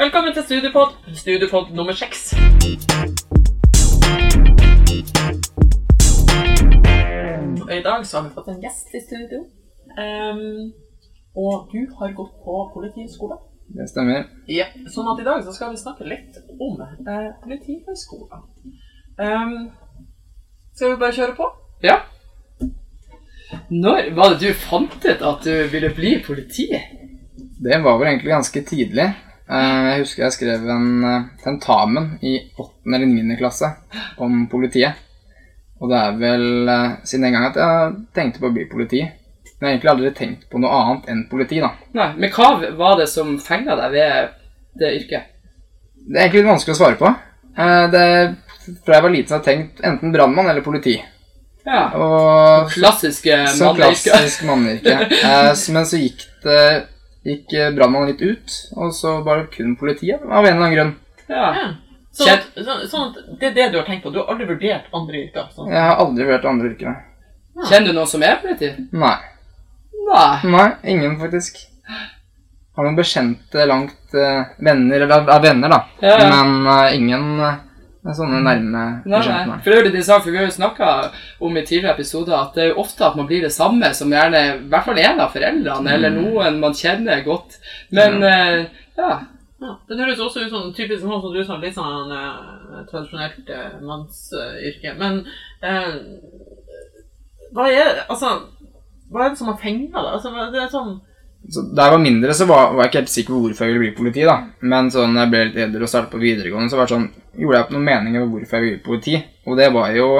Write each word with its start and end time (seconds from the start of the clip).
Velkommen 0.00 0.32
til 0.32 0.42
Studiepod, 0.42 0.92
Studiepod 1.14 1.66
nummer 1.76 1.92
seks. 1.92 2.32
I 7.78 7.80
dag 7.88 8.06
så 8.06 8.16
har 8.16 8.22
vi 8.28 8.32
fått 8.34 8.48
en 8.48 8.62
gjest 8.64 8.96
i 8.96 9.02
studio. 9.08 9.42
Um, 10.04 10.72
og 11.36 11.68
du 11.74 11.84
har 11.98 12.16
gått 12.16 12.32
på 12.46 12.56
politihøgskole. 12.78 13.36
Det 13.76 13.90
stemmer. 13.92 14.24
Ja, 14.48 14.70
sånn 14.88 15.12
at 15.12 15.20
i 15.20 15.28
dag 15.28 15.44
så 15.44 15.52
skal 15.52 15.76
vi 15.76 15.84
snakke 15.84 16.08
litt 16.08 16.40
om 16.56 16.80
eh, 16.80 17.30
politihøgskolen. 17.44 18.48
Um, 19.20 19.56
skal 20.72 20.94
vi 20.94 21.00
bare 21.04 21.18
kjøre 21.20 21.40
på? 21.42 21.54
Ja. 21.84 22.00
Når 23.68 24.14
var 24.16 24.32
det 24.32 24.46
du 24.48 24.62
fant 24.64 25.02
ut 25.04 25.30
at 25.34 25.44
du 25.44 25.56
ville 25.76 25.92
bli 25.92 26.22
politi? 26.24 26.70
Det 27.60 27.84
var 27.84 28.00
vel 28.00 28.14
egentlig 28.14 28.38
ganske 28.40 28.70
tidlig. 28.72 29.12
Eh, 29.50 29.84
Jeg 29.90 30.02
husker 30.04 30.24
jeg 30.26 30.34
skrev 30.36 30.66
en 30.70 30.90
eh, 31.04 31.22
tentamen 31.42 32.10
i 32.22 32.36
8. 32.56 32.94
eller 32.94 33.06
9. 33.10 33.36
klasse 33.40 33.70
om 34.22 34.44
politiet. 34.50 34.98
Og 35.80 35.90
det 35.90 35.98
er 36.00 36.18
vel 36.20 36.68
eh, 36.68 36.90
siden 37.08 37.26
den 37.26 37.36
gang 37.36 37.48
at 37.48 37.58
jeg 37.58 37.96
tenkte 38.16 38.42
på 38.42 38.50
å 38.50 38.54
bli 38.54 38.68
politi. 38.70 39.00
Men 39.60 39.66
jeg 39.66 39.66
har 39.66 39.74
egentlig 39.74 39.92
aldri 39.92 40.12
tenkt 40.16 40.46
på 40.52 40.60
noe 40.62 40.72
annet 40.72 41.08
enn 41.12 41.24
politi, 41.28 41.58
da. 41.60 41.72
Nei, 41.96 42.10
Men 42.16 42.30
hva 42.32 42.52
var 42.78 42.94
det 43.00 43.08
som 43.12 43.34
fenga 43.44 43.76
deg 43.76 43.92
ved 43.96 44.30
det 44.80 44.92
yrket? 45.00 45.26
Det 46.00 46.16
er 46.16 46.22
egentlig 46.28 46.44
litt 46.44 46.52
vanskelig 46.54 46.76
å 46.76 46.78
svare 46.78 46.96
på. 47.00 47.10
Det, 47.92 48.04
fra 48.86 48.94
jeg 48.96 49.04
var 49.04 49.12
liten 49.12 49.34
har 49.34 49.42
jeg 49.42 49.48
tenkt 49.50 49.82
enten 49.84 50.14
brannmann 50.14 50.48
eller 50.48 50.64
politi. 50.64 50.94
Ja. 51.66 51.82
Og 51.92 52.70
Klassiske 52.72 53.36
så 53.52 53.68
manneyrker. 53.74 54.14
klassisk 54.14 54.46
manneyrke. 54.48 54.96
Men 55.76 55.88
så 55.90 56.00
gikk 56.00 56.24
det 56.46 56.62
gikk 57.26 57.52
brannmannen 57.76 58.12
litt 58.14 58.22
ut, 58.24 58.56
og 58.80 58.94
så 58.96 59.18
bare 59.26 59.48
kun 59.52 59.76
politiet 59.80 60.22
av 60.24 60.44
en 60.44 60.54
eller 60.54 60.60
annen 60.60 60.76
grunn. 60.76 60.92
Ja. 61.28 61.50
Ja. 61.56 61.68
Sånn 62.10 62.32
at, 62.32 62.46
sånn, 62.56 62.86
sånn 62.90 63.04
at 63.10 63.18
det 63.38 63.50
er 63.50 63.52
det 63.54 63.66
du 63.72 63.76
har 63.78 63.86
tenkt 63.86 64.02
på? 64.02 64.10
Du 64.10 64.18
har 64.18 64.32
aldri 64.32 64.48
vurdert 64.48 64.88
andre 64.96 65.20
yrker? 65.20 65.50
Sånn. 65.54 65.70
Jeg 65.70 65.84
har 65.84 66.00
aldri 66.02 66.26
vurdert 66.26 66.48
andre 66.50 66.70
yrker. 66.72 66.96
Kjenner 67.68 67.92
du 67.92 67.98
noen 67.98 68.10
som 68.10 68.24
er 68.26 68.40
politi? 68.42 68.70
Nei. 68.96 69.16
Nei. 70.08 70.30
Nei, 70.50 70.68
ingen 70.90 71.18
faktisk. 71.20 71.60
Har 72.74 72.86
noen 72.86 72.98
bekjente 72.98 73.66
langt 73.68 74.16
uh, 74.16 74.48
venner, 74.58 75.04
eller 75.04 75.30
er 75.36 75.44
venner, 75.44 75.70
da. 75.70 75.80
Ja, 76.02 76.16
ja. 76.18 76.28
Men 76.32 76.66
uh, 76.66 76.96
ingen 76.96 77.44
eh, 78.04 78.14
sånne 78.16 78.42
nærme 78.44 78.84
Nei, 79.04 79.22
nei. 79.26 79.58
For 79.64 79.90
det 79.90 80.04
sa, 80.06 80.20
for 80.20 80.30
Vi 80.32 80.40
har 80.40 80.48
jo 80.48 80.54
snakka 80.54 80.92
om 81.40 81.56
i 81.56 81.64
tidligere 81.64 81.96
episoder 81.96 82.36
at 82.38 82.54
det 82.56 82.64
er 82.64 82.72
jo 82.72 82.80
ofte 82.84 83.04
at 83.06 83.18
man 83.18 83.28
blir 83.28 83.44
det 83.44 83.52
samme 83.54 83.92
som 83.96 84.12
gjerne 84.12 84.44
i 84.46 84.54
hvert 84.72 84.88
fall 84.88 85.02
en 85.02 85.20
av 85.26 85.34
foreldrene, 85.34 85.96
eller 85.96 86.14
noen 86.14 86.62
man 86.62 86.76
kjenner 86.76 87.24
godt. 87.26 87.60
Men 87.94 88.22
eh, 88.24 88.64
ja. 89.00 89.12
Ja, 89.60 89.74
det 89.88 89.98
høres 89.98 90.20
også 90.24 90.46
ut 90.46 90.52
som 90.52 90.70
typisk 90.72 91.02
sånn 91.04 91.20
som 91.20 91.34
du 91.34 91.42
sa, 91.44 91.58
litt 91.60 91.76
sånn 91.76 92.12
uh, 92.14 92.78
tradisjonelt 92.88 93.50
uh, 93.52 93.74
mannsyrke. 93.84 94.94
Men 94.96 95.18
eh, 95.60 95.98
hva 97.52 97.66
er 97.68 98.00
altså, 98.06 98.38
hva 99.12 99.26
er 99.26 99.34
det 99.34 99.40
som 99.42 99.50
har 99.52 99.58
fenga 99.60 99.90
deg? 99.92 100.14
Altså, 100.14 100.32
det 100.54 100.62
er 100.62 100.72
sånn 100.72 100.94
Så 101.48 101.62
Da 101.74 101.86
jeg 101.86 101.96
var 101.96 102.02
mindre, 102.02 102.34
så 102.36 102.46
var, 102.46 102.74
var 102.74 102.84
jeg 102.84 102.90
ikke 102.90 103.00
helt 103.00 103.14
sikker 103.14 103.34
på 103.34 103.40
hvorfor 103.46 103.64
jeg 103.66 103.72
ville 103.72 103.86
bli 103.86 103.96
politi. 103.96 104.26
da. 104.28 104.36
Men 104.60 104.90
sånn 104.92 105.16
jeg 105.16 105.32
ble 105.32 105.46
litt 105.48 105.58
eldre 105.64 105.86
og 105.86 105.90
startet 105.92 106.12
på 106.12 106.20
videregående, 106.22 106.70
så 106.70 106.78
var 106.78 106.86
det 106.86 106.94
sånn, 106.94 107.08
gjorde 107.40 107.56
jeg 107.56 107.64
opp 107.64 107.72
noen 107.74 107.88
meninger 107.88 108.22
om 108.26 108.34
hvorfor 108.34 108.58
jeg 108.58 108.66
ville 108.66 108.76
bli 108.76 108.86
politi. 108.86 109.16
Og 109.48 109.56
det 109.58 109.70
var 109.72 109.96
jo 109.96 110.10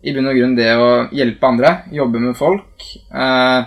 i 0.00 0.14
bunn 0.16 0.30
og 0.30 0.38
grunn 0.38 0.56
det 0.56 0.70
å 0.80 0.88
hjelpe 1.12 1.50
andre, 1.50 1.74
jobbe 1.92 2.22
med 2.22 2.38
folk. 2.38 2.86
Eh, 3.12 3.60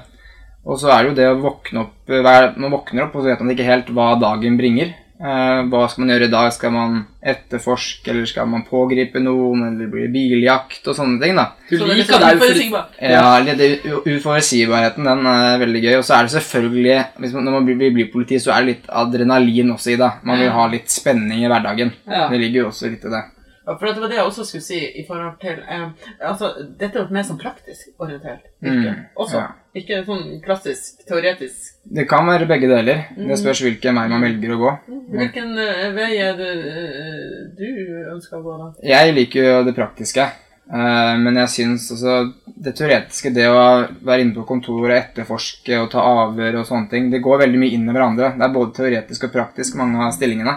og 0.63 0.79
så 0.79 0.89
er 0.93 1.03
det 1.03 1.11
jo 1.11 1.17
det 1.19 1.29
å 1.29 1.39
våkne 1.43 1.83
opp 1.83 2.13
hver, 2.13 2.53
Man 2.57 2.71
våkner 2.71 3.05
opp, 3.05 3.15
og 3.15 3.23
så 3.23 3.33
vet 3.33 3.43
man 3.43 3.53
ikke 3.53 3.67
helt 3.67 3.91
hva 3.93 4.13
dagen 4.19 4.57
bringer. 4.57 4.95
Eh, 5.22 5.59
hva 5.69 5.83
skal 5.89 6.03
man 6.03 6.09
gjøre 6.16 6.25
i 6.28 6.31
dag? 6.33 6.47
Skal 6.56 6.72
man 6.73 6.95
etterforske, 7.23 8.09
eller 8.11 8.25
skal 8.28 8.47
man 8.50 8.64
pågripe 8.67 9.22
noen, 9.22 9.61
eller 9.70 9.88
blir 9.92 10.08
det 10.08 10.14
biljakt 10.16 10.88
og 10.89 10.95
sånne 10.97 11.22
ting, 11.22 11.36
da. 11.38 11.45
Du 11.70 11.78
så 11.78 11.86
det 11.86 11.94
er 11.94 12.00
liker 12.02 12.14
sånn 12.17 12.23
jo 12.23 12.31
for 12.31 12.47
uforutsigbar. 12.47 12.88
Ja, 13.00 13.28
litt 13.45 13.86
uforutsigbarheten, 14.10 15.04
den 15.08 15.26
er 15.30 15.60
veldig 15.61 15.83
gøy. 15.86 15.98
Og 15.99 16.08
så 16.08 16.17
er 16.17 16.27
det 16.27 16.33
selvfølgelig, 16.37 16.98
hvis 17.23 17.36
man, 17.37 17.45
når 17.48 17.55
man 17.60 17.70
blir, 17.70 17.93
blir 17.99 18.10
politi, 18.14 18.39
så 18.42 18.52
er 18.55 18.64
det 18.65 18.71
litt 18.73 18.89
adrenalin 19.04 19.71
også 19.76 19.93
i 19.93 19.99
det. 20.02 20.11
Man 20.27 20.42
vil 20.42 20.52
ha 20.58 20.65
litt 20.73 20.89
spenning 20.92 21.43
i 21.45 21.48
hverdagen. 21.52 21.93
Ja. 22.10 22.26
Det 22.33 22.42
ligger 22.42 22.66
jo 22.66 22.67
også 22.73 22.89
litt 22.92 23.05
i 23.08 23.14
det. 23.14 23.23
Ja, 23.64 23.77
for 23.80 23.87
det 23.87 24.02
var 24.04 24.10
det 24.11 24.17
jeg 24.17 24.27
også 24.27 24.43
skulle 24.43 24.66
si 24.66 24.80
i 24.99 25.05
forhold 25.08 25.37
til 25.39 25.61
eh, 25.71 25.86
Altså, 26.20 26.49
dette 26.76 26.98
er 26.99 27.05
jo 27.05 27.14
mer 27.16 27.23
sånn 27.23 27.37
praktisk 27.39 27.93
orientert 28.04 28.49
yrke 28.60 28.89
Mm, 28.92 29.05
også. 29.16 29.37
ja. 29.39 29.45
Ikke 29.80 30.02
sånn 30.04 30.42
klassisk 30.43 31.05
teoretisk. 31.08 31.73
Det 31.83 32.05
kan 32.10 32.26
være 32.27 32.48
begge 32.48 32.70
deler. 32.71 33.02
Det 33.17 33.36
spørs 33.38 33.60
hvilken 33.66 33.98
vei 33.99 34.05
man 34.10 34.23
velger 34.23 34.54
å 34.55 34.60
gå. 34.61 34.71
Hvilken 35.14 35.58
eh, 35.60 35.89
vei 35.94 36.14
er 36.23 36.38
det 36.39 36.52
eh, 36.54 37.33
du 37.58 37.67
ønsker 38.14 38.39
å 38.39 38.44
gå, 38.45 38.54
da? 38.61 38.70
Jeg 38.88 39.14
liker 39.17 39.44
jo 39.49 39.58
det 39.67 39.76
praktiske. 39.76 40.23
eh, 40.72 41.14
Men 41.20 41.36
jeg 41.43 41.52
syns 41.52 41.89
altså 41.92 42.16
det 42.48 42.76
teoretiske, 42.80 43.33
det 43.36 43.49
å 43.52 43.60
være 44.05 44.22
inne 44.23 44.33
på 44.38 44.45
kontoret, 44.48 45.10
etterforske 45.11 45.82
og 45.83 45.92
ta 45.92 46.05
avhør 46.23 46.61
og 46.61 46.67
sånne 46.70 46.89
ting, 46.89 47.11
det 47.11 47.22
går 47.22 47.43
veldig 47.43 47.60
mye 47.60 47.76
inn 47.76 47.89
i 47.89 47.93
hverandre. 47.93 48.32
Det 48.39 48.48
er 48.48 48.55
både 48.55 48.76
teoretisk 48.80 49.27
og 49.27 49.33
praktisk, 49.36 49.76
mange 49.76 49.99
av 50.08 50.16
stillingene. 50.16 50.55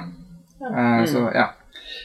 Så 1.11 1.27
ja. 1.35 1.51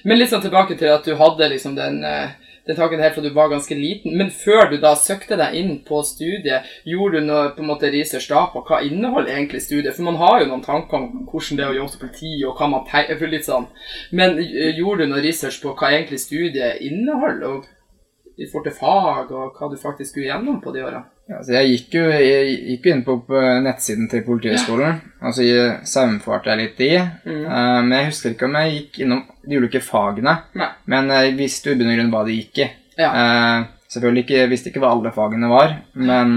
Men 0.03 0.17
litt 0.17 0.31
sånn 0.33 0.41
tilbake 0.41 0.75
til 0.79 0.89
at 0.89 1.05
du 1.05 1.13
hadde 1.19 1.47
liksom 1.53 1.75
den, 1.77 2.01
eh, 2.03 2.33
den 2.71 2.79
tanken 2.79 3.03
her 3.03 3.11
fra 3.13 3.23
du 3.23 3.29
var 3.35 3.51
ganske 3.51 3.75
liten. 3.75 4.15
Men 4.17 4.31
før 4.31 4.69
du 4.71 4.77
da 4.81 4.93
søkte 4.95 5.37
deg 5.39 5.57
inn 5.59 5.73
på 5.87 6.01
studiet, 6.07 6.69
gjorde 6.87 7.19
du 7.19 7.27
noe 7.27 7.51
på 7.55 7.63
en 7.63 7.71
måte 7.71 7.91
research 7.91 8.29
da 8.31 8.45
på 8.53 8.63
hva 8.67 8.81
inneholder 8.87 9.33
egentlig 9.35 9.63
studiet? 9.65 9.93
For 9.97 10.07
man 10.07 10.19
har 10.21 10.41
jo 10.41 10.49
noen 10.51 10.65
tanker 10.65 10.99
om 10.99 11.27
hvordan 11.27 11.59
det 11.59 11.67
er 11.67 11.73
å 11.75 11.79
jobbe 11.81 11.95
som 11.95 12.03
politi, 12.05 12.33
og 12.47 12.57
hva 12.57 12.71
man 12.71 12.87
tenker 12.89 13.31
litt 13.31 13.47
sånn. 13.47 13.67
Men 14.15 14.39
eh, 14.39 14.71
gjorde 14.79 15.05
du 15.05 15.13
noe 15.13 15.23
research 15.25 15.61
på 15.63 15.75
hva 15.75 15.91
egentlig 15.91 16.21
studiet 16.23 16.81
inneholder, 16.87 17.57
og 17.59 18.37
i 18.37 18.47
forhold 18.47 18.69
til 18.69 18.77
fag, 18.77 19.33
og 19.35 19.57
hva 19.57 19.71
du 19.71 19.79
faktisk 19.79 20.13
skulle 20.13 20.31
gjennom 20.31 20.61
på 20.63 20.73
de 20.73 20.85
årene? 20.87 21.10
Ja, 21.29 21.37
så 21.45 21.53
jeg 21.53 21.69
gikk 21.69 21.93
jo, 21.95 22.05
jeg 22.11 22.55
gikk 22.71 22.87
jo 22.87 22.93
inn 22.95 23.03
på, 23.07 23.17
på 23.27 23.41
nettsiden 23.63 24.09
til 24.11 24.23
Politihøgskolen, 24.25 24.97
og 25.21 25.35
så 25.37 25.45
saumfarte 25.87 26.51
jeg 26.51 26.59
litt 26.59 26.81
i. 26.83 26.89
Mm. 27.27 27.45
Uh, 27.45 27.77
men 27.85 27.93
jeg 27.95 28.09
husker 28.09 28.33
ikke 28.33 28.49
om 28.49 28.57
jeg 28.59 28.73
gikk 28.73 28.99
innom 29.05 29.21
de 29.45 29.61
ulike 29.61 29.83
fagene. 29.85 30.35
Nei. 30.59 30.71
Men 30.91 31.13
jeg 31.13 31.37
visste 31.39 31.71
jo 31.71 31.77
i 31.77 31.79
bunn 31.79 31.93
og 31.93 31.99
grunn 31.99 32.11
hva 32.15 32.25
de 32.27 32.35
gikk 32.39 32.63
i. 32.65 32.67
Ja. 32.99 33.13
Uh, 33.13 33.87
selvfølgelig 33.93 34.25
ikke, 34.25 34.49
visste 34.51 34.73
ikke 34.73 34.83
hva 34.83 34.91
alle 34.97 35.13
fagene 35.15 35.51
var, 35.51 35.77
men 35.99 36.35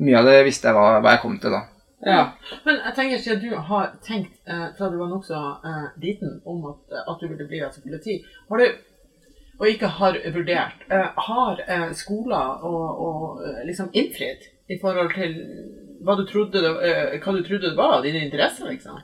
mye 0.00 0.20
av 0.20 0.30
det 0.30 0.40
visste 0.46 0.70
jeg 0.70 0.78
hva, 0.78 1.00
hva 1.02 1.16
jeg 1.16 1.22
kom 1.24 1.36
til 1.40 1.56
da. 1.56 1.64
Ja. 2.06 2.20
Men 2.64 2.78
jeg 2.80 2.94
tenker 2.96 3.20
siden 3.20 3.42
du 3.44 3.56
har 3.68 3.90
tenkt 4.04 4.32
eh, 4.48 4.68
fra 4.76 4.88
du 4.88 4.96
var 5.00 5.10
nokså 5.10 5.40
eh, 5.68 5.88
liten 6.00 6.38
om 6.48 6.62
at, 6.72 7.00
at 7.02 7.20
du 7.20 7.26
ville 7.28 7.48
bli 7.48 7.60
altså 7.64 7.82
politi, 7.84 8.20
har 8.48 8.62
du, 8.62 8.78
og 9.60 9.68
ikke 9.68 9.90
har 9.98 10.16
vurdert, 10.34 10.84
eh, 10.88 11.08
har 11.26 11.60
eh, 11.68 11.90
skoler 11.96 12.64
og, 12.64 13.04
og 13.06 13.44
eh, 13.44 13.60
liksom 13.68 13.90
innfridd 13.92 14.46
i 14.72 14.78
forhold 14.80 15.12
til 15.12 15.36
hva 16.00 16.16
du 16.16 16.24
trodde 16.24 16.62
det, 16.64 16.70
hva 17.20 17.34
du 17.36 17.42
trodde 17.44 17.66
det 17.68 17.76
var, 17.76 17.98
dine 18.00 18.22
interesser, 18.24 18.70
liksom? 18.72 19.02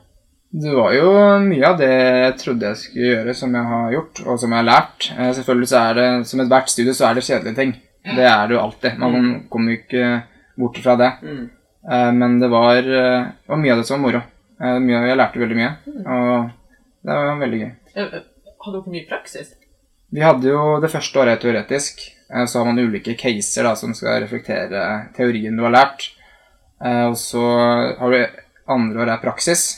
Det 0.57 0.71
var 0.73 0.95
jo 0.95 1.11
mye 1.43 1.67
av 1.67 1.75
det 1.77 1.89
jeg 1.91 2.37
trodde 2.41 2.71
jeg 2.71 2.79
skulle 2.81 3.11
gjøre, 3.11 3.35
som 3.37 3.53
jeg 3.53 3.69
har 3.69 3.91
gjort, 3.93 4.21
og 4.23 4.39
som 4.41 4.55
jeg 4.55 4.63
har 4.63 4.65
lært. 4.65 5.09
Selvfølgelig 5.37 5.69
så 5.69 5.81
er 5.81 5.99
det, 5.99 6.07
som 6.29 6.41
ethvert 6.41 6.71
studie, 6.71 6.95
så 6.97 7.05
er 7.05 7.19
det 7.19 7.25
kjedelige 7.27 7.59
ting. 7.59 7.75
Det 8.07 8.25
er 8.25 8.47
det 8.47 8.55
jo 8.55 8.61
alltid. 8.63 8.97
Man 9.03 9.27
kommer 9.51 9.75
jo 9.75 9.81
ikke 9.81 10.07
bort 10.63 10.79
fra 10.81 10.95
det. 11.03 11.11
Mm. 11.21 11.43
Men 12.23 12.39
det 12.39 12.49
var, 12.55 12.79
det 12.79 13.51
var 13.51 13.61
mye 13.61 13.75
av 13.75 13.83
det 13.83 13.89
som 13.91 13.99
var 13.99 14.05
moro. 14.07 14.23
Jeg 14.87 15.19
lærte 15.19 15.43
veldig 15.43 15.59
mye, 15.59 15.71
og 15.99 16.49
det 17.03 17.19
var 17.19 17.43
veldig 17.43 17.61
gøy. 17.61 17.71
Hadde 17.99 18.79
dere 18.79 18.95
mye 18.95 19.09
praksis? 19.11 19.51
Vi 20.13 20.21
hadde 20.23 20.47
jo 20.49 20.77
det 20.81 20.91
første 20.91 21.19
året 21.19 21.41
teoretisk. 21.43 21.99
eh, 22.33 22.45
Så 22.45 22.59
har 22.59 22.65
man 22.65 22.79
ulike 22.79 23.15
caser 23.17 23.63
da, 23.63 23.75
som 23.75 23.93
skal 23.93 24.21
reflektere 24.23 25.09
teorien 25.15 25.55
du 25.57 25.63
har 25.63 25.71
lært. 25.71 26.09
Eh, 26.83 27.05
Og 27.09 27.17
så 27.17 27.41
har 27.99 28.11
du 28.11 28.25
andre 28.67 28.99
året 29.01 29.13
er 29.17 29.21
praksis. 29.23 29.77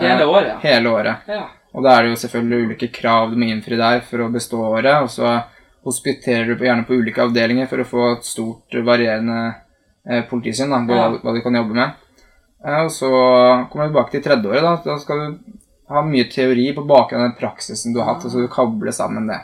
Hele 0.00 0.22
Eh, 0.22 0.28
året, 0.28 0.48
ja. 0.48 0.58
Hele 0.62 0.88
året. 0.90 1.16
Ja. 1.28 1.48
Og 1.74 1.82
da 1.84 1.96
er 1.98 2.02
det 2.02 2.10
jo 2.10 2.26
selvfølgelig 2.28 2.66
ulike 2.66 2.88
krav 2.92 3.30
du 3.30 3.36
må 3.36 3.46
innfri 3.50 3.76
der 3.76 4.00
for 4.00 4.18
å 4.18 4.30
bestå 4.32 4.58
året. 4.58 5.02
Og 5.02 5.08
så 5.10 5.42
hospiterer 5.84 6.46
du 6.56 6.64
gjerne 6.64 6.84
på 6.86 6.94
ulike 6.98 7.22
avdelinger 7.22 7.68
for 7.68 7.78
å 7.78 7.84
få 7.86 8.12
et 8.18 8.24
stort, 8.24 8.70
varierende 8.84 9.54
politisyn. 10.28 10.70
Da, 10.70 10.78
hva, 10.86 11.20
hva 11.22 11.34
du 11.34 11.40
kan 11.42 11.54
jobbe 11.54 11.74
med. 11.74 11.90
Og 12.64 12.90
så 12.90 13.08
kommer 13.70 13.86
du 13.86 13.92
tilbake 13.94 14.10
til 14.10 14.22
tredje 14.22 14.50
året. 14.50 14.62
Da, 14.62 14.76
da 14.84 14.98
skal 14.98 15.18
du 15.18 15.38
ha 15.88 16.02
mye 16.02 16.26
teori 16.30 16.72
på 16.74 16.84
bakgrunn 16.86 17.22
av 17.22 17.28
den 17.30 17.38
praksisen 17.38 17.92
du 17.94 18.00
har 18.00 18.14
hatt, 18.14 18.24
og 18.24 18.30
så 18.30 18.40
du 18.42 18.48
kabler 18.48 18.92
sammen 18.92 19.26
det. 19.30 19.40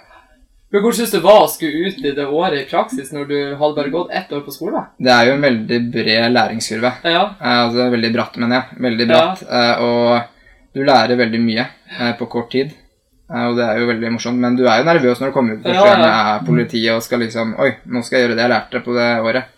Men 0.73 0.83
hvordan 0.83 0.97
syns 0.99 1.13
du 1.15 1.21
var 1.23 1.45
å 1.45 1.51
skulle 1.51 1.89
ut 1.89 1.99
i 2.03 2.11
det 2.17 2.25
året 2.27 2.59
i 2.65 2.69
praksis 2.71 3.13
når 3.15 3.29
du 3.31 3.37
hadde 3.57 3.77
bare 3.77 3.93
gått 3.95 4.11
ett 4.19 4.33
år 4.35 4.41
på 4.47 4.55
skole? 4.55 4.81
Det 4.99 5.13
er 5.15 5.29
jo 5.29 5.35
en 5.37 5.45
veldig 5.47 5.79
bred 5.95 6.33
læringskurve. 6.35 6.91
Ja. 7.07 7.21
Eh, 7.41 7.61
altså 7.67 7.87
veldig 7.95 8.11
bratt, 8.17 8.37
mener 8.43 8.57
jeg. 8.59 8.81
Veldig 8.89 9.07
bratt. 9.13 9.45
Eh, 9.47 9.85
og 9.87 10.75
du 10.75 10.83
lærer 10.85 11.17
veldig 11.23 11.41
mye 11.45 11.69
eh, 12.01 12.11
på 12.19 12.27
kort 12.33 12.51
tid. 12.53 12.75
Eh, 13.31 13.45
og 13.47 13.57
det 13.61 13.65
er 13.69 13.79
jo 13.81 13.87
veldig 13.93 14.11
morsomt. 14.17 14.43
Men 14.43 14.57
du 14.59 14.65
er 14.67 14.81
jo 14.83 14.89
nervøs 14.91 15.23
når 15.23 15.31
du 15.31 15.37
kommer 15.37 15.55
ut 15.55 15.63
første 15.69 15.87
Ja, 15.87 16.01
ja. 16.03 16.17
er 16.35 16.47
politiet 16.47 16.93
og 16.97 17.03
skal 17.07 17.23
liksom 17.23 17.55
Oi, 17.63 17.71
nå 17.87 18.03
skal 18.07 18.19
jeg 18.19 18.27
gjøre 18.27 18.37
det 18.41 18.45
jeg 18.49 18.53
lærte 18.57 18.83
på 18.89 18.97
det 18.99 19.09
året. 19.31 19.53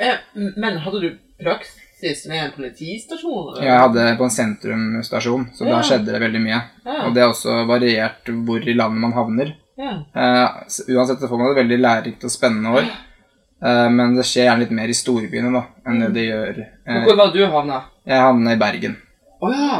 Eh, 0.00 0.16
men 0.56 0.78
hadde 0.86 1.00
du 1.02 1.10
praksis 1.44 2.24
med 2.30 2.40
en 2.40 2.54
politistasjon? 2.56 3.52
eller? 3.52 3.66
Jeg 3.68 3.82
hadde 3.84 4.06
på 4.16 4.24
en 4.30 4.34
sentrumstasjon, 4.40 5.44
så 5.54 5.66
Ja. 5.68 5.76
da 5.76 5.82
skjedde 5.82 6.12
det 6.16 6.20
veldig 6.24 6.40
mye. 6.40 6.62
Ja. 6.86 6.96
Og 7.04 7.12
det 7.14 7.22
er 7.22 7.28
også 7.28 7.66
variert 7.68 8.32
hvor 8.46 8.64
i 8.64 8.74
landet 8.74 9.00
man 9.04 9.12
havner. 9.12 9.52
Ja. 9.80 9.92
Uh, 10.14 10.94
uansett 10.96 11.18
så 11.20 11.28
får 11.30 11.38
man 11.40 11.50
et 11.52 11.58
veldig 11.62 11.78
lærerikt 11.82 12.24
og 12.24 12.30
spennende 12.32 12.70
år. 12.78 12.86
Uh, 13.64 13.88
men 13.90 14.14
det 14.18 14.26
skjer 14.28 14.48
gjerne 14.50 14.60
litt 14.64 14.74
mer 14.76 14.90
i 14.92 14.96
storbyene 14.96 15.50
da, 15.54 15.62
enn 15.88 16.00
det 16.04 16.10
det 16.18 16.26
gjør. 16.28 16.58
Men 16.86 16.96
Eh, 17.00 17.04
Hvor 17.08 17.16
var 17.16 17.32
du 17.34 17.40
havna? 17.46 17.80
jeg 18.06 18.20
havna 18.20 18.52
i 18.52 18.60
Bergen. 18.60 18.96
Å 19.44 19.50
ja. 19.52 19.78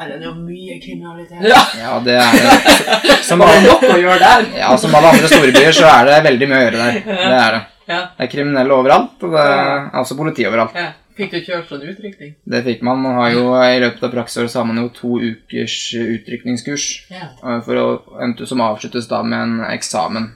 Der 0.00 0.10
er 0.14 0.18
det 0.18 0.26
jo 0.26 0.32
mye 0.38 0.76
kriminalitet. 0.82 1.42
ja. 1.46 1.60
Ja, 1.78 1.98
det 2.04 2.16
er 2.20 2.32
det. 2.36 3.16
Som 3.28 3.38
det 3.42 3.48
alle, 3.48 3.66
nok 3.68 3.82
å 3.84 3.98
gjøre 4.00 4.18
der? 4.22 4.46
ja, 4.58 4.70
som 4.80 4.94
alle 4.94 5.10
andre 5.14 5.28
storbyer 5.28 5.72
så 5.76 5.86
er 5.90 6.08
det 6.08 6.18
veldig 6.28 6.48
mye 6.50 6.58
å 6.58 6.64
gjøre 6.64 6.84
der. 6.84 7.00
Det 7.04 7.38
er 7.40 7.52
det. 7.56 7.60
Ja. 7.90 8.00
Det 8.16 8.24
er 8.26 8.30
kriminelle 8.32 8.74
overalt, 8.76 9.16
og 9.26 9.32
det 9.34 9.44
er 9.50 9.88
også 10.00 10.16
politi 10.18 10.44
overalt. 10.46 10.76
Fikk 11.16 11.32
du 11.34 11.40
kjørt 11.44 11.68
sånn 11.68 11.82
utrykning? 11.90 12.34
Det 12.44 12.60
fikk 12.64 12.82
man. 12.86 13.00
Man 13.02 13.16
har 13.18 13.30
jo 13.34 13.46
I 13.56 13.80
løpet 13.82 14.04
av 14.06 14.12
praksisåret 14.14 14.54
har 14.54 14.64
man 14.68 14.78
jo 14.82 14.88
to 14.94 15.16
ukers 15.20 15.78
utrykningskurs 16.00 16.86
Ja. 17.10 17.30
eh, 17.44 17.60
for 17.66 17.74
å, 17.80 18.46
som 18.46 18.60
avsluttes 18.64 19.08
da 19.10 19.22
med 19.22 19.40
en 19.42 19.60
eksamen. 19.72 20.30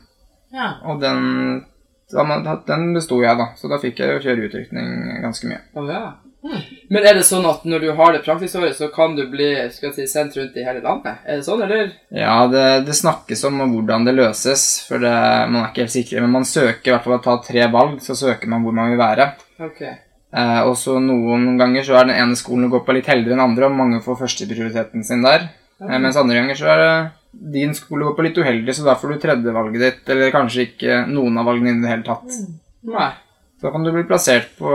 ja. 0.52 0.74
Og 0.84 1.00
den, 1.00 1.64
den 2.66 2.92
besto 2.94 3.22
jeg, 3.22 3.36
da. 3.38 3.48
Så 3.56 3.68
da 3.72 3.78
fikk 3.82 3.98
jeg 4.02 4.12
jo 4.16 4.20
kjøre 4.28 4.48
utrykning 4.50 5.22
ganske 5.24 5.48
mye. 5.48 5.62
Å 5.74 5.86
ja. 5.88 6.04
Men 6.92 7.06
er 7.08 7.14
det 7.16 7.22
sånn 7.24 7.46
at 7.48 7.62
når 7.64 7.80
du 7.80 7.86
har 7.96 8.12
det 8.12 8.18
praksisåret, 8.26 8.76
så 8.76 8.90
kan 8.92 9.14
du 9.16 9.22
bli 9.32 9.46
skal 9.72 9.88
jeg 9.88 9.94
si, 9.96 10.04
sendt 10.12 10.34
rundt 10.36 10.56
i 10.60 10.64
hele 10.66 10.82
landet? 10.84 11.22
Er 11.24 11.38
det 11.40 11.46
sånn, 11.46 11.62
eller? 11.64 11.94
Ja, 12.12 12.34
det, 12.52 12.64
det 12.84 12.96
snakkes 12.98 13.46
om 13.48 13.62
hvordan 13.72 14.04
det 14.04 14.12
løses, 14.12 14.66
for 14.84 15.00
det, 15.00 15.14
man 15.48 15.62
er 15.62 15.70
ikke 15.70 15.86
helt 15.86 15.94
sikker. 15.96 16.20
Men 16.20 16.34
man 16.36 16.44
søker 16.44 16.90
i 16.90 16.94
hvert 16.94 17.06
fall 17.08 17.16
å 17.16 17.22
ta 17.24 17.38
tre 17.46 17.64
valg, 17.72 17.96
så 18.04 18.12
søker 18.18 18.52
man 18.52 18.60
hvor 18.66 18.76
man 18.76 18.92
vil 18.92 19.00
være. 19.00 19.30
Ok. 19.64 19.80
Eh, 20.34 20.60
og 20.66 20.74
så 20.80 20.96
noen 20.98 21.52
ganger 21.60 21.84
så 21.86 21.94
er 22.00 22.08
den 22.08 22.16
ene 22.18 22.36
skolen 22.38 22.66
du 22.66 22.72
går 22.72 22.82
på 22.86 22.94
litt 22.96 23.06
heldigere 23.10 23.36
enn 23.38 23.44
andre, 23.44 23.68
og 23.68 23.76
mange 23.78 24.00
får 24.02 24.18
førsteprioriteten 24.24 25.04
sin 25.06 25.22
der. 25.22 25.48
Eh, 25.82 25.98
mens 26.02 26.16
andre 26.18 26.40
ganger 26.40 26.58
så 26.58 26.70
er 26.74 26.82
det 26.82 26.94
din 27.54 27.74
skole 27.74 28.06
går 28.08 28.16
på 28.18 28.24
litt 28.26 28.38
uheldig, 28.38 28.74
så 28.74 28.84
da 28.86 28.94
får 28.98 29.12
du 29.14 29.20
tredjevalget 29.22 29.80
ditt, 29.82 30.02
eller 30.10 30.30
kanskje 30.34 30.66
ikke 30.68 31.00
noen 31.10 31.38
av 31.38 31.46
valgene 31.50 31.72
dine 31.72 31.82
i 31.82 31.86
det 31.86 31.92
hele 31.92 32.06
tatt. 32.06 32.36
Nei. 32.86 33.10
Så 33.62 33.70
kan 33.72 33.86
du 33.86 33.92
bli 33.94 34.04
plassert 34.06 34.50
på 34.58 34.70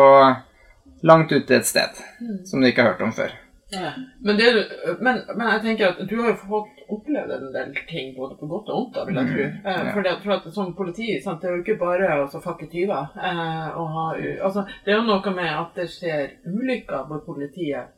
langt 1.08 1.32
ute 1.32 1.56
et 1.60 1.68
sted, 1.68 2.00
som 2.48 2.60
du 2.62 2.68
ikke 2.68 2.84
har 2.84 2.94
hørt 2.94 3.04
om 3.06 3.14
før. 3.16 3.32
Ja. 3.72 3.92
Men, 4.26 4.36
det, 4.40 4.50
du- 4.56 4.98
men, 5.06 5.22
men 5.36 5.52
jeg 5.54 5.62
tenker 5.68 5.92
at 5.94 6.00
du 6.10 6.16
har 6.22 6.32
jo 6.34 6.40
fått 6.42 6.79
opplevd 6.96 7.32
en 7.36 7.52
del 7.54 7.74
ting, 7.90 8.16
både 8.18 8.36
på 8.40 8.48
godt 8.50 8.70
og 8.70 8.76
vondt, 8.80 8.96
da, 8.96 9.04
vil 9.06 9.16
jeg 9.20 9.30
tro. 9.34 9.46
Eh, 9.70 9.78
Ja. 9.86 9.92
for, 9.94 10.02
det, 10.06 10.14
for 10.24 10.34
at 10.38 10.48
som 10.54 10.74
politi, 10.76 11.22
sant, 11.24 11.42
det 11.42 11.50
er 11.50 11.56
jo 11.58 11.62
ikke 11.64 11.78
bare 11.80 12.10
å 12.26 12.42
fakke 12.44 12.68
tyver. 12.72 13.10
Eh, 13.16 14.44
altså, 14.46 14.66
det 14.86 14.94
er 14.94 14.98
jo 15.00 15.08
noe 15.08 15.34
med 15.36 15.50
at 15.54 15.76
det 15.76 15.88
skjer 15.94 16.28
ulykker 16.50 17.08
hvor 17.08 17.22
politiet 17.26 17.92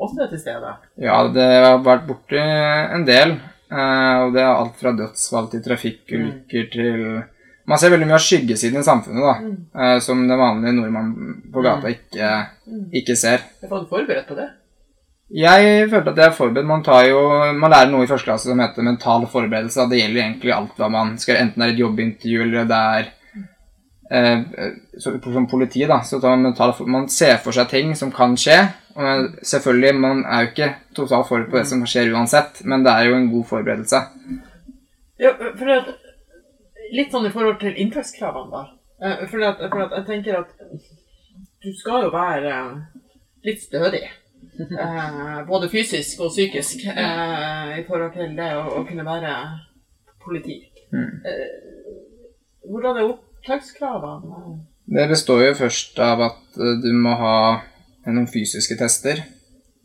også 0.00 0.22
er 0.24 0.30
til 0.32 0.40
stede. 0.40 0.74
Ja, 0.96 1.18
det 1.28 1.48
har 1.64 1.82
vært 1.84 2.06
borti 2.08 2.40
en 2.40 3.04
del. 3.04 3.36
eh, 3.70 4.16
og 4.24 4.32
det 4.34 4.40
er 4.42 4.54
alt 4.54 4.76
fra 4.80 4.92
dødsfall 4.98 5.50
til 5.52 5.62
trafikkulykker 5.62 6.70
til 6.72 7.04
Man 7.70 7.78
ser 7.78 7.90
veldig 7.92 8.06
mye 8.08 8.16
av 8.16 8.22
skyggesiden 8.24 8.80
i 8.80 8.82
samfunnet, 8.82 9.22
da. 9.22 9.34
eh, 9.94 9.98
som 10.02 10.24
den 10.26 10.38
vanlige 10.40 10.72
nordmann 10.74 11.12
på 11.52 11.62
gata 11.62 11.86
ikke, 11.92 12.30
ikke 12.98 13.14
ser. 13.16 13.44
Jeg 13.62 13.70
har 13.70 13.84
forberedt 13.86 14.26
på 14.26 14.34
det. 14.34 14.48
Jeg 15.30 15.86
følte 15.90 16.10
at 16.10 16.16
jeg 16.18 16.26
er 16.26 16.34
forberedt. 16.34 16.66
Man, 16.66 16.82
jo, 17.06 17.22
man 17.54 17.70
lærer 17.70 17.90
noe 17.92 18.02
i 18.02 18.10
første 18.10 18.26
klasse 18.26 18.50
som 18.50 18.58
heter 18.58 18.82
mental 18.82 19.28
forberedelse. 19.30 19.86
Det 19.90 20.00
gjelder 20.00 20.24
egentlig 20.24 20.54
alt 20.56 20.80
hva 20.80 20.88
man 20.90 21.14
skal 21.22 21.38
Enten 21.44 21.62
det 21.62 21.68
er 21.68 21.74
et 21.76 21.82
jobbintervju 21.84 22.42
eller 22.46 22.66
det 22.70 22.80
er 22.96 23.10
eh, 24.10 24.64
så, 24.98 25.14
Som 25.22 25.46
politi, 25.46 25.84
da, 25.86 26.00
så 26.02 26.18
tar 26.18 26.34
man 26.34 26.48
mental 26.50 26.74
Man 26.90 27.06
ser 27.08 27.38
for 27.44 27.54
seg 27.54 27.70
ting 27.70 27.94
som 27.94 28.10
kan 28.14 28.34
skje. 28.34 28.58
Og 28.98 29.38
selvfølgelig, 29.46 29.94
man 30.02 30.24
er 30.26 30.42
jo 30.42 30.50
ikke 30.50 30.70
totalt 30.98 31.28
forberedt 31.28 31.52
på 31.52 31.60
det 31.60 31.66
som 31.70 31.86
skjer 31.86 32.10
uansett, 32.10 32.64
men 32.66 32.82
det 32.84 32.90
er 32.90 33.06
jo 33.06 33.18
en 33.20 33.30
god 33.30 33.46
forberedelse. 33.52 34.00
Ja, 35.20 35.30
for 35.38 35.70
at, 35.76 35.92
litt 36.90 37.14
sånn 37.14 37.28
i 37.28 37.32
forhold 37.34 37.60
til 37.62 37.78
inntakskravene, 37.78 38.50
da. 38.50 38.64
Eh, 39.00 39.22
For 39.30 39.46
at, 39.46 39.62
for 39.70 39.84
at 39.86 39.94
jeg 40.00 40.08
tenker 40.08 40.40
at 40.42 40.50
du 41.62 41.70
skal 41.76 42.08
jo 42.08 42.10
være 42.12 42.56
litt 43.46 43.62
stødig. 43.62 44.08
Eh, 44.60 45.46
både 45.48 45.68
fysisk 45.72 46.20
og 46.20 46.30
psykisk 46.34 46.84
eh, 46.90 47.78
i 47.80 47.84
forhold 47.88 48.12
til 48.16 48.36
det 48.36 48.50
å, 48.58 48.64
å 48.80 48.84
kunne 48.88 49.06
være 49.06 49.34
politi. 50.24 50.58
Mm. 50.92 51.24
Eh, 51.24 51.90
hvordan 52.70 53.00
er 53.00 53.10
opptakskravene? 53.14 54.58
Det 54.90 55.08
består 55.08 55.44
jo 55.46 55.58
først 55.62 56.00
av 56.02 56.24
at 56.28 56.58
eh, 56.58 56.78
du 56.82 56.90
må 56.92 57.14
ha 57.20 57.36
noen 58.06 58.28
fysiske 58.30 58.76
tester. 58.80 59.22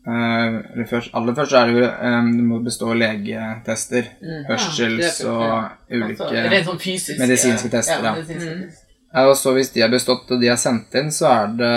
Eh, 0.05 0.57
først, 0.89 1.13
aller 1.17 1.37
først 1.37 1.55
er 1.57 1.69
det 1.69 1.77
jo 1.79 1.85
eh, 1.85 2.31
Du 2.37 2.43
må 2.45 2.59
bestå 2.65 2.93
legetester. 2.93 4.11
Hørsels 4.49 4.99
det 4.99 5.11
er 5.25 5.29
og 5.31 5.93
ulike 5.93 6.27
altså, 6.29 6.63
sånn 6.71 6.81
fysiske 6.83 7.21
medisinske 7.23 7.71
tester, 7.73 8.01
Ja, 8.01 8.11
ja. 8.11 8.17
medisinske 8.19 8.57
Mm. 8.59 8.81
Ja, 9.15 9.29
og 9.29 9.37
så 9.39 9.53
hvis 9.55 9.69
de 9.71 9.79
har 9.79 9.91
bestått 9.93 10.31
og 10.31 10.41
de 10.41 10.49
har 10.51 10.57
sendt 10.59 10.95
inn, 10.99 11.07
så 11.15 11.29
er 11.31 11.53
det 11.55 11.75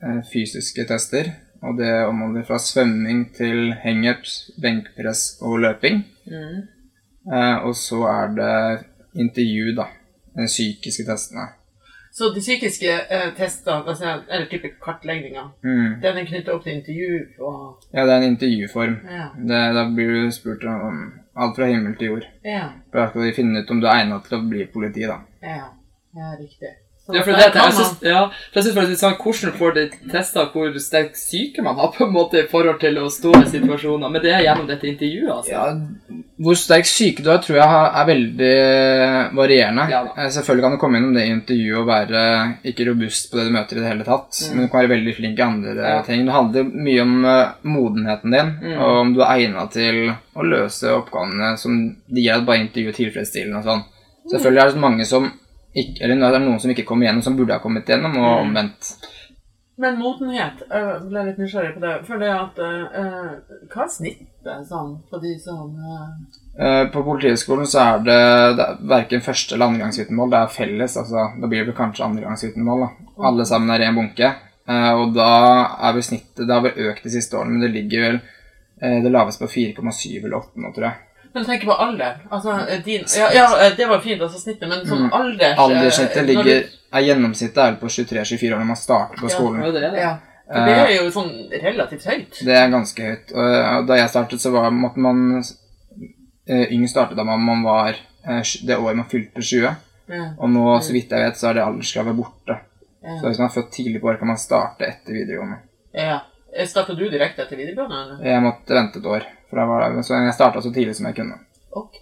eh, 0.00 0.20
fysiske 0.30 0.86
tester. 0.88 1.28
Og 1.64 1.78
det 1.78 1.90
omhandler 2.04 2.44
fra 2.44 2.58
svømming 2.60 3.26
til 3.36 3.72
hangups, 3.82 4.50
benkpress 4.60 5.38
og 5.40 5.58
løping. 5.64 6.02
Mm. 6.28 6.62
Eh, 7.32 7.56
og 7.64 7.74
så 7.80 8.02
er 8.10 8.32
det 8.36 8.54
intervju, 9.20 9.74
da. 9.78 9.86
De 10.36 10.46
psykiske 10.50 11.06
testene. 11.08 11.46
Så 12.14 12.28
de 12.34 12.40
psykiske 12.44 12.90
eh, 13.10 13.30
testene, 13.34 13.88
altså, 13.90 14.20
eller 14.30 14.46
type 14.50 14.68
kartlegninger, 14.84 15.48
Mm. 15.64 16.00
den 16.02 16.18
er 16.20 16.24
knyttet 16.28 16.52
opp 16.52 16.62
til 16.64 16.76
intervju 16.76 17.24
og 17.40 17.82
Ja, 17.94 18.04
det 18.06 18.12
er 18.12 18.16
en 18.16 18.28
intervjuform. 18.36 18.96
Ja. 19.10 19.26
Det, 19.38 19.62
da 19.74 19.88
blir 19.94 20.12
du 20.12 20.30
spurt 20.30 20.64
om 20.64 21.00
alt 21.36 21.56
fra 21.56 21.66
himmel 21.66 21.96
til 21.96 22.06
jord. 22.12 22.28
Ja. 22.44 22.68
For 22.92 22.98
Da 23.00 23.08
skal 23.10 23.26
de 23.26 23.32
finne 23.34 23.62
ut 23.64 23.70
om 23.70 23.80
du 23.80 23.86
er 23.86 24.04
egnet 24.04 24.28
til 24.28 24.38
å 24.38 24.48
bli 24.48 24.66
politi, 24.66 25.06
da. 25.10 25.18
Ja, 25.42 25.64
ja 26.14 26.34
riktig. 26.38 26.70
Ja, 27.12 27.20
for 27.20 27.32
det, 27.36 27.52
jeg 27.52 27.72
synes, 27.76 27.96
ja, 28.00 28.20
for 28.32 28.56
jeg 28.60 28.64
synes 28.64 28.76
faktisk 28.78 29.00
sånn, 29.02 29.16
Hvordan 29.20 29.52
får 29.58 29.74
de 29.76 29.82
testa 30.10 30.44
hvor 30.54 30.78
sterk 30.80 31.16
syke 31.20 31.60
man 31.62 31.76
har 31.76 31.90
på 31.92 32.06
en 32.06 32.14
måte 32.14 32.38
i 32.40 32.46
forhold 32.48 32.78
til 32.80 32.96
å 32.96 33.10
stå 33.12 33.32
i 33.42 33.50
situasjoner? 33.50 34.08
Men 34.08 34.22
det 34.24 34.32
er 34.32 34.46
gjennom 34.46 34.66
dette 34.70 34.88
intervjuet, 34.88 35.28
altså. 35.34 35.52
Ja, 35.52 36.22
Hvor 36.40 36.56
sterk 36.56 36.88
syke 36.88 37.22
du 37.22 37.28
er, 37.30 37.42
tror 37.44 37.58
jeg 37.60 37.68
er 38.00 38.06
veldig 38.08 38.54
varierende. 39.36 39.84
Ja. 39.92 40.00
Eh, 40.16 40.30
Selvfølgelig 40.34 40.64
kan 40.64 40.72
du 40.74 40.80
komme 40.80 40.98
gjennom 40.98 41.14
det 41.18 41.26
intervjuet 41.28 41.78
og 41.82 41.86
være 41.92 42.22
ikke 42.72 42.88
robust 42.88 43.30
på 43.30 43.38
det 43.38 43.44
du 43.46 43.52
møter 43.54 43.76
i 43.76 43.80
det 43.84 43.90
hele 43.92 44.04
tatt, 44.08 44.40
Mm. 44.40 44.54
men 44.56 44.64
du 44.64 44.70
kan 44.72 44.80
være 44.80 44.92
veldig 44.96 45.14
flink 45.16 45.38
i 45.38 45.42
andre 45.42 45.74
Ja. 45.76 46.02
ting. 46.02 46.24
Det 46.24 46.32
handler 46.34 46.64
mye 46.64 47.02
om 47.02 47.24
eh, 47.24 47.52
modenheten 47.64 48.30
din, 48.30 48.50
Mm. 48.62 48.78
og 48.80 49.00
om 49.00 49.14
du 49.14 49.20
er 49.20 49.36
egnet 49.38 49.70
til 49.72 50.14
å 50.36 50.42
løse 50.42 50.84
oppgavene 50.88 51.56
som 51.58 51.96
de 52.08 52.20
gir 52.20 52.34
deg 52.34 52.46
bare 52.46 52.64
intervjuet 52.64 52.96
tilfredsstillende 52.96 53.58
og 53.58 53.64
sånn. 53.64 53.84
Selvfølgelig 54.32 54.62
er 54.62 54.70
det 54.72 54.80
mange 54.80 55.04
som 55.04 55.32
ikke, 55.74 56.00
eller 56.04 56.20
det 56.22 56.34
er 56.38 56.44
noen 56.46 56.60
som 56.62 56.70
ikke 56.70 56.86
kommer 56.86 57.06
gjennom, 57.08 57.22
som 57.26 57.36
burde 57.36 57.52
ha 57.56 57.58
kommet 57.62 57.86
gjennom, 57.90 58.16
og 58.16 58.30
Mm. 58.30 58.48
omvendt. 58.48 58.94
Men 59.76 59.96
modenhet, 59.98 60.60
jeg 60.70 60.98
ble 61.10 61.22
litt 61.26 61.38
nysgjerrig 61.42 61.72
på 61.74 61.80
det. 61.82 61.94
For 62.06 62.20
det 62.22 62.28
at 62.30 62.58
uh, 62.62 63.30
Hva 63.72 63.82
er 63.82 63.88
snittet 63.90 64.68
sånn 64.68 64.92
på 65.10 65.18
de 65.18 65.32
som 65.42 65.72
uh... 65.74 66.12
uh, 66.62 66.84
På 66.94 67.02
Politihøgskolen 67.02 67.66
så 67.66 67.80
er 67.82 68.04
det, 68.06 68.18
det 68.60 68.66
er 68.68 68.76
verken 68.92 69.24
første 69.26 69.56
eller 69.56 69.72
andregangsvitnemål. 69.72 70.30
Det 70.30 70.38
er 70.44 70.52
felles. 70.54 70.94
altså 70.96 71.24
Da 71.42 71.50
blir 71.50 71.66
det 71.66 71.74
kanskje 71.74 72.04
andregangsvitnemål. 72.06 72.84
da. 72.86 73.10
Alle 73.26 73.44
sammen 73.50 73.74
er 73.74 73.82
i 73.82 73.88
en 73.88 73.98
bunke. 73.98 74.30
Eh, 74.68 74.92
og 74.94 75.10
da 75.12 75.26
er 75.88 75.92
vel 75.98 76.06
snittet 76.06 76.46
Det 76.46 76.54
har 76.54 76.62
vel 76.64 76.78
økt 76.92 77.02
de 77.04 77.10
siste 77.12 77.36
årene, 77.36 77.50
men 77.58 77.66
det 77.66 77.72
ligger 77.74 78.00
vel 78.06 78.20
eh, 78.80 79.02
det 79.02 79.10
laveste 79.12 79.42
på 79.42 79.50
4,7 79.58 80.22
eller 80.24 80.38
8 80.38 80.62
nå, 80.62 80.70
tror 80.72 80.86
jeg. 80.86 81.03
Men 81.34 81.44
tenk 81.44 81.64
på 81.66 81.74
alder. 81.82 82.20
Altså, 82.30 82.52
eh, 82.68 82.80
din, 82.84 83.04
ja, 83.18 83.28
ja, 83.34 83.46
eh, 83.66 83.72
det 83.76 83.88
var 83.90 83.98
fint, 84.04 84.20
altså 84.22 84.38
snittet, 84.38 84.68
men 84.68 84.84
sånn 84.86 85.06
Mm. 85.08 85.12
alders... 85.12 85.58
Alderssnittet 85.58 86.16
eh, 86.16 86.24
ligger 86.28 86.44
du- 86.44 86.68
er 86.94 87.02
Gjennomsnittet 87.08 87.58
er 87.58 87.74
på 87.80 87.86
23-24 87.90 88.54
år 88.54 88.58
når 88.62 88.66
man 88.70 88.76
starter 88.76 89.18
på 89.20 89.30
skolen. 89.32 89.64
Ja, 89.64 89.70
det 89.74 89.82
er 89.82 89.90
det. 89.90 90.00
Ja. 90.04 90.12
For 90.46 90.66
det 90.68 90.74
er 90.78 90.92
jo 91.02 91.10
sånn 91.10 91.32
relativt 91.62 92.04
høyt. 92.06 92.38
Det 92.44 92.54
er 92.54 92.68
ganske 92.70 93.02
høyt. 93.02 93.32
Og 93.34 93.86
da 93.88 93.96
jeg 93.96 94.08
startet, 94.12 94.40
så 94.40 94.52
var, 94.52 94.70
måtte 94.70 94.98
man 95.02 95.42
Yngst 96.48 96.92
startet 96.92 97.16
da 97.16 97.24
man, 97.24 97.40
man 97.40 97.62
var 97.64 97.96
det 98.66 98.76
året 98.76 98.96
man 98.98 99.08
fylte 99.08 99.40
20. 99.42 99.70
Ja, 100.12 100.24
Og 100.38 100.50
nå, 100.52 100.64
så 100.84 100.92
vidt 100.92 101.10
jeg 101.10 101.24
vet, 101.24 101.38
så 101.40 101.48
er 101.48 101.54
det 101.56 101.62
alderskravet 101.64 102.16
borte. 102.18 102.58
Så 103.04 103.24
hvis 103.26 103.38
man 103.40 103.48
er 103.48 103.54
født 103.54 103.70
tidlig 103.72 104.00
på 104.02 104.10
året, 104.10 104.18
kan 104.20 104.28
man 104.28 104.36
starte 104.40 104.84
etter 104.86 105.12
videregående. 105.16 105.58
ja. 105.94 106.20
Starta 106.70 106.94
du 106.94 107.08
direkte 107.10 107.42
etter 107.42 107.56
videregående? 107.58 107.96
eller? 108.04 108.26
Jeg 108.30 108.42
måtte 108.44 108.74
vente 108.76 109.00
et 109.00 109.06
år, 109.10 109.24
for 109.54 109.62
jeg, 109.62 109.94
var 109.96 110.02
så 110.02 110.18
jeg 110.26 110.34
starta 110.36 110.62
så 110.64 110.72
tidlig 110.74 110.96
som 110.98 111.06
jeg 111.06 111.16
kunne. 111.20 111.38
Okay. 111.74 112.00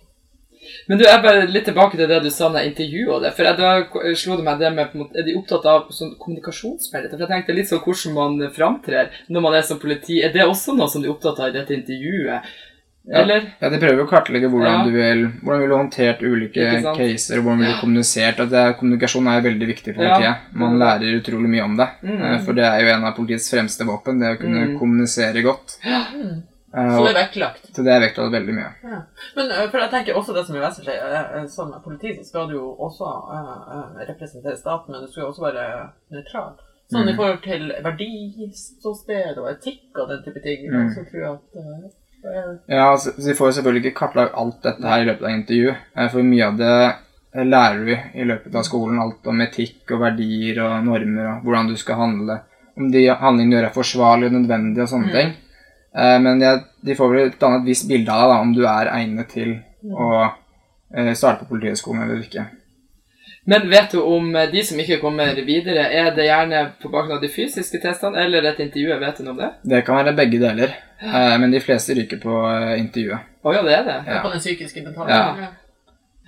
Men 0.89 0.99
du, 0.99 1.05
jeg 1.05 1.23
bare 1.23 1.47
litt 1.51 1.65
tilbake 1.69 1.97
til 1.99 2.09
det 2.11 2.23
du 2.25 2.31
sa 2.31 2.49
da 2.51 2.63
intervjuet 2.65 2.73
intervjua 2.73 3.21
deg. 3.23 3.35
For 3.37 3.45
jeg, 3.49 3.57
da 3.59 4.15
slo 4.19 4.37
det 4.39 4.45
meg 4.47 4.59
det 4.63 4.73
med 4.75 5.15
Er 5.19 5.27
de 5.27 5.37
opptatt 5.39 5.67
av 5.67 5.89
sånn 5.95 6.15
kommunikasjonsferdigheter? 6.19 7.19
For 7.19 7.27
jeg 7.27 7.33
tenkte 7.37 7.57
litt 7.57 7.71
sånn 7.71 7.83
hvordan 7.85 8.15
man 8.19 8.51
framtrer 8.55 9.11
når 9.29 9.45
man 9.47 9.55
er 9.59 9.63
som 9.67 9.79
politi. 9.83 10.21
Er 10.23 10.33
det 10.35 10.47
også 10.47 10.75
noe 10.77 10.89
som 10.91 11.03
de 11.03 11.09
er 11.11 11.15
opptatt 11.15 11.41
av 11.43 11.51
i 11.51 11.57
dette 11.59 11.75
intervjuet? 11.77 12.53
Eller? 13.03 13.49
Ja, 13.59 13.69
De 13.69 13.81
prøver 13.83 14.05
å 14.05 14.07
kartlegge 14.07 14.47
hvordan 14.47 14.77
Ja. 14.77 14.85
du 14.87 14.93
vil 14.95 15.25
Hvordan 15.43 15.61
vil 15.61 15.71
du 15.73 15.75
håndtert 15.75 16.21
ulike 16.23 16.67
caser, 16.95 17.39
og 17.41 17.45
hvordan 17.49 17.59
vil 17.59 17.73
du 17.73 17.81
kommunisert. 17.81 18.39
At 18.41 18.51
det 18.53 18.61
er, 18.61 18.77
kommunikasjon 18.79 19.27
er 19.27 19.43
veldig 19.43 19.67
viktig 19.73 19.95
for 19.97 20.05
Ja. 20.05 20.15
politiet. 20.15 20.55
Man 20.55 20.79
lærer 20.79 21.19
utrolig 21.19 21.51
mye 21.51 21.65
om 21.65 21.77
det. 21.77 21.89
Mm. 22.05 22.23
Eh, 22.23 22.39
For 22.47 22.53
det 22.53 22.65
er 22.65 22.81
jo 22.81 22.95
en 22.95 23.05
av 23.05 23.17
politiets 23.17 23.51
fremste 23.51 23.85
våpen, 23.85 24.21
det 24.21 24.39
å 24.39 24.41
kunne 24.41 24.69
Mm. 24.69 24.79
kommunisere 24.79 25.43
godt. 25.43 25.79
Mm. 25.83 26.43
Eh, 26.75 26.91
Så 26.97 27.05
det 27.05 27.11
er 27.17 27.19
vektlagt. 27.27 27.65
Så 27.77 27.83
det 27.85 27.93
er 27.93 28.01
vektlagt 28.01 28.33
veldig 28.33 28.55
mye. 28.57 28.71
Ja. 28.83 29.01
Men 29.37 29.51
øh, 29.53 29.71
for 29.71 29.79
jeg 29.79 29.91
tenker 29.91 30.15
også 30.17 30.33
det 30.35 30.47
som 30.47 30.57
er 30.57 30.61
vesentlig, 30.67 31.51
som 31.51 31.73
politi 31.85 32.15
så 32.17 32.25
skal 32.25 32.49
du 32.49 32.55
jo 32.55 32.77
også 32.81 33.05
representere 34.09 34.57
staten, 34.57 34.93
men 34.93 35.01
du 35.05 35.07
skal 35.13 35.23
jo 35.23 35.29
også 35.33 35.43
være 35.49 35.89
nøytral. 36.13 36.53
Sånn 36.93 37.09
i 37.09 37.13
Mm. 37.13 37.17
forhold 37.17 37.43
til 37.43 37.73
verdiståsted 37.85 39.39
og 39.39 39.49
etikk 39.53 39.99
og 40.03 40.09
den 40.09 40.23
type 40.25 40.41
ting, 40.45 40.67
Mm. 40.73 40.91
så 40.95 41.05
tror 41.11 41.21
jeg 41.21 41.33
at 41.33 41.41
er- 42.25 42.59
Ja, 42.69 42.97
så 42.97 43.11
så 43.17 43.27
Vi 43.29 43.35
får 43.35 43.47
jo 43.47 43.53
selvfølgelig 43.53 43.85
ikke 43.87 43.99
kartlagt 44.01 44.35
alt 44.35 44.63
dette 44.63 44.83
her 44.89 45.01
i 45.01 45.05
løpet 45.05 45.23
av 45.23 45.31
intervjuet. 45.31 45.77
eh, 45.97 46.09
For 46.09 46.23
mye 46.23 46.47
av 46.47 46.57
det 46.57 46.95
eh, 47.35 47.45
lærer 47.45 47.85
vi 47.85 47.97
i 48.21 48.25
løpet 48.25 48.55
av 48.55 48.63
skolen. 48.63 49.01
Alt 49.01 49.27
om 49.27 49.41
etikk 49.41 49.91
og 49.91 50.01
verdier 50.01 50.63
og 50.63 50.85
normer 50.85 51.37
og 51.37 51.43
hvordan 51.45 51.69
du 51.69 51.77
skal 51.77 51.95
handle. 51.97 52.41
Om 52.77 52.91
de 52.91 53.07
handlingene 53.09 53.51
du 53.51 53.57
gjør 53.57 53.65
er 53.67 53.75
forsvarlige 53.75 54.27
og 54.27 54.33
nødvendige 54.33 54.83
og 54.83 54.89
sånne 54.89 55.07
Mm. 55.07 55.13
ting. 55.13 55.33
Eh, 55.97 56.19
Men 56.21 56.41
jeg, 56.41 56.63
de 56.83 56.97
får 56.97 57.13
vel 57.13 57.27
et 57.29 57.43
annet 57.49 57.67
visst 57.69 57.89
bilde 57.89 58.13
av 58.13 58.23
deg 58.25 58.33
da, 58.35 58.41
om 58.41 58.53
du 58.57 58.63
er 58.67 58.91
egnet 58.97 59.29
til 59.35 59.55
å 59.93 60.09
eh, 60.95 61.13
starte 61.15 61.45
på 61.45 61.55
Politihøgskolen 61.55 62.03
eller 62.07 62.23
ikke. 62.25 62.47
Men 63.45 63.65
vet 63.71 63.91
du 63.91 63.99
om 64.07 64.29
eh, 64.37 64.49
de 64.53 64.63
som 64.65 64.79
ikke 64.79 65.01
kommer 65.03 65.35
videre, 65.47 65.89
er 65.91 66.13
det 66.15 66.29
gjerne 66.29 66.63
på 66.83 66.91
bakgrunn 66.93 67.17
av 67.19 67.25
de 67.25 67.31
fysiske 67.33 67.81
testene 67.83 68.23
eller 68.23 68.47
et 68.53 68.61
intervju? 68.63 68.99
Vet 69.03 69.19
du 69.19 69.25
noe 69.27 69.35
om 69.35 69.41
det? 69.43 69.51
Det 69.75 69.83
kan 69.87 69.99
være 69.99 70.15
begge 70.17 70.39
deler, 70.43 70.77
eh, 71.03 71.35
men 71.43 71.51
de 71.51 71.61
fleste 71.61 71.97
ryker 71.99 72.23
på 72.23 72.39
intervjuet. 72.79 73.29
Å 73.43 73.57
ja, 73.57 73.63
det 73.67 73.75
er 73.75 73.85
det? 73.89 73.99
Ja. 74.07 74.21
på 74.23 74.31
den 74.31 74.41
psykiske 74.45 74.85
mentale. 74.85 75.11
Ja. 75.11 75.49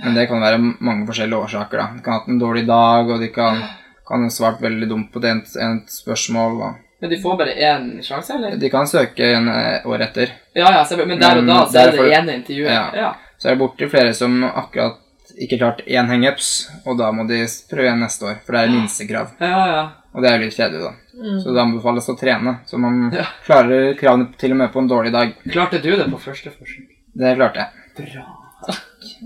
Men 0.03 0.17
det 0.19 0.27
kan 0.27 0.43
være 0.43 0.59
mange 0.59 1.07
forskjellige 1.07 1.47
årsaker. 1.47 1.79
da. 1.79 1.85
De 1.95 2.03
kan 2.03 2.17
ha 2.17 2.19
hatt 2.19 2.29
en 2.33 2.41
dårlig 2.41 2.65
dag, 2.67 3.11
og 3.15 3.21
de 3.23 3.29
kan, 3.31 3.61
kan 4.09 4.25
ha 4.27 4.31
svart 4.35 4.59
veldig 4.61 4.89
dumt 4.91 5.13
på 5.15 5.23
et, 5.23 5.53
et 5.55 5.93
spørsmål. 5.95 6.57
Og 6.67 6.81
Men 7.05 7.11
de 7.13 7.17
får 7.21 7.35
bare 7.37 7.53
én 7.69 7.83
sjanse, 8.03 8.33
eller? 8.33 8.55
de 8.57 8.69
kan 8.73 8.87
søke 8.89 9.27
en 9.37 9.49
eh, 9.53 9.85
år 9.85 10.01
etter. 10.07 10.31
Ja, 10.57 10.71
ja, 10.73 10.85
men 11.05 11.19
der 11.21 11.41
og 11.43 11.49
da 11.51 11.59
så 11.69 11.83
er 11.83 11.91
det 11.93 12.07
ene 12.17 12.37
intervjuet. 12.39 12.71
Ja. 12.73 12.85
Ja. 12.97 13.11
Så 13.37 13.51
er 13.51 13.59
det 13.59 13.61
borti 13.61 13.89
flere 13.93 14.15
som 14.17 14.39
akkurat 14.47 14.97
ikke 15.37 15.59
klart 15.61 15.83
én 15.85 16.09
hangups, 16.09 16.49
og 16.87 16.97
da 16.97 17.11
må 17.13 17.27
de 17.29 17.43
prøve 17.69 17.85
igjen 17.91 18.01
neste 18.01 18.25
år. 18.31 18.39
For 18.47 18.57
det 18.57 18.63
er 18.63 18.73
minstekrav. 18.73 19.35
ja, 19.45 19.67
ja. 19.75 19.85
Og 20.15 20.23
det 20.23 20.31
er 20.31 20.39
jo 20.39 20.45
litt 20.47 20.57
kjedelig, 20.57 20.81
da. 20.81 20.93
Mm. 21.19 21.39
Så 21.43 21.53
det 21.53 21.61
anbefales 21.61 22.09
å 22.09 22.17
trene. 22.17 22.57
Så 22.71 22.79
man 22.81 23.11
Ja. 23.13 23.27
klarer 23.45 23.93
kravene 24.01 24.31
til 24.39 24.53
og 24.55 24.57
med 24.63 24.73
på 24.73 24.79
en 24.81 24.89
dårlig 24.89 25.13
dag. 25.13 25.35
Klarte 25.51 25.83
du 25.83 25.91
det 25.97 26.09
på 26.09 26.21
første 26.23 26.53
forsøk? 26.55 26.89
Det 27.19 27.35
klarte 27.37 27.67
jeg. 27.67 27.69
Bra. 28.15 28.25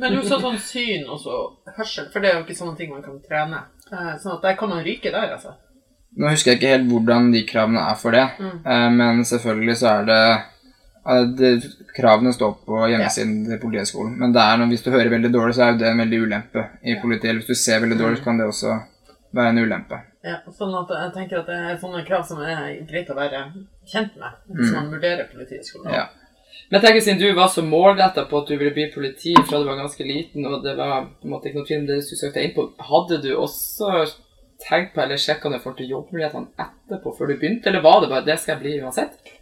Men 0.01 0.17
du 0.17 0.23
sa 0.27 0.41
sånn 0.41 0.59
syn 0.59 1.07
og 1.07 1.21
så 1.23 1.37
hørsel, 1.77 2.09
for 2.11 2.21
det 2.25 2.31
er 2.33 2.39
jo 2.41 2.45
ikke 2.47 2.57
sånne 2.59 2.77
ting 2.81 2.91
man 2.91 3.03
kan 3.05 3.21
trene. 3.23 3.61
Eh, 3.93 4.17
Sånn 4.19 4.35
at 4.39 4.43
der 4.43 4.57
kan 4.59 4.69
man 4.73 4.83
ryke 4.83 5.13
der, 5.13 5.31
altså. 5.37 5.55
Nå 6.17 6.29
husker 6.33 6.53
jeg 6.53 6.59
ikke 6.61 6.71
helt 6.73 6.89
hvordan 6.91 7.33
de 7.33 7.43
kravene 7.47 7.79
er 7.91 7.95
for 7.95 8.11
det, 8.11 8.25
Mm. 8.41 8.67
eh, 8.67 8.91
men 8.91 9.25
selvfølgelig 9.25 9.77
så 9.77 9.87
er 10.01 10.05
det, 10.05 10.43
eh, 11.09 11.25
det 11.37 11.75
Kravene 11.99 12.33
står 12.33 12.53
på 12.67 12.87
hjemmesiden 12.89 13.45
til 13.47 13.59
Politihøgskolen. 13.59 14.19
Men 14.19 14.33
det 14.33 14.41
er 14.41 14.57
noe, 14.57 14.69
hvis 14.69 14.83
du 14.85 14.91
hører 14.91 15.09
veldig 15.11 15.33
dårlig, 15.35 15.55
så 15.55 15.63
er 15.65 15.73
jo 15.73 15.79
det 15.79 15.89
en 15.89 15.99
veldig 15.99 16.21
ulempe 16.23 16.65
i 16.85 16.95
politiet. 17.03 17.25
Eller 17.31 17.41
hvis 17.43 17.47
du 17.47 17.55
ser 17.55 17.81
veldig 17.81 17.99
dårlig, 17.99 18.19
så 18.19 18.25
kan 18.25 18.39
det 18.39 18.47
også 18.47 18.81
være 19.35 19.49
en 19.51 19.59
ulempe. 19.59 19.99
Ja, 20.25 20.37
sånn 20.51 20.75
at 20.79 20.89
jeg 20.89 21.13
tenker 21.15 21.39
at 21.41 21.47
det 21.47 21.57
er 21.59 21.77
sånne 21.83 22.05
krav 22.07 22.25
som 22.27 22.39
er 22.43 22.79
greit 22.89 23.11
å 23.11 23.17
være 23.17 23.53
kjent 23.87 24.15
med 24.19 24.31
hvis 24.55 24.71
Mm. 24.71 24.75
man 24.75 24.91
vurderer 24.93 25.27
Politihøgskolen. 25.33 25.93
Ja. 25.93 26.07
Men 26.71 26.81
jeg 26.81 26.83
tenker 26.91 27.01
siden 27.01 27.19
du 27.21 27.35
var 27.35 27.49
så 27.49 27.63
målretta 27.63 28.29
på 28.29 28.43
at 28.43 28.49
du 28.49 28.57
ville 28.59 28.75
bli 28.75 28.91
politi 28.95 29.35
fra 29.35 29.59
du 29.59 29.65
var 29.65 29.77
ganske 29.77 30.05
liten, 30.07 30.45
og 30.47 30.63
det 30.63 30.77
var 30.77 31.03
på 31.03 31.25
en 31.25 31.31
måte 31.31 31.47
ikke 31.49 31.55
noe 31.59 31.67
tvil 31.67 31.81
om 31.81 31.87
det 31.87 31.97
du 32.11 32.17
søkte 32.17 32.43
inn 32.45 32.55
på, 32.55 32.73
hadde 32.79 33.23
du 33.23 33.35
også 33.37 34.13
tenkt 34.67 34.95
på 34.95 35.03
eller 35.05 35.21
sjekka 35.21 35.51
du 35.53 35.59
får 35.63 35.77
til 35.79 35.93
jobbmulighetene 35.95 36.67
etterpå, 36.67 37.15
før 37.19 37.31
du 37.31 37.37
begynte, 37.37 37.71
eller 37.71 37.85
var 37.85 38.01
det 38.03 38.11
bare 38.13 38.27
det 38.27 38.39
skal 38.41 38.57
jeg 38.57 38.65
bli 38.65 38.79
uansett? 38.83 39.35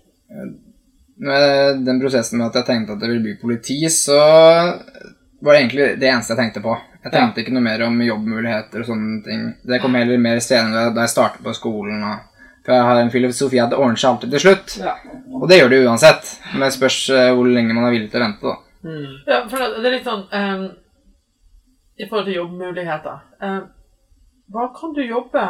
Med 1.16 1.84
den 1.86 2.00
prosessen 2.02 2.40
med 2.40 2.50
at 2.50 2.60
jeg 2.60 2.68
tenkte 2.68 2.96
at 2.96 3.04
jeg 3.04 3.14
ville 3.14 3.24
bli 3.24 3.38
politi, 3.40 3.78
så 3.92 4.18
var 5.40 5.52
det 5.52 5.60
egentlig 5.60 5.88
det 6.00 6.10
eneste 6.10 6.34
jeg 6.34 6.42
tenkte 6.42 6.64
på. 6.64 6.76
Jeg 7.06 7.12
tenkte 7.14 7.42
ikke 7.42 7.54
noe 7.54 7.64
mer 7.64 7.84
om 7.86 8.00
jobbmuligheter 8.02 8.82
og 8.82 8.88
sånne 8.88 9.20
ting. 9.22 9.42
Det 9.62 9.78
kom 9.82 9.94
heller 9.94 10.18
mer 10.18 10.40
senere 10.42 10.90
da 10.94 11.04
jeg 11.04 11.12
startet 11.12 11.44
på 11.44 11.54
skolen. 11.54 12.02
Og, 12.02 12.48
for 12.66 12.74
jeg 12.74 12.88
har 12.88 13.00
en 13.00 13.12
filosofi 13.14 13.60
at 13.62 13.70
det 13.70 13.78
ordner 13.78 14.00
seg 14.00 14.10
alltid 14.10 14.34
til 14.34 14.42
slutt. 14.42 14.74
Ja. 14.82 14.96
Og 15.38 15.46
det 15.46 15.60
gjør 15.60 15.70
det 15.70 15.82
uansett. 15.86 16.32
Men 16.52 16.66
det 16.66 16.72
spørs 16.74 16.98
eh, 17.14 17.30
hvor 17.36 17.46
lenge 17.46 17.76
man 17.76 17.86
er 17.86 17.94
villig 17.94 18.10
til 18.10 18.22
å 18.22 18.24
vente, 18.26 18.50
da. 18.50 18.56
Mm. 18.86 19.14
Ja, 19.28 19.38
for 19.46 19.62
det, 19.62 19.68
det 19.82 19.88
er 19.88 19.94
litt 19.96 20.06
sånn 20.06 20.26
um, 20.30 20.66
I 21.98 22.06
forhold 22.06 22.28
til 22.28 22.36
jobbmuligheter 22.36 23.16
ehm, 23.42 23.62
Hva 24.52 24.68
kan 24.76 24.92
du 24.94 25.02
jobbe 25.02 25.42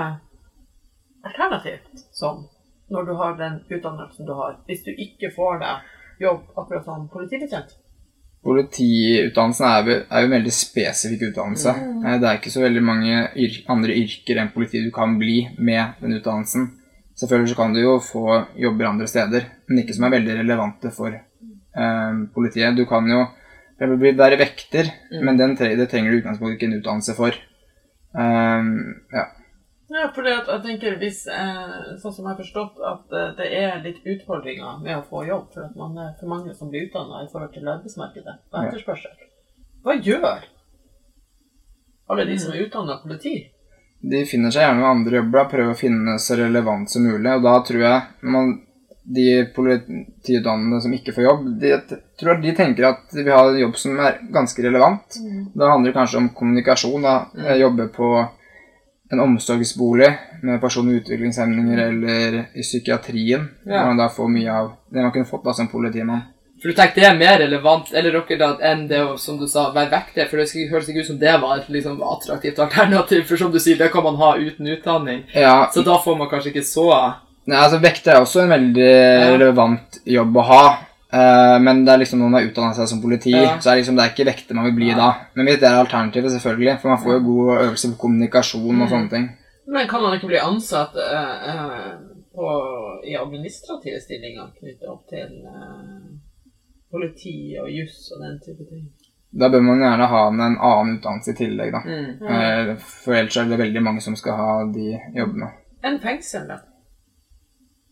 alternativt 1.26 2.04
som 2.16 2.44
når 2.90 3.06
du 3.08 3.14
har 3.18 3.34
den 3.38 3.58
utdannelsen 3.68 4.26
du 4.28 4.32
har, 4.38 4.58
hvis 4.68 4.84
du 4.86 4.92
ikke 4.94 5.32
får 5.34 5.58
deg 5.62 6.22
jobb 6.22 6.44
akkurat 6.56 6.84
som 6.86 7.08
politibetjent? 7.12 7.74
Politiutdannelsen 8.46 9.66
er, 9.66 9.88
er 10.06 10.22
jo 10.22 10.28
en 10.28 10.34
veldig 10.36 10.52
spesifikk 10.54 11.24
utdannelse. 11.32 11.72
Mm. 11.74 12.04
Det 12.22 12.28
er 12.30 12.38
ikke 12.38 12.52
så 12.54 12.62
veldig 12.62 12.82
mange 12.86 13.16
yr 13.42 13.56
andre 13.74 13.96
yrker 13.98 14.38
enn 14.42 14.52
politi 14.54 14.84
du 14.84 14.92
kan 14.94 15.16
bli 15.18 15.40
med 15.58 15.96
den 16.02 16.14
utdannelsen. 16.20 16.68
Selvfølgelig 17.16 17.50
så 17.54 17.58
kan 17.58 17.74
du 17.74 17.80
jo 17.80 17.96
få 18.04 18.22
jobber 18.60 18.90
andre 18.90 19.08
steder, 19.10 19.48
men 19.66 19.82
ikke 19.82 19.96
som 19.96 20.06
er 20.06 20.14
veldig 20.18 20.36
relevante 20.42 20.92
for 20.94 21.10
eh, 21.16 22.22
politiet. 22.36 22.76
Du 22.76 22.84
kan 22.86 23.08
jo 23.10 23.24
bli- 23.96 24.14
være 24.18 24.38
vekter, 24.40 24.92
men 25.24 25.40
den 25.40 25.56
tre 25.58 25.72
det 25.80 25.88
trenger 25.90 26.12
du 26.12 26.20
utgangspunktet 26.20 26.60
ikke 26.60 26.70
en 26.70 26.78
utdannelse 26.78 27.16
for. 27.18 27.34
Eh, 28.16 28.70
ja. 29.16 29.26
Ja, 29.88 30.08
for 30.14 30.26
jeg 30.26 30.42
tenker 30.64 30.96
hvis, 30.99 31.20
eh, 31.30 31.94
sånn 32.02 32.12
som 32.12 32.25
jeg 32.25 32.32
har 32.32 32.40
forstått, 32.40 32.80
at 32.82 33.12
eh, 33.14 33.28
det 33.38 33.46
er 33.54 33.85
litt 33.85 34.00
utfordringer 34.02 34.80
med 34.82 34.99
å 34.99 35.04
få 35.06 35.23
jobb, 35.28 35.52
for 35.54 35.68
at 35.68 35.76
man 35.78 35.94
er 36.02 36.16
for 36.18 36.32
mange 36.32 36.54
som 36.58 36.73
blir 36.73 36.88
utdanna 36.88 37.23
i 37.23 37.28
forhold 37.30 37.52
til 37.54 37.70
arbeidsmarkedet 37.70 38.35
og 38.50 38.58
etterspørsel. 38.64 39.14
Hva 39.87 39.94
gjør 40.02 40.26
alle 42.11 42.26
de 42.26 42.38
som 42.38 42.54
er 42.54 42.64
utdanna 42.66 42.99
politi? 43.02 43.37
De 44.02 44.25
finner 44.26 44.50
seg 44.54 44.66
gjerne 44.66 44.82
med 44.82 44.90
andre 44.90 45.20
jobber, 45.20 45.49
prøver 45.50 45.73
å 45.73 45.78
finne 45.78 46.18
så 46.23 46.37
relevant 46.38 46.90
som 46.90 47.06
mulig. 47.06 47.30
Og 47.30 47.46
da 47.46 47.54
tror 47.66 47.87
jeg 47.87 48.30
man, 48.35 48.52
de 49.06 49.46
politiutdannede 49.54 50.80
som 50.82 50.94
ikke 50.94 51.12
får 51.14 51.25
jobb, 51.25 51.44
de, 51.60 51.76
tror 52.18 52.32
at 52.34 52.42
de 52.42 52.54
tenker 52.56 52.88
at 52.88 53.04
de 53.14 53.22
vil 53.22 53.34
ha 53.36 53.44
en 53.48 53.60
jobb 53.60 53.76
som 53.78 54.00
er 54.02 54.18
ganske 54.34 54.64
relevant. 54.64 55.18
Da 55.54 55.70
handler 55.70 55.92
det 55.92 55.98
kanskje 55.98 56.18
om 56.22 56.28
kommunikasjon. 56.34 57.02
da, 57.02 57.16
Eh, 57.38 57.60
Jobbe 57.60 57.88
på 57.88 58.26
en 59.12 59.20
omsorgsbolig 59.20 60.08
med 60.42 60.60
personlig 60.60 61.02
utviklingshemninger 61.02 61.78
eller 61.78 62.38
i 62.54 62.62
psykiatrien. 62.62 63.48
Ja. 63.64 63.86
Man 63.86 63.96
da 63.96 64.08
får 64.08 64.28
mye 64.28 64.52
av 64.52 64.72
det 64.90 65.02
man 65.02 65.12
kunne 65.12 65.25
fått 65.30 65.44
da 65.44 65.54
som 65.54 65.68
politimann. 65.68 66.25
For 66.62 66.72
du 66.72 66.75
tenker 66.75 67.02
det 67.02 67.08
er 67.10 67.18
mer 67.18 67.38
relevant 67.38 67.90
eller 67.92 68.14
dere 68.16 68.38
da, 68.40 68.46
enn 68.64 68.86
det 68.88 69.02
å, 69.04 69.16
som 69.20 69.36
du 69.38 69.44
sa, 69.46 69.68
være 69.75 70.00
det 70.14 70.25
For 70.30 70.40
det 70.40 70.70
høres 70.70 70.88
ikke 70.88 71.04
ut 71.04 71.10
som 71.10 71.18
det 71.20 71.34
var 71.42 71.58
et 71.58 71.68
liksom, 71.68 72.00
attraktivt 72.02 72.58
alternativ, 72.64 73.26
for 73.28 73.36
som 73.36 73.52
du 73.52 73.60
sier, 73.60 73.76
det 73.76 73.90
kan 73.92 74.02
man 74.02 74.16
ha 74.16 74.36
uten 74.40 74.66
utdanning. 74.66 75.26
Ja, 75.34 75.68
Så 75.72 75.84
da 75.84 75.98
får 76.02 76.16
man 76.16 76.30
kanskje 76.32 76.54
ikke 76.54 76.64
så 76.64 76.88
Nei, 77.46 77.58
altså 77.62 77.78
Vekter 77.82 78.16
er 78.16 78.24
også 78.24 78.42
en 78.42 78.50
veldig 78.50 78.92
relevant 79.36 80.00
jobb 80.10 80.38
å 80.42 80.46
ha. 80.48 80.62
Uh, 81.06 81.56
men 81.62 81.84
det 81.86 81.92
er 81.92 82.00
liksom 82.02 82.18
når 82.18 82.30
man 82.30 82.40
har 82.40 82.48
utdannet 82.48 82.76
seg 82.80 82.88
som 82.90 83.00
politi, 83.00 83.30
Ja. 83.30 83.54
så 83.62 83.70
er 83.70 83.76
det 83.76 83.84
liksom, 83.84 83.96
det 83.96 84.04
er 84.04 84.10
ikke 84.12 84.26
vekter 84.26 84.58
man 84.58 84.66
vil 84.66 84.74
bli 84.80 84.90
da. 84.98 85.12
Men 85.38 85.46
hvis 85.46 85.60
det 85.62 85.68
er 85.70 85.78
alternativet, 85.78 86.32
selvfølgelig. 86.34 86.74
For 86.82 86.92
man 86.92 87.02
får 87.04 87.12
jo 87.14 87.22
god 87.28 87.52
øvelse 87.62 87.92
på 87.92 88.00
kommunikasjon 88.02 88.82
og 88.82 88.90
sånne 88.90 89.12
ting. 89.14 89.30
Men 89.66 89.88
kan 89.88 90.02
man 90.02 90.18
ikke 90.18 90.30
bli 90.32 90.42
ansatt 90.42 90.98
uh, 90.98 91.46
uh, 91.54 91.94
på, 92.36 92.50
i 93.06 93.16
administrative 93.16 94.02
stillinger 94.02 94.50
knyttet 94.58 94.90
opp 94.90 95.06
til 95.08 95.30
eh, 95.46 96.10
politi 96.92 97.56
og 97.62 97.70
juss 97.72 98.10
og 98.12 98.20
den 98.26 98.36
type 98.44 98.66
ting? 98.68 98.84
Da 99.32 99.48
bør 99.48 99.64
man 99.64 99.80
gjerne 99.80 100.08
ha 100.10 100.20
en 100.28 100.40
en 100.40 100.58
annen 100.58 100.98
utdannelse 100.98 101.32
i 101.32 101.38
tillegg, 101.38 101.72
da. 101.72 101.80
mm. 101.80 102.82
For 102.82 103.16
ellers 103.16 103.38
er 103.40 103.48
det 103.48 103.58
veldig 103.62 103.82
mange 103.82 104.04
som 104.04 104.16
skal 104.16 104.36
ha 104.36 104.52
de 104.74 104.98
jobbene. 105.16 105.48
En 105.84 105.98
fengsel, 106.02 106.44
da. 106.50 106.60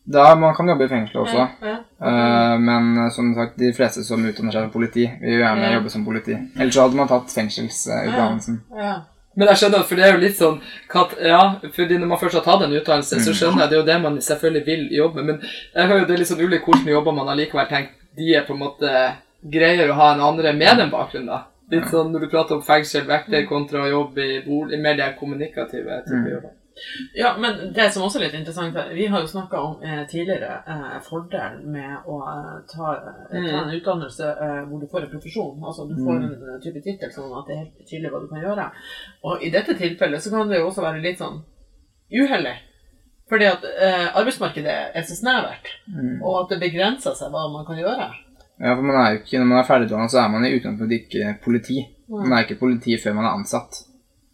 Da 0.07 0.35
Man 0.37 0.55
kan 0.55 0.69
jobbe 0.69 0.85
i 0.85 0.89
fengsel 0.89 1.21
også. 1.23 1.37
Ja, 1.63 1.69
ja. 1.71 1.77
Eh, 2.05 2.59
men 2.61 2.99
eh, 2.99 3.11
som 3.11 3.35
sagt, 3.35 3.57
de 3.59 3.73
fleste 3.73 4.05
som 4.05 4.21
utdanner 4.25 4.53
seg 4.53 4.67
som 4.67 4.71
politi, 4.75 5.07
vil 5.21 5.33
jo 5.39 5.41
gjerne 5.41 5.63
Ja. 5.71 5.73
jobbe 5.79 5.91
som 5.91 6.05
politi. 6.05 6.37
Ellers 6.61 6.77
hadde 6.77 6.95
man 6.97 7.09
tatt 7.09 7.31
fengselsutdannelsen. 7.33 8.61
ja. 8.77 8.95
Men 9.37 9.49
jeg 9.49 9.57
skjønner, 9.57 9.83
for 9.83 9.97
det 9.99 10.05
er 10.07 10.13
jo 10.13 10.19
litt 10.23 10.37
sånn 10.39 10.61
at, 10.95 11.15
Ja, 11.21 11.55
fordi 11.75 11.97
når 11.99 12.07
man 12.07 12.19
først 12.19 12.35
har 12.35 12.43
tatt 12.45 12.63
en 12.63 12.73
utdannelse, 12.77 13.19
så 13.25 13.33
skjønner 13.35 13.63
jeg 13.65 13.71
det 13.71 13.77
er 13.79 13.81
jo 13.81 13.87
det 13.87 14.03
man 14.03 14.19
selvfølgelig 14.21 14.67
vil 14.67 14.89
jobbe 14.95 15.25
med. 15.25 15.25
Men 15.25 15.41
jeg 15.75 15.89
hører 15.89 15.99
jo 16.01 16.07
det 16.07 16.15
er 16.15 16.19
litt 16.19 16.29
sånn 16.29 16.45
ulikt 16.47 16.65
hvordan 16.69 16.87
jobber 16.93 17.13
man 17.13 17.29
allikevel 17.33 17.67
tenker 17.67 17.93
de 18.17 18.35
er 18.37 18.45
på 18.47 18.53
en 18.55 18.61
måte 18.61 18.93
greier 19.51 19.91
å 19.91 19.95
ha 19.99 20.13
en 20.15 20.21
andre 20.21 20.53
med 20.53 20.79
den 20.79 20.91
bakgrunnen, 20.91 21.27
da. 21.27 21.41
Litt 21.73 21.89
sånn 21.91 22.13
når 22.13 22.21
du 22.21 22.29
prater 22.29 22.55
om 22.55 22.63
fengsel, 22.63 23.03
vekter 23.09 23.47
kontra 23.49 23.89
jobb 23.89 24.19
i 24.19 24.41
bolig, 24.47 24.79
mer 24.81 24.95
det 24.97 25.17
kommunikative 25.19 26.03
type 26.07 26.15
Mm. 26.15 26.31
jobber. 26.31 26.51
Ja, 27.15 27.37
men 27.39 27.73
det 27.73 27.85
som 27.95 28.03
også 28.03 28.19
er 28.19 28.25
litt 28.25 28.35
interessant 28.35 28.75
Vi 28.97 29.07
har 29.07 29.21
jo 29.23 29.29
snakka 29.31 29.61
om 29.63 29.83
eh, 29.87 30.01
tidligere 30.11 30.57
eh, 30.67 30.97
fordelen 31.07 31.69
med 31.71 32.09
å 32.11 32.17
eh, 32.27 32.57
ta, 32.73 32.89
eh, 33.31 33.47
ta 33.47 33.61
en 33.61 33.75
utdannelse 33.77 34.31
eh, 34.47 34.61
hvor 34.67 34.83
du 34.83 34.89
får 34.91 35.07
en 35.07 35.13
profesjon. 35.13 35.63
Altså 35.63 35.87
du 35.87 35.95
får 36.01 36.17
en 36.17 36.33
eh, 36.35 36.59
type 36.65 36.83
tittel 36.83 37.13
sånn 37.15 37.31
at 37.39 37.47
det 37.47 37.55
er 37.55 37.63
helt 37.63 37.87
tydelig 37.87 38.11
hva 38.11 38.23
du 38.25 38.29
kan 38.33 38.43
gjøre. 38.43 38.67
Og 39.31 39.47
i 39.47 39.53
dette 39.55 39.77
tilfellet 39.79 40.25
så 40.25 40.35
kan 40.35 40.51
det 40.51 40.59
jo 40.59 40.67
også 40.73 40.83
være 40.89 41.05
litt 41.05 41.23
sånn 41.23 41.39
uheldig. 42.11 42.57
Fordi 43.31 43.47
at 43.49 43.63
arbeidsmarkedet 44.21 44.75
er 44.99 45.05
så 45.09 45.15
snevert, 45.17 45.71
og 46.21 46.35
at 46.43 46.51
det 46.53 46.59
begrenser 46.61 47.15
seg 47.17 47.31
hva 47.33 47.47
man 47.55 47.65
kan 47.65 47.79
gjøre. 47.81 48.11
Ja, 48.61 48.75
for 48.77 48.85
man 48.85 48.99
er 49.01 49.15
jo 49.15 49.23
ikke, 49.23 49.39
Når 49.41 49.49
man 49.49 49.59
er 49.63 49.67
ferdigutdannet, 49.71 50.13
så 50.13 50.19
er 50.21 50.29
man 50.35 50.45
i 50.45 50.51
utgangspunktet 50.59 50.99
ikke 51.01 51.33
politi. 51.47 51.79
Man 52.13 52.35
er 52.37 52.45
ikke 52.45 52.59
politi 52.61 52.99
før 53.01 53.17
man 53.17 53.25
er 53.31 53.39
ansatt. 53.39 53.81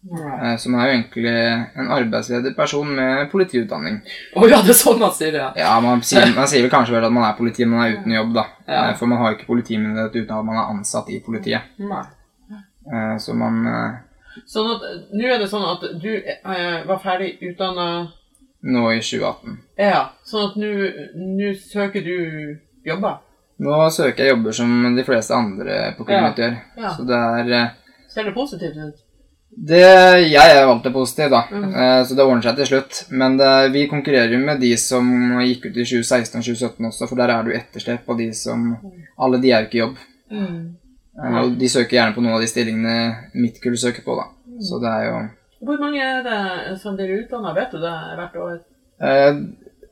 Eh, 0.03 0.55
Så 0.57 0.69
man 0.69 0.81
er 0.81 0.87
jo 0.89 0.93
egentlig 0.97 1.33
en 1.77 1.91
arbeidsledig 1.93 2.55
person 2.55 2.87
med 2.95 3.29
politiutdanning. 3.31 3.99
Oh, 4.35 4.47
ja, 4.49 4.61
det 4.65 4.73
er 4.73 4.79
sånn 4.79 4.99
man 4.99 5.11
sier 5.13 5.31
det. 5.31 5.39
ja. 5.39 5.51
Ja, 5.55 5.79
man 5.79 6.01
sier, 6.01 6.25
man 6.35 6.47
sier 6.49 6.63
vel 6.65 6.71
kanskje 6.73 6.95
vel 6.95 7.05
at 7.05 7.13
man 7.13 7.27
er 7.29 7.35
politi, 7.37 7.65
men 7.65 7.77
man 7.77 7.87
er 7.91 7.99
uten 7.99 8.15
jobb, 8.15 8.31
da. 8.33 8.45
Ja. 8.67 8.89
Eh, 8.89 8.95
For 8.97 9.05
man 9.11 9.19
har 9.21 9.31
jo 9.31 9.37
ikke 9.37 9.49
politimyndighet 9.51 10.15
uten 10.23 10.37
at 10.37 10.45
man 10.47 10.57
er 10.57 10.71
ansatt 10.73 11.09
i 11.13 11.19
politiet. 11.25 11.61
Nei. 11.77 12.03
Eh, 12.91 13.17
Så 13.21 13.35
man 13.37 13.59
eh, 13.67 13.99
Sånn 14.47 14.71
at 14.73 14.81
eh, 14.87 14.97
nå 15.13 15.27
er 15.27 15.37
det 15.43 15.49
sånn 15.51 15.67
at 15.69 15.81
du 16.01 16.09
eh, 16.17 16.83
var 16.87 16.97
ferdig 17.03 17.35
utdanna 17.51 18.07
Nå 18.63 18.83
i 18.93 18.99
2018 19.01 19.57
Ja. 19.77 20.09
Sånn 20.25 20.49
at 20.49 20.55
nå 20.57 21.51
søker 21.57 22.01
du 22.05 22.57
jobber. 22.85 23.19
Nå 23.61 23.77
søker 23.93 24.23
jeg 24.25 24.33
jobber 24.33 24.51
som 24.57 24.95
de 24.95 25.03
fleste 25.05 25.33
andre 25.37 25.93
på 25.97 26.05
Kulmøt 26.09 26.37
gjør. 26.41 26.55
Ja. 26.77 26.89
Så 26.97 27.05
det 27.05 27.17
er 27.21 27.51
eh, 27.59 27.69
Ser 28.09 28.23
det 28.25 28.33
positivt 28.33 28.77
ut? 28.81 29.00
Det, 29.51 29.83
jeg 30.31 30.51
er 30.55 30.65
vant 30.65 30.79
til 30.83 30.93
positiv, 30.95 31.27
da, 31.33 31.41
mm. 31.51 31.71
Eh, 31.75 32.01
så 32.07 32.15
det 32.15 32.23
ordner 32.23 32.45
seg 32.45 32.59
til 32.61 32.69
slutt. 32.69 33.01
Men 33.11 33.35
det, 33.39 33.49
vi 33.73 33.87
konkurrerer 33.91 34.31
jo 34.31 34.39
med 34.39 34.61
de 34.63 34.71
som 34.79 35.09
gikk 35.43 35.67
ut 35.67 35.75
i 35.75 35.83
2016 35.83 36.39
og 36.39 36.45
2017 36.45 36.87
også, 36.87 37.09
for 37.09 37.19
der 37.19 37.33
er 37.33 37.43
du 37.43 37.51
jo 37.51 37.57
etterslep 37.59 38.05
på 38.07 38.15
de 38.19 38.31
som 38.37 38.71
mm. 38.77 38.95
Alle 39.21 39.41
de 39.43 39.51
er 39.51 39.65
jo 39.65 39.69
ikke 39.69 39.77
i 39.77 39.83
jobb. 39.83 39.99
Mm. 40.31 40.61
Eh, 41.19 41.37
og 41.43 41.59
de 41.59 41.69
søker 41.69 41.97
gjerne 41.97 42.15
på 42.15 42.23
noen 42.23 42.37
av 42.37 42.45
de 42.45 42.49
stillingene 42.49 42.95
mitt 43.43 43.59
kull 43.63 43.75
søker 43.77 44.07
på, 44.07 44.15
da. 44.21 44.29
Mm. 44.47 44.61
Så 44.69 44.79
det 44.81 44.95
er 44.95 45.07
jo 45.09 45.19
Hvor 45.67 45.83
mange 45.83 45.99
er 45.99 46.23
det 46.25 46.79
som 46.81 46.95
blir 46.95 47.11
utdanna, 47.19 47.53
vet 47.57 47.75
du 47.75 47.83
det, 47.83 47.95
hvert 48.21 48.41
år? 48.45 48.57
Eh, 49.03 49.31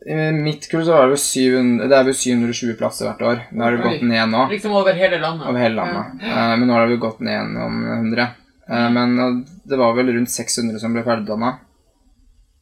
i 0.09 0.17
mitt 0.31 0.69
kull 0.71 0.85
så 0.87 0.95
er 0.95 1.11
det, 1.11 1.19
700, 1.19 1.89
det 1.91 1.97
er 1.97 2.05
vel 2.07 2.15
720 2.15 2.77
plasser 2.79 3.09
hvert 3.09 3.25
år. 3.27 3.47
Nå 3.51 3.65
har 3.65 3.75
det 3.75 3.83
gått 3.83 4.05
ned 4.07 4.31
nå. 4.31 4.47
Liksom 4.55 4.77
over 4.79 4.95
hele 4.95 5.19
landet? 5.19 5.49
Over 5.51 5.59
hele 5.59 5.75
landet. 5.75 6.23
Ja. 6.23 6.53
men 6.55 6.69
nå 6.69 6.77
har 6.77 6.87
det 6.87 6.95
jo 6.95 7.01
gått 7.03 7.19
ned 7.19 7.35
gjennom 7.35 7.81
100 7.83 8.29
men 8.69 9.19
eh, 9.19 9.39
det 9.69 9.79
var 9.79 9.95
vel 9.97 10.13
rundt 10.13 10.31
600 10.31 10.79
som 10.81 10.93
ble 10.93 11.05
ferdigdanna. 11.07 11.55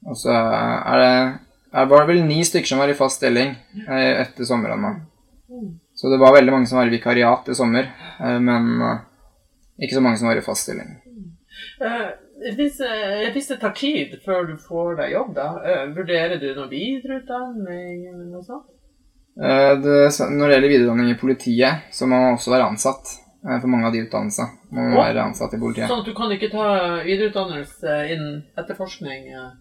Og 0.08 0.16
så 0.16 0.32
er 0.32 1.04
det 1.04 1.12
er 1.78 1.90
var 1.92 2.06
det 2.06 2.14
vel 2.14 2.24
ni 2.26 2.40
stykker 2.48 2.70
som 2.70 2.80
var 2.80 2.90
i 2.90 2.96
fast 2.98 3.20
stilling 3.20 3.52
eh, 3.88 4.22
etter 4.24 4.48
sommeren. 4.48 4.86
Så 5.98 6.12
det 6.12 6.20
var 6.22 6.36
veldig 6.36 6.54
mange 6.54 6.70
som 6.70 6.80
var 6.80 6.88
i 6.88 6.94
vikariat 6.96 7.50
i 7.50 7.58
sommer, 7.58 7.90
eh, 8.22 8.40
men 8.40 8.70
eh, 8.86 9.04
ikke 9.84 9.98
så 9.98 10.06
mange 10.06 10.22
som 10.22 10.30
var 10.30 10.40
i 10.40 10.46
fast 10.46 10.68
stilling. 10.68 10.96
Eh, 11.82 12.08
hvis, 12.56 12.80
eh, 12.82 13.28
hvis 13.34 13.52
det 13.52 13.60
tar 13.62 13.76
tid 13.78 14.16
før 14.26 14.48
du 14.48 14.56
får 14.62 14.98
deg 15.02 15.14
jobb, 15.18 15.36
da, 15.36 15.48
eh, 15.66 15.86
vurderer 15.94 16.40
du 16.42 16.50
noe 16.54 16.70
videreutdanning 16.72 18.08
eller 18.08 18.26
noe 18.32 18.44
sånt? 18.46 18.70
Eh, 19.38 19.74
det, 19.84 19.98
når 20.32 20.48
det 20.48 20.54
gjelder 20.56 20.74
videreutdanning 20.74 21.14
i 21.14 21.20
politiet, 21.20 21.90
så 21.92 22.08
må 22.08 22.16
man 22.16 22.38
også 22.38 22.54
være 22.56 22.70
ansatt 22.72 23.12
eh, 23.12 23.27
for 23.44 23.68
mange 23.68 23.86
av 23.88 23.94
de 23.94 24.02
utdannelsene. 24.06 24.50
Må 24.72 24.82
Å. 24.92 24.96
være 24.98 25.24
ansatt 25.24 25.54
i 25.54 25.60
politiet. 25.62 25.88
Sånn 25.90 26.00
at 26.04 26.06
du 26.10 26.14
kan 26.18 26.32
ikke 26.32 26.50
ta 26.52 26.66
videreutdannelse 27.06 27.98
innen 28.14 28.44
etterforskning? 28.58 29.28
eh. 29.34 29.52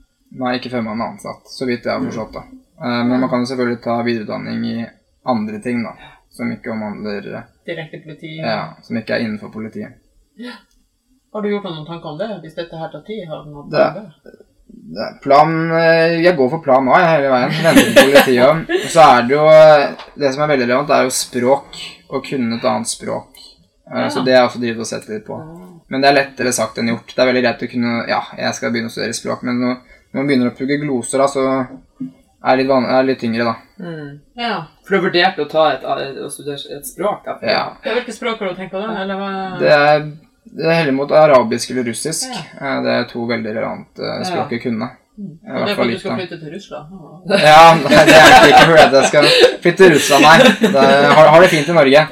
Nei, 0.41 0.57
ikke 0.59 0.71
før 0.73 0.83
man 0.83 1.01
er 1.01 1.13
ansatt, 1.13 1.47
så 1.47 1.67
vidt 1.69 1.85
jeg 1.87 1.93
har 1.93 2.03
forstått 2.03 2.33
det. 2.33 2.43
Eh, 2.83 3.03
Men 3.07 3.21
man 3.21 3.29
kan 3.31 3.41
jo 3.45 3.47
selvfølgelig 3.53 3.83
ta 3.85 4.03
videreutdanning 4.03 4.65
i 4.67 4.87
andre 5.27 5.61
ting, 5.63 5.83
da. 5.85 5.93
Som 6.31 6.51
ikke 6.53 6.73
omhandler 6.75 7.29
eh, 7.37 7.43
Direkte 7.67 8.03
politi? 8.05 8.37
Ja, 8.43 8.75
som 8.83 8.97
ikke 8.97 9.15
er 9.15 9.21
innenfor 9.25 9.49
politiet. 9.55 9.95
Har 11.33 11.43
du 11.43 11.49
gjort 11.51 11.65
deg 11.69 11.73
noen 11.77 11.87
tanker 11.87 12.13
om 12.13 12.19
det? 12.19 12.29
Hvis 12.43 12.55
dette 12.59 12.77
her 12.81 12.91
tar 12.93 13.03
tid? 13.07 13.27
Har 13.29 13.45
du 13.45 13.51
noe 13.55 13.71
Det- 13.71 13.93
plan 13.95 14.13
Det 14.97 15.07
Plan 15.23 15.71
eh, 15.73 16.21
Jeg 16.23 16.37
går 16.37 16.51
for 16.51 16.59
plan 16.63 16.89
A 16.89 16.99
hele 17.07 17.31
veien. 17.31 17.51
Venter 17.65 17.95
på 17.95 18.05
politiet. 18.11 18.91
Så 18.95 19.01
er 19.03 19.23
det 19.27 19.35
jo 19.37 19.47
eh, 19.47 19.95
Det 20.19 20.33
som 20.35 20.43
er 20.45 20.53
veldig 20.55 20.67
relevant, 20.69 20.91
er 20.91 21.05
jo 21.09 21.11
språk. 21.15 21.81
Å 22.11 22.21
kunne 22.23 22.57
et 22.59 22.65
annet 22.65 22.89
språk. 22.91 23.36
Eh, 23.93 24.01
Ja. 24.03 24.09
Så 24.11 24.25
det 24.25 24.35
har 24.35 24.43
jeg 24.43 24.49
også 24.51 24.61
drevet 24.61 24.81
og 24.81 24.87
sett 24.87 25.09
litt 25.09 25.27
på. 25.27 25.37
Men 25.89 26.01
det 26.03 26.09
er 26.11 26.17
lettere 26.17 26.53
sagt 26.53 26.79
enn 26.79 26.89
gjort. 26.91 27.13
Det 27.15 27.23
er 27.23 27.29
veldig 27.33 27.43
greit 27.45 27.63
å 27.63 27.71
kunne 27.71 27.93
Ja, 28.09 28.23
jeg 28.37 28.55
skal 28.55 28.73
begynne 28.75 28.91
å 28.91 28.95
studere 28.95 29.15
språk, 29.15 29.43
men 29.47 29.61
når 29.61 29.77
når 30.13 30.23
man 30.23 30.29
begynner 30.31 30.49
å 30.49 30.57
pugge 30.57 30.77
gloser, 30.81 31.19
da, 31.19 31.27
så 31.29 31.43
er 31.47 32.57
det 32.57 32.63
litt, 32.63 32.69
van 32.71 32.87
er 32.89 33.03
litt 33.05 33.19
tyngre, 33.21 33.45
da. 33.45 33.55
Mm. 33.83 34.13
Ja. 34.39 34.53
For 34.87 34.95
du 34.95 34.97
har 34.97 35.05
vurdert 35.11 35.41
å 35.43 35.49
ta 35.51 35.65
et, 35.75 35.83
å 35.85 36.31
studere 36.33 36.79
et 36.79 36.87
språk? 36.89 37.25
Da? 37.27 37.35
Ja. 37.43 37.65
Hvilket 37.83 37.99
Hvilke 37.99 38.15
språk 38.17 38.39
har 38.41 38.49
du 38.49 38.61
tenkt 38.61 38.73
på 38.73 38.81
da? 38.81 38.95
Eller 39.03 39.19
hva? 39.21 39.31
Det 39.61 39.73
er, 39.75 40.07
det 40.47 40.65
er 40.71 40.79
heller 40.79 40.97
mot 40.97 41.13
arabisk 41.13 41.75
eller 41.75 41.85
russisk. 41.91 42.31
Ja. 42.33 42.79
Det 42.87 42.95
er 42.95 43.05
to 43.11 43.27
veldig 43.29 43.53
relevante 43.59 44.15
språk 44.31 44.55
å 44.57 44.63
kunne. 44.63 44.89
I 45.17 45.27
Og 45.49 45.63
det 45.65 45.73
er 45.73 45.77
for 45.79 45.83
at 45.87 45.93
du 45.95 45.99
skal 45.99 46.19
flytte 46.19 46.37
til 46.43 46.51
Russland? 46.53 46.91
Ja, 47.41 47.61
nei, 47.81 48.01
det 48.05 48.17
er 48.21 48.49
ikke 48.51 48.65
fordi 48.69 48.83
at 48.83 48.97
jeg 48.99 49.09
skal 49.11 49.29
flytte 49.65 49.79
til 49.81 49.95
Russland, 49.95 50.27
nei. 50.27 50.39
Det 50.61 50.83
har, 51.17 51.31
har 51.33 51.41
det 51.45 51.49
fint 51.55 51.71
i 51.73 51.77
Norge. 51.79 52.03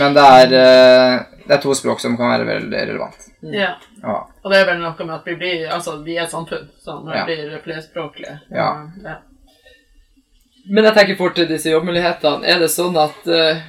Men 0.00 0.16
det 0.16 0.24
er, 0.38 0.54
eh, 0.62 1.16
det 1.46 1.56
er 1.58 1.62
to 1.62 1.74
språk 1.76 2.00
som 2.00 2.16
kan 2.16 2.32
være 2.32 2.48
veldig 2.48 2.80
relevant. 2.92 3.28
Ja. 3.52 3.74
Ja. 4.00 4.16
Og 4.42 4.50
det 4.52 4.62
er 4.62 4.68
vel 4.70 4.80
noe 4.80 4.96
med 5.04 5.14
at 5.18 5.26
vi 5.28 5.34
blir 5.38 5.66
Altså, 5.76 5.98
vi 6.06 6.16
er 6.16 6.24
et 6.24 6.32
samfunn 6.32 6.68
som 6.82 7.04
Ja. 7.12 7.24
blir 7.28 7.52
flerspråklige. 7.64 8.38
Ja. 8.50 8.70
ja. 9.04 9.18
Men 10.72 10.88
jeg 10.88 10.94
tenker 10.96 11.18
fort 11.20 11.36
til 11.36 11.46
disse 11.50 11.70
jobbmulighetene. 11.70 12.46
Er 12.48 12.58
det 12.64 12.70
sånn 12.72 12.96
at 12.98 13.28
eh, 13.30 13.60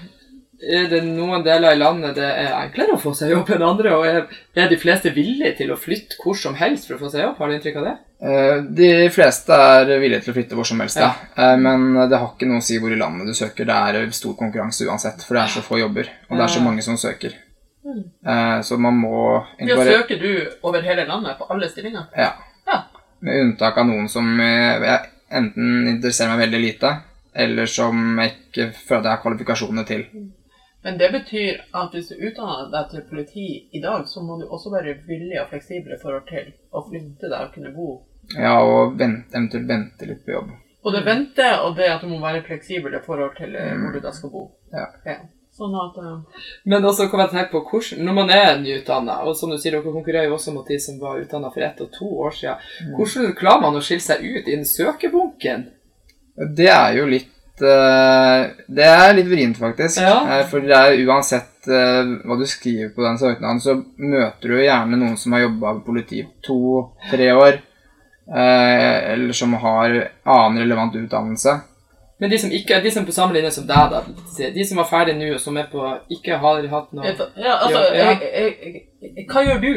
er 0.61 0.87
det 0.89 1.03
noen 1.05 1.43
deler 1.45 1.75
i 1.75 1.77
landet 1.79 2.15
det 2.17 2.25
er 2.25 2.53
enklere 2.63 2.95
å 2.95 2.99
få 3.01 3.11
seg 3.13 3.29
jobb 3.35 3.49
enn 3.53 3.61
andre? 3.67 3.91
Og 3.97 4.05
er, 4.09 4.23
er 4.57 4.69
de 4.71 4.77
fleste 4.81 5.11
villige 5.13 5.53
til 5.59 5.71
å 5.71 5.77
flytte 5.77 6.17
hvor 6.23 6.37
som 6.39 6.55
helst 6.57 6.87
for 6.89 6.97
å 6.97 7.01
få 7.03 7.11
seg 7.13 7.21
jobb? 7.25 7.35
Har 7.37 7.47
du 7.51 7.55
inntrykk 7.57 7.77
av 7.81 7.85
det? 7.89 7.95
Eh, 8.27 8.61
De 8.79 8.89
fleste 9.13 9.53
er 9.53 9.91
villige 10.01 10.23
til 10.25 10.33
å 10.33 10.37
flytte 10.39 10.57
hvor 10.57 10.65
som 10.65 10.79
helst, 10.81 10.97
ja. 10.97 11.11
ja. 11.37 11.51
Men 11.61 11.91
det 12.09 12.17
har 12.17 12.31
ikke 12.33 12.49
noe 12.49 12.63
å 12.63 12.65
si 12.65 12.79
hvor 12.81 12.93
i 12.93 12.97
landet 12.97 13.29
du 13.29 13.35
søker. 13.37 13.67
Det 13.69 13.81
er 14.01 14.09
stor 14.17 14.33
konkurranse 14.39 14.87
uansett, 14.89 15.21
for 15.27 15.37
det 15.37 15.43
er 15.43 15.53
så 15.57 15.61
få 15.65 15.77
jobber. 15.83 16.09
Og 16.29 16.37
det 16.39 16.47
er 16.47 16.55
så 16.55 16.63
mange 16.65 16.81
som 16.85 16.97
søker. 16.97 17.35
Eh, 17.87 18.61
Så 18.65 18.77
man 18.81 18.97
må 18.99 19.13
Ja, 19.35 19.43
egentlig 19.59 19.77
bare 19.77 19.99
søker 20.01 20.19
du 20.19 20.31
over 20.63 20.81
hele 20.81 21.05
landet 21.07 21.37
på 21.37 21.45
alle 21.53 21.69
stillinger? 21.69 22.09
Ja. 22.17 22.33
Ja. 22.67 22.81
Med 23.21 23.43
unntak 23.45 23.77
av 23.77 23.85
noen 23.87 24.09
som 24.11 24.33
eh, 24.39 24.81
jeg 24.83 24.99
enten 25.37 25.87
interesserer 25.87 26.33
meg 26.33 26.47
veldig 26.47 26.59
lite, 26.65 26.91
eller 27.37 27.69
som 27.69 28.01
jeg 28.19 28.33
ikke 28.33 28.71
føler 28.73 28.99
at 28.99 29.05
jeg 29.05 29.13
har 29.13 29.21
kvalifikasjoner 29.23 29.85
til. 29.87 30.03
Men 30.87 30.97
det 30.97 31.09
betyr 31.11 31.57
at 31.75 31.91
hvis 31.91 32.13
du 32.13 32.21
utdanner 32.29 32.69
deg 32.71 32.85
til 32.93 33.01
politi 33.09 33.47
i 33.75 33.79
dag, 33.83 34.05
så 34.07 34.21
må 34.23 34.37
du 34.39 34.45
også 34.47 34.71
være 34.71 34.93
villig 35.09 35.35
og 35.41 35.49
fleksibel 35.49 35.91
i 35.91 35.97
forhold 35.99 36.23
til 36.29 36.53
å 36.71 36.83
flytte 36.85 37.27
deg 37.27 37.41
og 37.41 37.49
kunne 37.57 37.71
bo. 37.75 37.87
Ja, 38.37 38.53
og 38.63 38.95
vente, 38.95 39.35
eventuelt 39.35 39.67
vente 39.67 40.07
litt 40.07 40.23
på 40.23 40.31
jobb. 40.37 40.53
Og 40.87 40.95
det 40.95 41.03
vente, 41.03 41.49
og 41.65 41.75
det 41.75 41.91
at 41.91 42.07
du 42.07 42.07
må 42.07 42.21
være 42.23 42.45
fleksibel 42.47 42.95
i 42.95 43.03
forhold 43.03 43.35
til 43.35 43.59
eh, 43.59 43.75
hvor 43.81 43.97
du 43.97 43.99
da 44.07 44.15
skal 44.15 44.31
bo. 44.31 44.45
Ja. 44.71 44.87
Sånn 45.59 45.75
at 45.75 45.99
uh... 45.99 46.41
Men 46.71 46.87
også 46.87 47.11
kan 47.11 47.25
jeg 47.25 47.33
tenke 47.35 47.57
på 47.57 47.65
hvordan, 47.67 48.07
Når 48.07 48.19
man 48.21 48.35
er 48.39 48.55
nyutdanna, 48.63 49.21
og 49.27 49.35
som 49.35 49.51
du 49.51 49.59
sier, 49.59 49.75
dere 49.75 49.91
konkurrerer 49.91 50.31
jo 50.31 50.39
også 50.39 50.55
mot 50.55 50.71
de 50.71 50.79
som 50.79 51.03
var 51.03 51.19
utdanna 51.19 51.51
for 51.51 51.67
ett 51.67 51.83
og 51.83 51.91
to 51.99 52.13
år 52.29 52.39
siden, 52.39 52.67
hvordan 52.95 53.35
klarer 53.43 53.67
man 53.67 53.75
å 53.75 53.83
skille 53.83 54.07
seg 54.07 54.23
ut 54.23 54.45
i 54.45 54.53
den 54.55 54.63
søkebunken? 54.63 55.73
Det 56.55 56.71
er 56.71 57.01
jo 57.01 57.11
litt 57.11 57.33
Det 57.59 58.85
er 58.85 59.13
litt 59.17 59.29
vrient, 59.29 59.57
faktisk. 59.57 60.01
Ja. 60.03 60.17
Eh, 60.39 60.43
For 60.49 60.63
det 60.63 60.75
er 60.75 60.99
uansett 61.07 61.67
eh, 61.67 62.11
hva 62.27 62.37
du 62.39 62.45
skriver 62.49 62.91
på 62.95 63.05
den 63.05 63.17
søknaden, 63.21 63.61
så 63.63 63.77
møter 63.97 64.53
du 64.53 64.59
gjerne 64.61 64.99
noen 64.99 65.17
som 65.17 65.33
har 65.35 65.45
jobba 65.47 65.75
i 65.77 65.81
politiet 65.85 66.29
to-tre 66.45 67.31
år, 67.33 67.59
eh, 68.29 68.97
eller 69.13 69.33
som 69.33 69.53
har 69.61 69.97
annen 70.23 70.61
relevant 70.63 70.95
utdannelse. 70.99 71.57
Men 72.17 72.31
de 72.31 72.37
som 72.41 72.53
ikke 72.53 72.79
de 72.81 72.89
som 72.89 73.03
er 73.03 73.07
på 73.11 73.13
samme 73.13 73.35
linje 73.35 73.51
som 73.53 73.65
deg, 73.69 73.91
da, 73.93 73.99
de 74.55 74.63
som 74.65 74.79
var 74.81 74.87
ferdige 74.89 75.19
nå, 75.19 75.27
og 75.35 75.41
som 75.41 75.57
er 75.61 75.67
på 75.69 75.83
ikke 76.15 76.39
har 76.41 76.65
hatt 76.71 76.95
noe 76.97 77.05
Ja, 77.05 77.13
altså 77.59 77.83
Ja, 77.93 77.93
ja. 77.93 78.07
Jeg, 78.07 78.31
jeg, 78.33 78.81
jeg, 79.03 79.27
Hva 79.29 79.43
gjør 79.45 79.61
du 79.61 79.71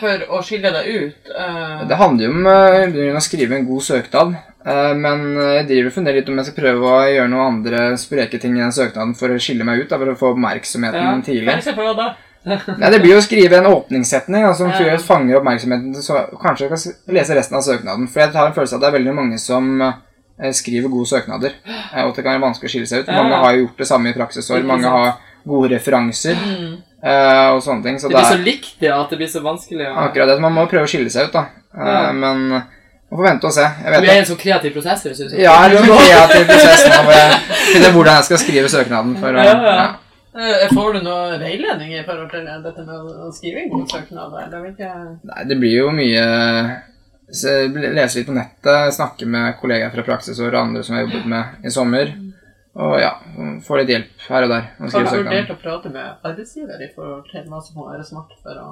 for 0.00 0.24
å 0.34 0.42
skille 0.42 0.72
deg 0.74 0.90
ut? 0.90 1.30
Uh... 1.30 1.86
Det 1.86 2.00
handler 2.00 2.26
jo 2.26 2.34
om 2.34 2.50
eh, 2.50 3.14
å 3.14 3.22
skrive 3.22 3.58
en 3.60 3.70
god 3.70 3.88
søknad, 3.92 4.36
Uh, 4.66 4.96
men 4.98 5.20
jeg 5.38 5.66
driver 5.68 5.88
og 5.92 5.94
funderer 5.94 6.16
litt 6.18 6.30
om 6.32 6.40
jeg 6.40 6.48
skal 6.48 6.56
prøve 6.56 6.88
å 6.90 7.02
gjøre 7.06 7.30
noen 7.30 7.44
andre 7.52 7.82
spreke 8.02 8.40
ting 8.42 8.56
i 8.58 8.64
den 8.64 8.72
søknaden 8.74 9.12
for 9.14 9.30
å 9.30 9.36
skille 9.38 9.62
meg 9.62 9.84
ut, 9.84 9.92
da, 9.92 9.98
for 10.00 10.10
å 10.10 10.16
få 10.18 10.32
oppmerksomheten 10.32 10.98
Ja. 10.98 11.12
jeg 11.12 11.22
tidlig. 11.28 11.76
på 11.76 11.84
det 11.86 11.92
da? 12.00 12.08
Nei, 12.80 12.90
det 12.90 12.98
blir 13.02 13.12
jo 13.12 13.20
å 13.20 13.24
skrive 13.24 13.60
en 13.60 13.68
åpningssetning 13.70 14.42
da, 14.42 14.50
som 14.58 14.70
Ja. 14.74 14.98
fanger 15.02 15.38
oppmerksomheten, 15.38 15.94
så 16.02 16.24
kanskje 16.42 16.66
jeg 16.66 16.74
kan 16.74 17.14
lese 17.14 17.38
resten 17.38 17.58
av 17.58 17.62
søknaden. 17.62 18.10
For 18.10 18.24
jeg 18.24 18.34
har 18.34 18.50
en 18.50 18.58
følelse 18.58 18.74
av 18.74 18.80
at 18.80 18.84
det 18.84 18.90
er 18.90 18.98
veldig 18.98 19.14
mange 19.14 19.38
som 19.38 19.70
eh, 19.82 20.02
skriver 20.52 20.88
gode 20.92 21.08
søknader, 21.08 21.52
eh, 21.66 22.02
og 22.04 22.10
at 22.10 22.16
det 22.16 22.24
kan 22.24 22.34
være 22.36 22.44
vanskelig 22.48 22.68
å 22.68 22.72
skille 22.74 22.86
seg 22.90 23.00
ut. 23.04 23.08
Mange 23.14 23.34
har 23.40 23.52
jo 23.56 23.62
gjort 23.66 23.78
det 23.78 23.86
samme 23.88 24.10
i 24.10 24.12
praksisår, 24.18 24.62
mange 24.68 24.88
har 24.88 25.14
gode 25.46 25.70
referanser 25.72 26.34
Mm. 26.36 26.76
eh, 27.02 27.48
og 27.54 27.62
sånne 27.62 27.82
ting. 27.82 27.98
Så 27.98 28.08
Det 28.08 28.16
blir 28.16 28.32
så 28.36 28.42
likt 28.44 28.80
det 28.80 28.90
at 28.92 29.10
det 29.10 29.18
blir 29.18 29.28
så 29.28 29.40
vanskelig 29.42 29.86
akkurat 29.86 30.28
det 30.28 30.40
man 30.40 30.52
må 30.52 30.66
prøve 30.68 30.84
å 30.84 30.90
skille 30.90 31.10
seg 31.10 31.28
ut, 31.28 31.32
da. 31.32 31.46
Eh, 31.76 31.86
Ja. 31.86 32.12
Men 32.12 32.62
Man 33.08 33.18
får 33.20 33.24
vente 33.28 33.44
og 33.46 33.52
se. 33.52 33.60
Jeg 33.62 33.92
vet 33.92 34.02
Du 34.02 34.08
er 34.10 34.14
i 34.14 34.18
en 34.18 34.24
sånn 34.26 34.36
kreativ 34.36 34.72
prosess, 34.74 35.04
høres 35.04 35.18
det 35.18 35.24
ut 35.26 35.30
som. 35.30 35.38
Ja, 35.38 35.52
jeg 35.68 35.76
er 35.76 35.82
litt 35.86 36.00
kreativ 36.10 36.46
prosess 36.48 36.80
nå 36.90 37.02
hvor 37.04 37.12
jeg 37.14 37.40
finner 37.72 37.92
hvordan 37.94 38.14
jeg 38.16 38.24
skal 38.24 38.38
skrive 38.38 38.68
søknaden. 38.68 39.12
For, 39.20 39.30
å- 39.30 39.44
Ja, 39.44 39.54
ja. 39.62 39.76
ja. 39.76 39.86
Eh, 40.36 40.68
Får 40.74 40.92
du 40.92 41.00
noe 41.04 41.38
veiledning 41.38 41.92
i 41.94 42.02
forhold 42.02 42.30
til 42.32 42.44
dette 42.44 42.82
med 42.84 42.96
å 42.98 43.30
skrive 43.32 43.62
en 43.62 43.70
eller 43.70 44.60
hvilke... 44.60 44.90
Nei, 45.22 45.44
det 45.46 45.56
blir 45.60 45.76
jo 45.78 45.90
mye 45.94 46.24
Lese 47.26 48.20
litt 48.20 48.28
på 48.28 48.36
nettet, 48.36 48.94
snakke 48.94 49.26
med 49.26 49.56
kollegaer 49.60 49.90
fra 49.94 50.04
praksisår 50.06 50.52
og 50.52 50.60
andre 50.60 50.84
som 50.86 50.94
jeg 50.94 51.04
har 51.04 51.10
jobbet 51.10 51.32
med 51.32 51.66
i 51.66 51.72
sommer. 51.74 52.12
Og 52.76 52.98
ja, 53.00 53.14
få 53.64 53.80
litt 53.80 53.90
hjelp 53.90 54.28
her 54.28 54.44
og 54.44 54.52
der. 54.52 54.68
med 54.78 54.92
Har 54.92 55.08
du 55.08 55.16
vurdert 55.16 55.50
å 55.54 55.56
prate 55.62 55.90
med 55.90 56.28
arbeidsgiver 56.28 56.84
i 56.84 56.92
forhold 56.92 57.24
til 57.32 57.48
hva 57.48 57.62
som 57.64 57.80
må 57.80 57.88
være 57.88 58.04
smart 58.04 58.36
for 58.44 58.60
å 58.60 58.68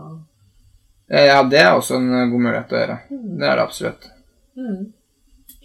Eh, 1.10 1.26
Ja, 1.26 1.42
det 1.42 1.60
er 1.60 1.74
også 1.74 1.98
en 2.00 2.30
god 2.30 2.40
mulighet 2.40 2.72
å 2.72 2.78
gjøre. 2.80 2.98
Det 3.10 3.48
er 3.48 3.56
det 3.56 3.64
absolutt. 3.64 4.10
mm. 4.56 4.84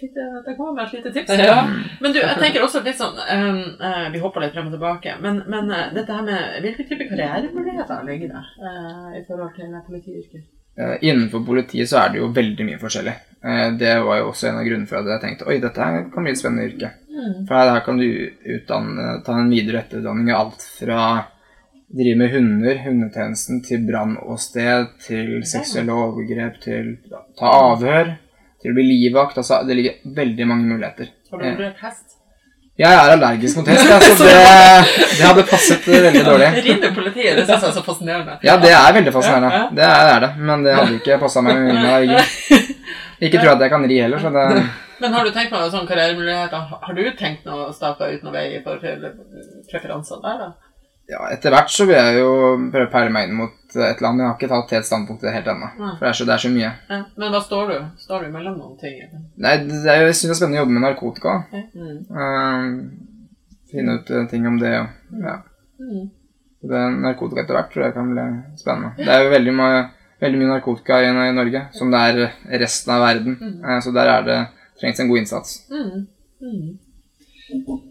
Lite, 0.02 0.26
Det 0.46 0.56
kommer 0.56 0.74
med 0.74 0.86
et 0.86 0.94
lite 0.94 1.12
tips. 1.12 1.32
Ja. 1.44 1.64
Men 2.00 2.14
du, 2.14 2.20
jeg 2.20 2.38
tenker 2.40 2.64
også 2.64 2.80
litt 2.84 2.96
sånn 2.96 3.18
eh, 3.20 3.58
eh, 3.88 4.06
Vi 4.14 4.22
hopper 4.24 4.46
litt 4.46 4.54
frem 4.54 4.70
og 4.70 4.76
tilbake. 4.76 5.16
Men, 5.20 5.42
men 5.48 5.72
uh, 5.72 5.90
dette 5.96 6.16
her 6.16 6.24
med 6.24 6.62
hvilke 6.64 6.86
typer 6.88 7.10
karrieremuligheter 7.10 8.06
ligger 8.08 8.32
der 8.38 8.54
uh, 8.64 9.10
i 9.20 9.26
forhold 9.28 9.52
til 9.58 9.76
politiyrket? 9.88 10.46
Eh, 10.80 10.96
Innenfor 11.10 11.44
politiet 11.46 11.90
så 11.92 11.98
er 12.06 12.14
det 12.14 12.22
jo 12.22 12.30
veldig 12.32 12.66
mye 12.70 12.80
forskjellig. 12.80 13.16
Eh, 13.44 13.72
Det 13.80 13.96
var 14.06 14.18
jo 14.22 14.30
også 14.32 14.48
en 14.50 14.60
av 14.62 14.66
grunnene 14.68 14.88
for 14.88 15.00
at 15.02 15.10
jeg 15.12 15.22
tenkte 15.26 15.48
oi, 15.48 15.60
dette 15.60 15.82
her 15.84 16.06
kan 16.14 16.24
bli 16.24 16.32
et 16.32 16.40
spennende 16.40 16.70
yrke. 16.70 16.92
Mm. 17.10 17.48
For 17.50 17.56
her 17.56 17.82
kan 17.86 17.98
du 18.00 18.06
utdanne, 18.56 19.10
ta 19.26 19.34
en 19.40 19.50
videre 19.52 19.82
etterutdanning 19.84 20.30
i 20.30 20.38
alt 20.38 20.64
fra 20.80 21.26
drive 21.90 22.18
med 22.22 22.32
hunder, 22.32 22.78
hundetjenesten, 22.86 23.64
til 23.66 23.82
brann 23.88 24.16
og 24.22 24.38
sted, 24.40 24.88
til 25.02 25.42
seksuelle 25.44 25.92
overgrep, 25.92 26.60
til 26.62 26.98
ta 27.40 27.50
avhør, 27.74 28.12
til 28.62 28.72
å 28.72 28.78
bli 28.78 28.86
livvakt. 28.92 29.38
Altså, 29.42 29.64
det 29.68 29.76
ligger 29.80 30.16
veldig 30.22 30.48
mange 30.48 30.70
muligheter. 30.70 31.10
Har 31.32 31.40
du 31.40 31.46
Eh, 31.46 31.56
vurdert 31.58 31.82
hest? 31.82 32.19
Jeg 32.80 32.96
er 32.96 33.12
allergisk 33.12 33.58
mot 33.60 33.68
hest, 33.68 33.90
så 34.16 34.24
det, 34.24 34.36
det 35.12 35.24
hadde 35.26 35.44
passet 35.50 35.88
veldig 35.90 36.22
dårlig. 36.24 36.48
Ridder 36.64 36.94
politiet? 36.96 37.34
Det 37.36 37.44
syns 37.44 37.66
jeg 37.66 37.72
er 37.72 37.76
så 37.76 37.84
fascinerende. 37.84 38.38
Ja, 38.48 38.56
det 38.62 38.72
er 38.72 38.94
veldig 38.96 39.14
fascinerende. 39.18 39.66
Det 39.76 39.90
er 39.90 40.22
det, 40.24 40.30
men 40.48 40.64
det 40.64 40.78
hadde 40.78 40.96
ikke 41.02 41.18
passa 41.20 41.44
meg 41.44 41.60
med 41.60 41.74
min 41.74 41.90
allergi. 41.90 42.62
Ikke 43.20 43.42
tro 43.42 43.52
at 43.52 43.66
jeg 43.66 43.74
kan 43.74 43.84
ri 43.92 43.98
heller, 44.00 44.24
så 44.24 44.32
det 44.32 44.46
Men 45.04 45.14
har 45.16 45.28
du 45.28 45.32
tenkt 45.36 45.52
på 45.52 45.60
noen 45.60 45.74
sånne 45.74 45.92
karrieremuligheter? 45.92 46.72
Har 46.88 46.96
du 46.96 47.04
tenkt 47.20 47.46
noe 47.48 47.68
å 47.68 47.76
ut 47.76 48.24
noen 48.24 48.36
vei 48.36 48.46
i 48.56 48.64
forhold 48.64 48.82
til 48.84 49.04
preferanser 49.68 50.24
der, 50.24 50.42
da? 50.46 50.69
Ja, 51.10 51.24
etter 51.34 51.50
hvert 51.56 51.72
så 51.74 51.88
vil 51.90 51.98
jeg 51.98 52.20
jo 52.20 52.30
prøve 52.70 52.86
å 52.86 52.92
peile 52.94 53.10
meg 53.14 53.28
inn 53.30 53.38
mot 53.40 53.56
et 53.70 53.78
eller 53.80 54.08
annet, 54.12 54.22
jeg 54.22 54.28
har 54.30 54.36
ikke 54.38 54.50
tatt 54.52 54.74
helt 54.76 54.86
standpunkt 54.88 55.22
til 55.24 55.30
det 55.30 55.36
helt 55.40 55.48
ennå. 55.50 55.70
For 55.78 56.04
det 56.06 56.10
er, 56.10 56.18
så, 56.20 56.26
det 56.30 56.34
er 56.36 56.44
så 56.44 56.52
mye. 56.54 56.72
Ja. 56.90 57.00
Men 57.22 57.34
hva 57.34 57.40
står 57.46 57.72
du? 57.72 57.76
Står 58.04 58.26
du 58.26 58.32
mellom 58.34 58.58
noen 58.60 58.76
ting? 58.82 58.96
eller? 59.06 59.24
Nei, 59.46 59.56
det 59.66 59.80
er, 59.90 60.04
jo- 60.04 60.10
jeg 60.12 60.18
syns 60.20 60.30
det 60.30 60.36
er 60.36 60.40
spennende 60.42 60.60
å 60.60 60.64
jobbe 60.64 60.76
med 60.78 60.86
narkotika. 60.86 61.36
Mm. 61.74 61.98
Uh, 62.14 63.20
finne 63.72 63.96
ut 64.00 64.12
ting 64.32 64.48
om 64.50 64.58
det 64.62 64.74
og 64.80 65.24
ja. 65.26 65.36
Mm. 65.80 66.04
Det 66.70 66.84
narkotika 67.06 67.42
etter 67.46 67.56
hvert 67.58 67.72
tror 67.74 67.86
jeg 67.88 67.96
kan 67.96 68.12
bli 68.14 68.26
spennende. 68.60 68.92
Det 69.00 69.14
er 69.14 69.24
jo 69.24 69.32
veldig 69.34 69.54
mye, 69.62 69.80
veldig 70.26 70.42
mye 70.42 70.52
narkotika 70.52 71.00
i, 71.06 71.08
i 71.14 71.38
Norge, 71.38 71.62
som 71.78 71.94
det 71.94 72.02
er 72.10 72.60
resten 72.66 72.94
av 72.94 73.06
verden. 73.06 73.38
Eh, 73.64 73.80
så 73.86 73.94
der 73.96 74.12
er 74.18 74.28
det 74.28 74.38
trengs 74.82 75.00
en 75.00 75.10
god 75.10 75.22
innsats. 75.24 75.56
Mm. 75.72 76.06
Mm. 76.44 76.70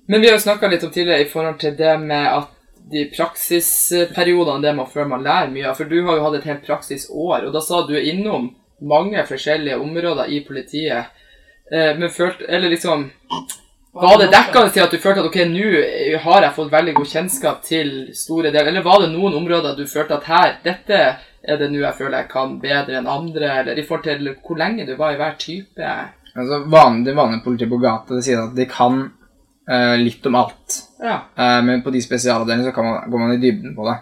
Men 0.07 0.21
vi 0.21 0.29
har 0.29 0.37
jo 0.37 0.45
snakka 0.45 0.69
litt 0.71 0.85
om 0.87 0.93
tidligere 0.95 1.25
i 1.25 1.31
forhold 1.33 1.59
til 1.63 1.75
det 1.79 1.97
med 2.03 2.29
at 2.31 2.55
de 2.91 3.05
praksisperiodene 3.13 4.65
det 4.65 4.75
man 4.77 4.89
føler 4.89 5.11
man 5.13 5.27
lærer 5.27 5.53
mye 5.53 5.69
av. 5.69 5.77
For 5.79 5.91
du 5.91 6.01
har 6.07 6.17
jo 6.17 6.25
hatt 6.25 6.39
et 6.41 6.49
helt 6.49 6.67
praksisår, 6.67 7.47
og 7.49 7.53
da 7.55 7.63
sa 7.65 7.83
du 7.87 7.95
innom 7.99 8.51
mange 8.81 9.25
forskjellige 9.27 9.79
områder 9.83 10.31
i 10.33 10.43
politiet. 10.47 11.15
Eh, 11.73 11.93
men 11.99 12.11
følte 12.11 12.47
Eller 12.49 12.71
liksom 12.73 13.11
Var 13.93 14.19
det 14.19 14.31
dekkende 14.33 14.71
til 14.73 14.83
at 14.83 14.93
du 14.93 14.99
følte 15.03 15.21
at 15.21 15.27
ok, 15.29 15.39
nå 15.51 16.19
har 16.23 16.45
jeg 16.45 16.55
fått 16.57 16.73
veldig 16.73 16.95
god 16.95 17.09
kjennskap 17.13 17.63
til 17.67 17.91
store 18.15 18.53
deler, 18.53 18.71
eller 18.71 18.85
var 18.85 19.03
det 19.03 19.09
noen 19.11 19.35
områder 19.41 19.75
du 19.77 19.89
følte 19.89 20.21
at 20.21 20.29
her, 20.29 20.53
dette 20.63 21.01
er 21.43 21.59
det 21.59 21.71
nå 21.73 21.81
jeg 21.81 21.97
føler 21.99 22.21
jeg 22.21 22.31
kan 22.31 22.59
bedre 22.63 23.01
enn 23.01 23.11
andre, 23.11 23.49
eller 23.63 23.81
i 23.81 23.85
forhold 23.89 24.05
til 24.07 24.31
hvor 24.45 24.61
lenge 24.61 24.87
du 24.87 24.95
var 25.01 25.17
i 25.17 25.19
hver 25.19 25.35
type? 25.41 25.91
Altså, 26.37 26.61
vanlig, 26.71 27.17
vanlig 27.17 27.43
politi 27.43 27.67
på 27.67 27.81
gata 27.83 28.21
sier 28.23 28.45
at 28.45 28.55
de 28.55 28.69
kan 28.71 29.09
eh, 29.69 29.97
litt 30.01 30.27
om 30.27 30.35
alt. 30.35 30.79
Ja. 31.03 31.21
Uh, 31.39 31.63
men 31.65 31.83
på 31.83 31.91
de 31.95 32.01
spesialavdelingene 32.03 32.71
så 32.71 32.75
kan 32.75 32.85
man, 32.85 33.11
går 33.11 33.19
man 33.19 33.33
i 33.33 33.41
dybden 33.43 33.75
på 33.77 33.87
det. 33.87 33.99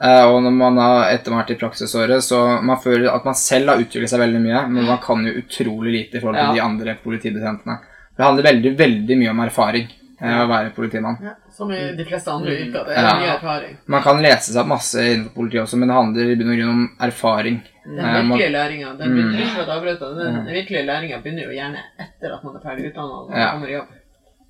Uh, 0.00 0.24
og 0.32 0.42
når 0.42 0.54
man 0.56 0.78
har 0.80 1.10
etter 1.12 1.34
hvert 1.34 1.50
i 1.52 1.58
praksisåret, 1.60 2.22
så 2.24 2.62
man 2.64 2.80
føler 2.80 3.10
at 3.12 3.24
man 3.28 3.34
selv 3.36 3.68
har 3.68 3.82
utviklet 3.82 4.08
seg 4.08 4.22
veldig 4.22 4.40
mye, 4.40 4.66
men 4.72 4.86
man 4.88 4.98
kan 5.04 5.24
jo 5.26 5.34
utrolig 5.42 5.92
lite 5.92 6.16
i 6.16 6.20
forhold 6.20 6.38
til 6.40 6.46
Ja. 6.46 6.52
de 6.56 6.60
andre 6.64 6.96
politibetjentene. 7.02 7.78
Det 8.16 8.24
handler 8.24 8.42
veldig, 8.42 8.76
veldig 8.78 9.18
mye 9.18 9.30
om 9.30 9.40
erfaring 9.44 9.88
å 10.20 10.46
være 10.48 10.70
politimann. 10.76 11.16
Ja, 11.24 11.34
som 11.52 11.70
i 11.72 11.92
de 11.96 12.04
fleste 12.04 12.28
andre 12.32 12.52
yrker. 12.52 12.84
Det 12.84 12.96
er 12.96 13.02
Ja. 13.02 13.14
mye 13.20 13.34
erfaring. 13.36 13.76
Man 13.86 14.02
kan 14.02 14.20
lese 14.22 14.52
seg 14.52 14.60
opp 14.60 14.66
masse 14.68 14.96
innenfor 14.96 15.34
politiet 15.34 15.62
også, 15.62 15.76
men 15.76 15.88
det 15.88 15.94
handler 15.96 16.32
i 16.32 16.36
bunn 16.36 16.50
og 16.50 16.56
grunn 16.58 16.70
om 16.70 16.90
erfaring. 17.00 17.62
Den 17.84 17.96
man- 17.96 18.38
virkelige 18.38 18.52
læringa 18.52 18.96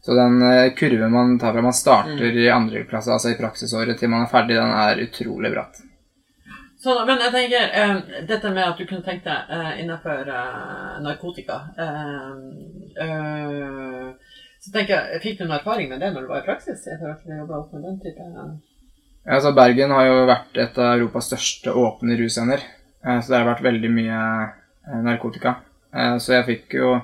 Så 0.01 0.15
den 0.15 0.43
eh, 0.43 0.73
kurven 0.73 1.13
man 1.13 1.39
tar 1.39 1.53
fra 1.53 1.63
man 1.63 1.73
starter 1.73 2.37
i 2.37 2.51
andre 2.51 2.85
klasse, 2.85 3.13
altså 3.13 3.31
i 3.31 3.39
praksisåret, 3.39 3.99
til 3.99 4.09
man 4.09 4.25
er 4.25 4.33
ferdig, 4.33 4.57
den 4.57 4.73
er 4.73 5.03
utrolig 5.05 5.53
bratt. 5.53 5.83
Så, 6.81 6.95
men 7.05 7.21
jeg 7.21 7.33
tenker, 7.35 7.67
eh, 7.77 8.23
dette 8.29 8.53
med 8.55 8.65
at 8.65 8.81
du 8.81 8.87
kunne 8.89 9.05
tenkt 9.05 9.27
deg 9.29 9.53
uh, 9.53 9.75
innenfor 9.77 10.25
uh, 10.25 10.95
narkotika 11.05 11.59
Så 14.61 14.73
tenker 14.73 14.95
jeg, 14.95 15.21
Fikk 15.21 15.37
du 15.37 15.45
noen 15.45 15.59
erfaring 15.59 15.93
med 15.93 16.01
det 16.01 16.09
når 16.15 16.25
du 16.25 16.33
var 16.33 16.41
i 16.41 16.47
praksis? 16.49 16.87
Jeg 16.89 16.97
tror 16.97 17.13
ikke 17.13 17.29
du 17.29 17.37
jobba 17.43 17.59
opp 17.59 17.77
med 17.77 17.85
den 17.85 18.01
type 18.01 18.25
Ja, 18.25 19.37
altså 19.37 19.53
Bergen 19.53 19.93
har 19.93 20.09
jo 20.09 20.25
vært 20.33 20.57
et 20.65 20.81
av 20.81 20.95
Europas 20.95 21.29
største 21.29 21.77
åpne 21.77 22.17
russcener, 22.17 22.65
så 23.05 23.27
det 23.29 23.37
har 23.37 23.49
vært 23.51 23.67
veldig 23.67 23.91
mye 23.93 24.21
narkotika. 25.05 25.59
Så 26.25 26.33
jeg 26.33 26.47
fikk 26.49 26.79
jo 26.81 26.95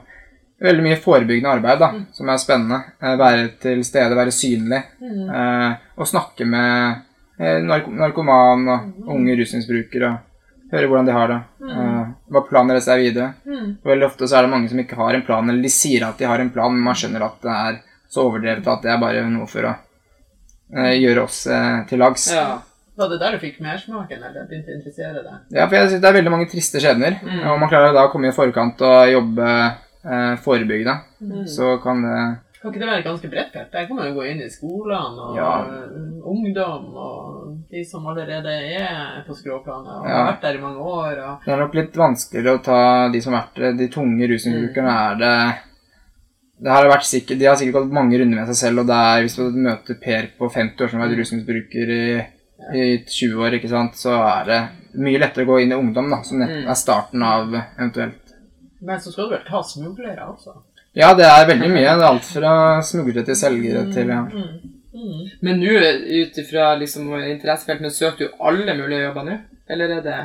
veldig 0.63 0.83
mye 0.87 0.97
forebyggende 1.03 1.51
arbeid, 1.53 1.79
da, 1.83 1.89
som 2.17 2.29
er 2.33 2.39
spennende. 2.41 2.79
Eh, 3.03 3.17
Være 3.21 3.49
til 3.61 3.83
stede, 3.85 4.17
være 4.17 4.33
synlig, 4.33 4.83
eh, 5.03 5.73
og 5.97 6.07
snakke 6.09 6.47
med 6.49 7.03
eh, 7.39 7.59
narko 7.63 7.91
narkoman 7.93 8.69
og 8.73 9.11
unge 9.17 9.37
rusmisbrukere. 9.41 10.15
Høre 10.73 10.87
hvordan 10.91 11.07
de 11.07 11.13
har 11.15 11.29
det. 11.31 11.41
eh, 11.71 12.07
Hva 12.33 12.41
planen 12.49 12.73
deres 12.73 12.89
er 12.89 12.99
videre. 12.99 13.35
Mm. 13.47 13.77
Veldig 13.85 14.07
ofte 14.09 14.27
så 14.29 14.39
er 14.39 14.43
det 14.47 14.51
mange 14.55 14.69
som 14.73 14.81
ikke 14.83 14.97
har 14.99 15.15
en 15.15 15.23
plan, 15.27 15.49
eller 15.51 15.63
de 15.63 15.69
sier 15.71 16.07
at 16.09 16.19
de 16.19 16.25
har 16.27 16.41
en 16.43 16.51
plan, 16.51 16.73
men 16.73 16.83
man 16.83 16.95
skjønner 16.99 17.23
at 17.29 17.37
det 17.45 17.53
er 17.53 17.83
så 18.09 18.25
overdrevet 18.31 18.67
at 18.67 18.83
det 18.83 18.91
er 18.95 18.99
bare 19.03 19.23
noe 19.31 19.47
for 19.51 19.67
å 19.69 19.75
eh, 20.75 20.95
gjøre 20.99 21.23
oss 21.29 21.45
eh, 21.47 21.85
til 21.91 21.99
lags. 22.03 22.31
ja. 22.35 22.63
Var 22.97 23.11
det 23.13 23.19
der 23.21 23.35
du 23.37 23.41
fikk 23.43 23.59
mersmaken, 23.61 24.23
eller 24.25 24.47
begynte 24.49 24.73
å 24.73 24.77
interessere 24.79 25.21
deg? 25.21 25.41
Ja, 25.53 25.67
for 25.69 25.77
jeg 25.77 25.89
synes 25.91 26.01
det 26.01 26.09
er 26.09 26.15
veldig 26.17 26.31
mange 26.33 26.47
triste 26.49 26.81
skjebner. 26.81 27.19
Mm. 27.21 27.43
Og 27.53 27.59
man 27.61 27.69
klarer 27.69 27.93
da 27.93 28.07
å 28.07 28.09
komme 28.09 28.31
i 28.31 28.33
forkant 28.33 28.81
og 28.89 29.11
jobbe 29.13 29.49
eh, 30.07 30.37
mm. 31.21 31.47
så 31.47 31.77
kan 31.83 32.03
det 32.03 32.19
Kan 32.63 32.73
ikke 32.73 32.81
det 32.81 32.89
være 32.89 33.03
ganske 33.05 33.29
bredt? 33.31 33.53
Der 33.73 33.87
kan 33.87 33.97
man 33.97 34.09
jo 34.09 34.15
gå 34.17 34.25
inn 34.31 34.41
i 34.41 34.49
skolene 34.51 35.21
og 35.29 35.37
Ja. 35.37 35.51
eh, 35.63 36.23
ungdom 36.25 36.87
og 36.97 37.59
de 37.71 37.85
som 37.85 38.07
allerede 38.07 38.49
er 38.49 39.23
på 39.27 39.35
skråplanet 39.37 39.93
og 40.01 40.07
Ja. 40.09 40.17
har 40.17 40.33
vært 40.33 40.41
der 40.43 40.55
i 40.59 40.63
mange 40.63 40.79
år. 40.81 41.19
Og, 41.29 41.45
Det 41.45 41.53
er 41.53 41.59
nok 41.59 41.75
litt 41.75 41.93
vanskeligere 41.97 42.59
å 42.59 42.63
ta 42.65 43.09
de 43.13 43.21
som 43.21 43.35
har 43.35 43.43
vært 43.45 43.55
der. 43.63 43.73
De 43.73 43.89
tunge 43.89 44.27
rusmisbrukerne 44.27 44.91
Mm. 44.91 45.13
er 45.13 45.15
det 45.19 45.55
det 46.63 46.73
har 46.73 46.89
vært 46.89 47.05
sikkert, 47.05 47.39
De 47.39 47.45
har 47.45 47.57
sikkert 47.57 47.75
gått 47.75 47.93
mange 47.93 48.19
runder 48.19 48.37
med 48.41 48.47
seg 48.49 48.57
selv, 48.57 48.79
og 48.81 48.87
det 48.87 48.97
er, 48.97 49.23
hvis 49.23 49.37
du 49.37 49.51
møter 49.53 50.01
Per 50.01 50.29
på 50.39 50.51
50 50.51 50.81
år 50.85 50.89
som 50.91 51.01
har 51.01 51.09
vært 51.09 51.19
rusmisbruker 51.21 51.91
i, 51.93 52.27
i 52.75 53.05
20 53.05 53.43
år, 53.45 53.53
ikke 53.61 53.69
sant, 53.69 53.93
så 53.93 54.17
er 54.41 54.45
det 54.47 54.61
mye 54.99 55.19
lettere 55.21 55.45
å 55.45 55.51
gå 55.53 55.63
inn 55.63 55.73
i 55.73 55.77
ungdom, 55.77 56.09
da, 56.11 56.23
som 56.23 56.39
Mm. 56.39 56.67
er 56.67 56.75
starten 56.75 57.23
av 57.23 57.53
eventuelt 57.79 58.26
men 58.81 59.01
så 59.01 59.13
skal 59.13 59.29
du 59.29 59.37
vel 59.37 59.45
ta 59.47 59.63
smuglere 59.65 60.23
altså. 60.27 60.57
Ja, 60.97 61.13
det 61.17 61.27
er 61.29 61.45
veldig 61.51 61.69
mye. 61.69 61.85
Det 61.85 62.05
er 62.05 62.09
alt 62.09 62.25
fra 62.31 62.55
smuglere 62.85 63.25
til 63.27 63.37
selgere 63.37 63.85
til 63.93 64.09
ja. 64.09 64.23
Mm. 64.25 64.73
Mm. 64.97 65.25
Men 65.45 65.61
nå, 65.61 65.75
ut 66.23 66.39
ifra 66.41 66.71
liksom 66.81 67.11
interessefeltene, 67.19 67.91
søker 67.93 68.27
du 68.31 68.39
alle 68.41 68.77
mulige 68.79 69.03
jobber 69.05 69.27
nå? 69.29 69.37
Eller 69.69 69.99
er 69.99 70.05
det 70.07 70.17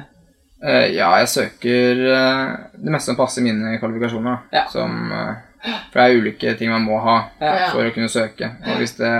uh, 0.63 0.87
ja, 0.95 1.09
jeg 1.19 1.27
søker 1.33 2.03
uh, 2.07 2.53
det 2.77 2.93
meste 2.93 3.11
som 3.11 3.19
passer 3.19 3.43
mine 3.43 3.75
kvalifikasjoner. 3.81 4.45
Ja. 4.55 4.63
Som, 4.71 5.11
uh, 5.11 5.75
for 5.91 5.99
det 5.99 6.05
er 6.07 6.21
ulike 6.21 6.55
ting 6.59 6.71
man 6.71 6.87
må 6.87 7.01
ha 7.03 7.17
Ja. 7.41 7.69
for 7.73 7.83
å 7.83 7.91
kunne 7.91 8.09
søke. 8.09 8.53
Og 8.63 8.79
hvis 8.79 8.95
det 9.01 9.11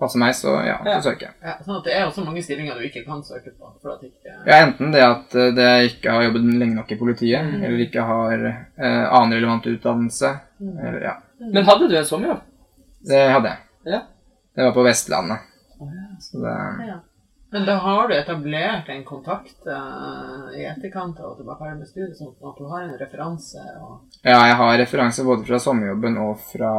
passer 0.00 0.18
meg, 0.22 0.34
så 0.34 0.54
ja, 0.66 0.78
så 0.84 1.10
søker 1.10 1.26
jeg. 1.28 1.34
Ja, 1.44 1.54
sånn 1.64 1.76
at 1.78 1.84
det 1.86 1.92
er 1.96 2.06
også 2.08 2.24
mange 2.24 2.42
stillinger 2.42 2.78
du 2.80 2.86
ikke 2.88 3.02
kan 3.06 3.20
søke 3.26 3.52
på. 3.52 3.70
Ikke, 4.06 4.32
Ja, 4.46 4.60
enten 4.64 4.92
det 4.94 5.02
at 5.04 5.36
jeg 5.36 5.54
det 5.58 5.68
ikke 5.90 6.14
har 6.16 6.24
jobbet 6.26 6.48
lenge 6.62 6.74
nok 6.80 6.90
i 6.92 6.98
politiet, 7.00 7.44
Mm. 7.44 7.62
eller 7.64 7.84
ikke 7.84 8.02
har 8.08 8.46
eh, 8.48 9.04
annen 9.12 9.32
relevant 9.36 9.66
utdannelse. 9.66 10.32
Mm. 10.60 10.78
Eller, 10.78 11.00
ja, 11.04 11.14
Men 11.52 11.64
hadde 11.68 11.88
du 11.88 11.96
en 12.00 12.04
sommerjobb? 12.04 12.40
det 13.08 13.20
hadde 13.32 13.48
jeg. 13.54 13.58
Ja. 13.94 14.00
Det 14.56 14.64
var 14.64 14.72
på 14.76 14.82
Vestlandet. 14.84 15.38
Oh, 15.80 15.88
ja. 15.94 16.08
Så 16.20 16.42
det, 16.42 16.56
Ja. 16.88 16.98
Men 17.52 17.64
da 17.66 17.74
har 17.82 18.08
du 18.08 18.14
etablert 18.14 18.88
en 18.88 19.00
kontakt 19.04 19.66
uh, 19.66 20.52
i 20.54 20.62
etterkant 20.70 21.18
av 21.18 21.32
at 21.32 21.38
du 21.40 21.42
var 21.48 21.56
ferdig 21.58 21.80
med 21.80 21.88
studiet, 21.88 22.12
sånn 22.14 22.28
at 22.46 22.58
du 22.60 22.68
har 22.70 22.84
en 22.84 22.92
referanse 23.00 23.58
og 23.82 23.96
Ja, 24.22 24.36
jeg 24.46 24.54
har 24.60 24.76
referanse 24.78 25.24
både 25.26 25.42
fra 25.48 25.58
sommerjobben 25.58 26.18
og 26.22 26.36
fra, 26.52 26.70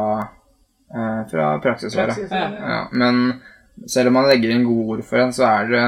eh, 0.94 1.22
fra 1.30 1.58
praksisåret. 1.64 2.06
praksis. 2.14 2.30
Ja. 2.30 2.48
Ja, 2.74 2.80
men 2.92 3.40
selv 3.86 4.08
om 4.08 4.12
man 4.20 4.28
legger 4.28 4.50
inn 4.50 4.64
gode 4.64 4.98
ord 4.98 5.04
for 5.08 5.18
en, 5.18 5.32
så 5.32 5.44
er 5.48 5.70
det 5.72 5.84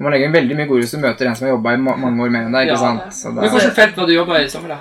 Man 0.00 0.12
legger 0.14 0.26
inn 0.30 0.32
veldig 0.32 0.56
mye 0.56 0.66
gode 0.66 0.78
ord 0.80 0.84
hvis 0.86 0.94
du 0.96 1.02
møter 1.02 1.26
en 1.28 1.34
som 1.36 1.44
har 1.46 1.50
jobba 1.52 1.74
i 1.76 1.76
ma 1.76 1.92
mange 2.00 2.22
år 2.24 2.30
mer 2.32 2.46
enn 2.48 2.54
deg. 2.56 2.70
ikke 2.70 2.72
Ja, 2.72 2.76
sant? 2.80 3.12
Så 3.12 3.28
Men 3.34 3.42
da, 3.44 3.50
hvilket 3.52 3.74
felt 3.76 3.96
var 4.00 4.06
du 4.08 4.12
jobba 4.14 4.38
i 4.40 4.44
i 4.46 4.48
sommer, 4.48 4.68
da? 4.68 4.78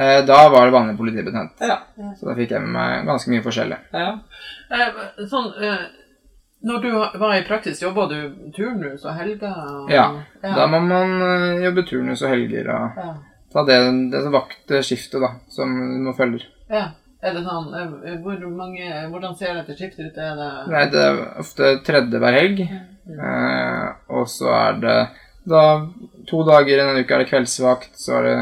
eh, 0.00 0.22
da 0.24 0.48
var 0.48 0.64
det 0.64 0.72
vanlig 0.72 0.96
politibetjent. 0.96 1.52
Ja. 1.60 1.76
Så 2.16 2.24
da 2.30 2.34
fikk 2.38 2.50
jeg 2.54 2.60
med 2.64 2.72
meg 2.72 3.04
ganske 3.06 3.30
mye 3.30 3.42
forskjellig. 3.44 3.78
ja. 3.92 4.18
Eh, 4.72 5.26
sånn, 5.28 5.52
eh, 5.62 5.84
når 6.66 6.80
du 6.82 6.90
var 7.20 7.34
i 7.36 7.42
praksis, 7.44 7.82
jobba 7.82 8.08
du 8.08 8.16
turnus 8.56 9.04
og 9.04 9.12
helger? 9.14 9.52
Ja, 9.92 10.06
Da 10.42 10.66
må 10.66 10.80
man 10.80 11.12
eh, 11.22 11.64
jobbe 11.66 11.84
turnus 11.86 12.22
og 12.22 12.30
helger 12.32 12.70
og 12.72 12.96
ja. 12.96 13.12
ta 13.52 13.62
det, 13.68 13.76
det 14.10 14.24
vaktskiftet 14.32 15.20
da, 15.20 15.34
som 15.52 15.68
man 16.04 16.14
følger. 16.16 16.48
ja. 16.70 16.86
Er 17.26 17.34
det 17.34 17.42
sånn 17.46 17.72
eh, 17.74 18.18
hvor 18.22 18.42
mange, 18.54 18.86
Hvordan 19.10 19.34
ser 19.38 19.56
dette 19.58 19.74
skiftet 19.78 20.12
ut? 20.12 20.18
Er 20.22 20.36
det 20.38 20.50
Nei, 20.72 20.84
det 20.92 21.00
er 21.02 21.22
ofte 21.42 21.72
tredje 21.86 22.20
hver 22.22 22.36
helg. 22.38 22.62
Eh, 23.06 23.88
og 24.14 24.28
så 24.30 24.52
er 24.54 24.78
det 24.82 24.98
da 25.46 25.64
to 26.26 26.40
dager 26.46 26.74
i 26.74 26.82
en 26.82 26.96
uke 26.98 27.14
er 27.14 27.22
det 27.22 27.28
kveldsvakt, 27.30 27.92
så 28.02 28.16
er 28.18 28.24
det 28.26 28.38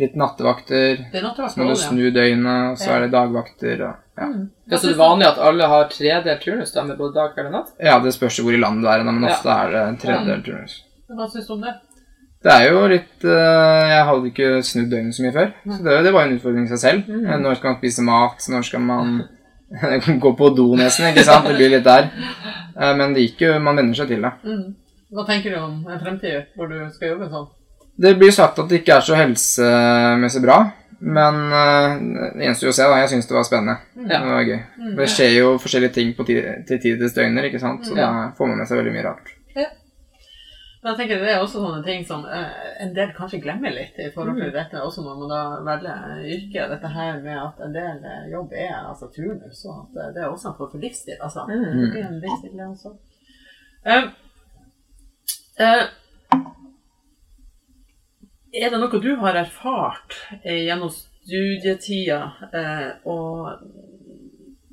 litt 0.00 0.14
nattevakter. 0.16 1.02
Det 1.12 1.18
er 1.20 1.26
nattevakter 1.26 1.58
Så 1.58 1.60
må 1.60 1.74
du 1.74 1.80
snu 1.80 2.06
døgnet, 2.14 2.70
og 2.70 2.78
så 2.80 2.94
er 2.94 3.04
det 3.04 3.10
dagvakter. 3.12 3.82
Og, 3.88 3.98
ja. 4.20 4.28
Mm. 4.30 4.46
Ja, 4.70 4.78
så 4.78 4.86
det 4.86 4.94
er 4.94 5.00
vanlig 5.02 5.26
at 5.28 5.42
alle 5.50 5.68
har 5.72 5.90
tredelt 5.92 6.44
turnus 6.46 6.72
da, 6.72 6.84
med 6.88 6.96
både 7.00 7.18
dag, 7.18 7.34
kveld 7.34 7.50
og 7.50 7.56
natt? 7.58 7.74
ja, 7.90 7.98
det 8.00 8.14
spørs 8.16 8.40
hvor 8.40 8.56
i 8.56 8.60
landet 8.62 8.86
du 8.86 8.92
er, 8.94 9.04
men 9.04 9.20
Ja. 9.26 9.34
ofte 9.34 9.56
er 9.56 9.76
det 9.76 9.84
tredelt 10.06 10.44
turnus. 10.48 10.78
Hva 11.10 11.28
syns 11.28 11.46
du 11.50 11.52
om 11.58 11.64
det? 11.66 11.74
Det 12.40 12.52
er 12.54 12.70
jo 12.72 12.86
litt 12.88 13.24
eh, 13.28 13.88
Jeg 13.90 14.04
hadde 14.08 14.28
ikke 14.30 14.46
snudd 14.64 14.88
døgnet 14.94 15.12
så 15.16 15.24
mye 15.26 15.34
før, 15.34 15.50
så 15.68 15.82
det, 15.84 15.96
det 16.06 16.12
var 16.14 16.24
en 16.24 16.36
utfordring 16.38 16.64
i 16.64 16.70
seg 16.72 16.80
selv. 16.80 17.10
Mm. 17.10 17.26
Eh, 17.28 17.38
Når 17.44 17.58
skal 17.58 17.70
man 17.74 17.78
spise 17.82 18.04
mat? 18.06 18.46
Når 18.54 18.62
skal 18.68 18.80
man 18.86 19.10
gå 20.24 20.32
på 20.38 20.48
do, 20.56 20.68
nesten? 20.80 21.10
ikke 21.12 21.26
sant? 21.28 21.46
Det 21.50 21.58
blir 21.58 21.74
litt 21.74 21.84
der. 21.84 22.08
Eh, 22.80 22.92
Men 22.96 23.12
det 23.14 23.26
gikk 23.28 23.44
jo 23.44 23.52
Man 23.60 23.76
venner 23.76 23.94
seg 23.98 24.08
til 24.14 24.24
det. 24.24 24.32
Mm. 24.46 24.64
Hva 25.10 25.24
tenker 25.28 25.52
du 25.52 25.58
om 25.60 25.80
en 25.90 26.00
fremtid 26.00 26.52
hvor 26.56 26.70
du 26.70 26.76
skal 26.94 27.12
jobbe 27.16 27.28
sånn? 27.32 27.48
Det 28.00 28.14
blir 28.16 28.30
sagt 28.32 28.58
at 28.62 28.68
det 28.70 28.78
ikke 28.80 28.94
er 28.96 29.02
så 29.04 29.16
helsemessig 29.18 30.40
bra, 30.44 30.54
men 31.02 31.40
det 31.50 32.46
gjenstår 32.46 32.68
jo 32.68 32.72
å 32.72 32.76
se. 32.78 32.86
da. 32.88 33.00
Jeg 33.02 33.10
syns 33.10 33.26
det 33.28 33.34
var 33.36 33.44
spennende. 33.48 33.74
Ja. 34.06 34.20
Det 34.22 34.30
var 34.30 34.46
gøy. 34.46 34.60
Mm. 34.78 34.94
Det 34.96 35.08
skjer 35.12 35.34
jo 35.34 35.50
forskjellige 35.60 35.92
ting 35.98 36.14
på 36.16 36.24
tid, 36.30 36.46
til 36.70 36.80
tid 36.80 37.02
døgner, 37.18 37.48
ikke 37.50 37.60
sant? 37.60 37.84
så 37.84 37.92
Ja. 37.98 38.06
da 38.06 38.30
får 38.38 38.48
man 38.52 38.62
med 38.62 38.70
seg 38.70 38.80
veldig 38.80 38.94
mye 38.94 39.04
rart. 39.10 39.34
Men 40.80 40.94
jeg 40.94 40.98
tenker 40.98 41.20
Det 41.20 41.32
er 41.34 41.42
også 41.42 41.60
sånne 41.60 41.82
ting 41.84 42.06
som 42.08 42.22
eh, 42.24 42.60
en 42.80 42.94
del 42.96 43.12
kanskje 43.16 43.42
glemmer 43.44 43.72
litt 43.74 43.98
i 44.00 44.08
forhold 44.14 44.40
til 44.40 44.52
dette, 44.54 44.80
også 44.80 45.04
når 45.04 45.18
man 45.20 45.32
da 45.32 45.40
velger 45.66 46.22
yrke. 46.36 46.68
Dette 46.72 46.92
her 46.94 47.18
med 47.20 47.36
at 47.36 47.60
en 47.66 47.74
del 47.76 48.06
eh, 48.08 48.30
jobb 48.32 48.54
er 48.56 48.72
altså 48.78 49.10
turnus, 49.12 49.60
og 49.68 49.82
at 49.82 49.98
eh, 50.00 50.14
det 50.16 50.22
er 50.24 50.30
også 50.30 50.48
en 50.48 50.56
form 50.56 50.70
for 50.72 50.80
livsstil. 50.80 51.18
altså. 51.20 51.44
Mm. 51.50 51.84
Det 51.92 52.00
er 52.00 52.08
en 52.08 52.22
livsstil, 52.24 52.56
det 52.56 52.68
også. 52.70 52.94
Uh, 53.80 54.08
uh, 55.60 55.84
er 58.52 58.72
det 58.72 58.80
noe 58.80 59.00
du 59.00 59.12
har 59.20 59.38
erfart 59.40 60.16
gjennom 60.44 60.90
studietida 60.92 62.18
uh, 62.52 62.90
og 63.08 63.64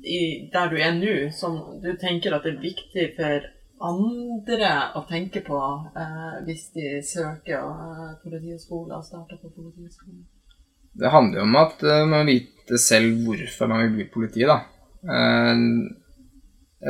i, 0.04 0.48
der 0.52 0.72
du 0.72 0.76
er 0.80 0.96
nå, 0.96 1.14
som 1.36 1.60
du 1.84 1.92
tenker 2.00 2.36
at 2.36 2.44
det 2.44 2.56
er 2.56 2.64
viktig 2.64 3.06
for 3.16 3.48
andre 3.84 4.72
å 4.98 5.04
tenke 5.08 5.42
på 5.46 5.58
eh, 5.96 6.34
hvis 6.46 6.68
de 6.74 6.98
søker 7.06 7.62
eh, 7.62 8.10
politihøgskole 8.24 8.96
og 8.96 9.04
starter 9.06 9.38
på 9.42 9.52
politihøgskole? 9.54 10.24
Det 10.98 11.12
handler 11.12 11.40
jo 11.40 11.46
om 11.46 11.56
at 11.60 11.82
uh, 11.86 12.02
man 12.08 12.24
må 12.24 12.32
vite 12.32 12.78
selv 12.82 13.20
hvorfor 13.22 13.68
man 13.70 13.84
vil 13.84 13.92
bli 14.00 14.06
politi, 14.10 14.42
da. 14.48 14.56
Uh, 15.06 15.54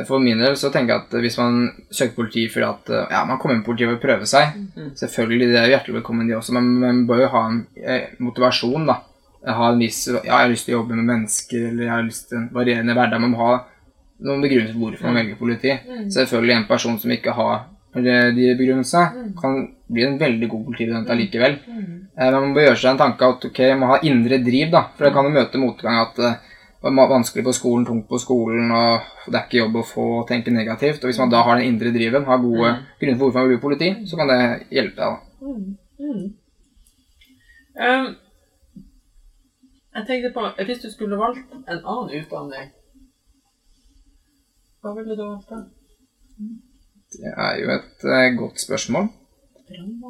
for 0.05 0.21
min 0.21 0.37
del 0.41 0.55
så 0.57 0.69
tenker 0.73 0.93
jeg 0.93 1.03
at 1.03 1.13
hvis 1.23 1.37
man 1.39 1.59
søker 1.89 2.15
politi 2.15 2.43
fordi 2.49 2.65
at 2.67 2.89
uh, 2.93 3.03
ja, 3.09 3.23
man 3.25 3.39
kommer 3.41 3.55
inn 3.57 3.63
i 3.63 3.65
politiet 3.65 3.89
for 3.89 3.97
å 3.99 4.03
prøve 4.03 4.29
seg 4.29 4.55
Mhm. 4.55 4.91
Selvfølgelig, 4.97 5.47
det 5.51 5.59
er 5.59 5.71
hjertelig 5.73 5.99
velkommen, 5.99 6.27
de 6.29 6.37
også, 6.37 6.53
men 6.57 6.67
man 6.81 7.05
bør 7.09 7.23
jo 7.23 7.29
ha 7.35 7.41
en 7.49 7.59
eh, 7.77 8.09
motivasjon, 8.19 8.85
da. 8.89 8.99
Ha 9.45 9.69
en 9.71 9.79
viss 9.79 10.07
Ja, 10.07 10.19
jeg 10.23 10.35
har 10.35 10.49
lyst 10.51 10.65
til 10.67 10.75
å 10.75 10.79
jobbe 10.81 10.95
med 10.97 11.05
mennesker, 11.09 11.67
eller 11.69 11.83
jeg 11.85 11.93
har 11.93 12.03
lyst 12.03 12.29
til 12.29 12.37
en 12.37 12.49
varierende 12.53 12.95
hverdag. 12.97 13.21
Man 13.21 13.31
må 13.31 13.37
ha 13.45 13.51
noen 14.19 14.41
begrunnelser 14.43 14.73
for 14.75 14.83
hvorfor 14.85 15.05
man 15.07 15.15
velger 15.21 15.37
politi. 15.39 15.71
Selvfølgelig 16.11 16.55
en 16.55 16.67
person 16.67 16.99
som 16.99 17.11
ikke 17.11 17.31
har 17.37 17.67
de 17.93 18.55
begrunnelsene, 18.59 19.33
kan 19.41 19.55
bli 19.89 20.03
en 20.05 20.19
veldig 20.19 20.49
god 20.49 20.65
politibetjent 20.67 21.09
allikevel. 21.09 21.55
Eh, 22.19 22.31
Men 22.31 22.41
man 22.43 22.53
bør 22.53 22.67
gjøre 22.67 22.77
seg 22.77 22.91
en 22.91 22.97
tanke 23.01 23.25
at 23.25 23.45
ok, 23.49 23.59
man 23.79 23.89
ha 23.89 23.97
indre 24.03 24.37
driv, 24.43 24.69
da. 24.71 24.83
For 24.95 25.05
det 25.07 25.13
kan 25.15 25.25
jo 25.25 25.31
møte 25.33 25.57
motgang 25.57 25.97
at 26.03 26.19
eh, 26.19 26.35
det 26.79 26.93
var 26.95 27.09
vanskelig 27.09 27.43
på 27.43 27.51
skolen, 27.53 27.85
tungt 27.85 28.07
på 28.07 28.19
skolen, 28.21 28.71
og 28.71 29.01
det 29.27 29.35
er 29.35 29.47
ikke 29.47 29.57
jobb 29.63 29.75
å 29.81 29.83
få 29.83 30.05
tenke 30.29 30.51
negativt. 30.51 31.01
Og 31.03 31.09
hvis 31.09 31.19
man 31.19 31.31
da 31.33 31.41
har 31.43 31.57
den 31.57 31.65
indre 31.73 31.91
driven, 31.91 32.23
har 32.25 32.37
gode 32.39 32.69
grunner 33.01 33.17
for 33.17 33.25
hvorfor 33.25 33.39
man 33.39 33.49
vil 33.49 33.57
bli 33.57 33.63
politi, 33.65 33.89
så 34.07 34.15
kan 34.19 34.27
det 34.31 34.39
hjelpe 34.71 34.95
deg. 34.95 35.09
da. 35.09 35.19
Um, 37.79 38.07
jeg 39.95 40.05
tenkte 40.07 40.31
på, 40.33 40.45
Hvis 40.65 40.81
du 40.83 40.91
skulle 40.91 41.17
valgt 41.19 41.51
en 41.67 41.81
annen 41.83 42.09
utdanning, 42.21 42.71
hva 44.83 44.93
ville 44.95 45.15
du 45.15 45.23
valgt 45.25 45.49
da? 45.49 45.61
Det 47.19 47.31
er 47.35 47.55
jo 47.63 47.71
et 47.73 48.05
eh, 48.05 48.27
godt 48.37 48.61
spørsmål. 48.61 49.07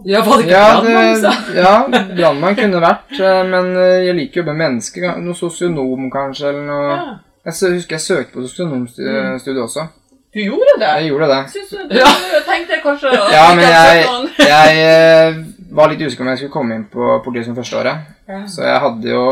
Ja, 0.08 0.22
var 0.24 0.38
det 0.40 0.46
ikke 0.46 0.52
Ja, 0.56 0.68
brannmann, 0.80 1.08
det, 1.10 1.22
sa? 1.22 1.32
ja 1.56 1.72
brannmann 2.16 2.56
kunne 2.56 2.80
vært, 2.84 3.16
eh, 3.20 3.40
men 3.50 3.72
eh, 3.76 4.06
jeg 4.08 4.16
liker 4.16 4.40
å 4.40 4.44
jobbe 4.44 4.54
med 4.56 4.62
mennesker. 4.66 5.08
Noe 5.24 5.36
sosionom, 5.36 6.06
kanskje, 6.14 6.50
eller 6.54 6.68
noe 6.70 6.92
Ja. 6.94 7.08
Jeg 7.50 7.54
sø- 7.56 7.72
husker 7.74 7.96
jeg 7.96 8.04
søkte 8.04 8.34
på 8.36 8.42
sosionomstudiet 8.46 9.62
også. 9.64 9.86
Du 10.34 10.40
gjorde 10.44 10.74
det? 10.80 10.90
Jeg 11.00 11.08
gjorde 11.10 11.28
det. 11.32 11.38
Syns 11.54 11.70
du, 11.72 11.78
du 11.90 11.96
Ja. 11.98 12.10
tenkte 12.46 12.76
jeg 12.76 12.84
kanskje 12.84 13.10
å 13.16 13.30
Ja, 13.32 13.46
men 13.56 13.64
jeg, 13.66 14.04
jeg 14.44 14.82
eh, 14.86 15.40
var 15.72 15.90
litt 15.90 16.02
usikker 16.06 16.22
om 16.26 16.30
jeg 16.30 16.38
skulle 16.44 16.52
komme 16.54 16.76
inn 16.76 16.84
på 16.92 17.08
politiet 17.26 17.48
som 17.48 17.56
første 17.58 17.80
året. 17.80 18.04
Ja. 18.28 18.42
Så 18.46 18.62
jeg 18.68 18.80
hadde 18.84 19.10
jo 19.10 19.24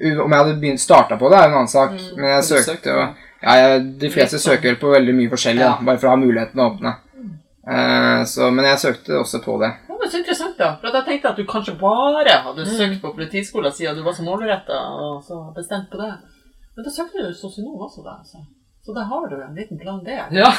Om 0.00 0.32
jeg 0.32 0.38
hadde 0.40 0.78
starta 0.80 1.18
på 1.20 1.28
det, 1.28 1.36
er 1.38 1.42
jo 1.42 1.50
en 1.50 1.58
annen 1.58 1.68
sak. 1.68 1.90
Men 2.16 2.24
jeg 2.30 2.38
Men 2.38 2.42
søkte 2.42 2.64
søkte, 2.70 2.94
jo 2.94 3.02
ja. 3.42 3.78
De 3.78 4.10
fleste 4.10 4.38
søker 4.38 4.70
vel 4.72 4.76
på 4.80 4.90
veldig 4.92 5.14
mye 5.16 5.30
forskjellig, 5.32 5.62
da, 5.64 5.76
bare 5.86 5.98
for 5.98 6.10
å 6.10 6.14
ha 6.14 6.20
muligheten 6.20 6.60
å 6.60 6.66
åpne. 6.74 6.94
Eh, 7.70 8.24
så, 8.26 8.50
men 8.50 8.64
jeg 8.64 8.78
søkte 8.82 9.18
også 9.20 9.40
på 9.44 9.58
det. 9.60 9.68
Ja, 9.88 9.96
men 10.00 10.10
så 10.10 10.18
interessant, 10.20 10.56
da. 10.58 10.70
For 10.80 10.88
at 10.90 10.94
jeg 11.00 11.06
tenkte 11.10 11.28
at 11.32 11.36
du 11.40 11.44
kanskje 11.48 11.74
bare 11.80 12.36
hadde 12.46 12.64
Mm. 12.66 12.76
søkt 12.78 13.00
på 13.02 13.12
politiskolen 13.14 13.72
siden 13.72 13.96
du 13.96 14.02
var 14.02 14.12
så 14.16 14.22
målretta 14.26 14.78
og 14.96 15.22
så 15.24 15.40
bestemt 15.56 15.90
på 15.92 16.00
det. 16.00 16.12
Men 16.76 16.84
da 16.86 16.90
søkte 16.90 17.26
du 17.26 17.34
sosionom 17.34 17.80
også, 17.86 18.02
da. 18.04 18.16
Så. 18.24 18.38
Så 18.86 18.94
da 18.96 19.02
har 19.04 19.26
du 19.28 19.36
en 19.36 19.54
liten 19.54 19.78
plan 19.78 20.00
B. 20.04 20.08
Ja. 20.10 20.24
ja. 20.32 20.52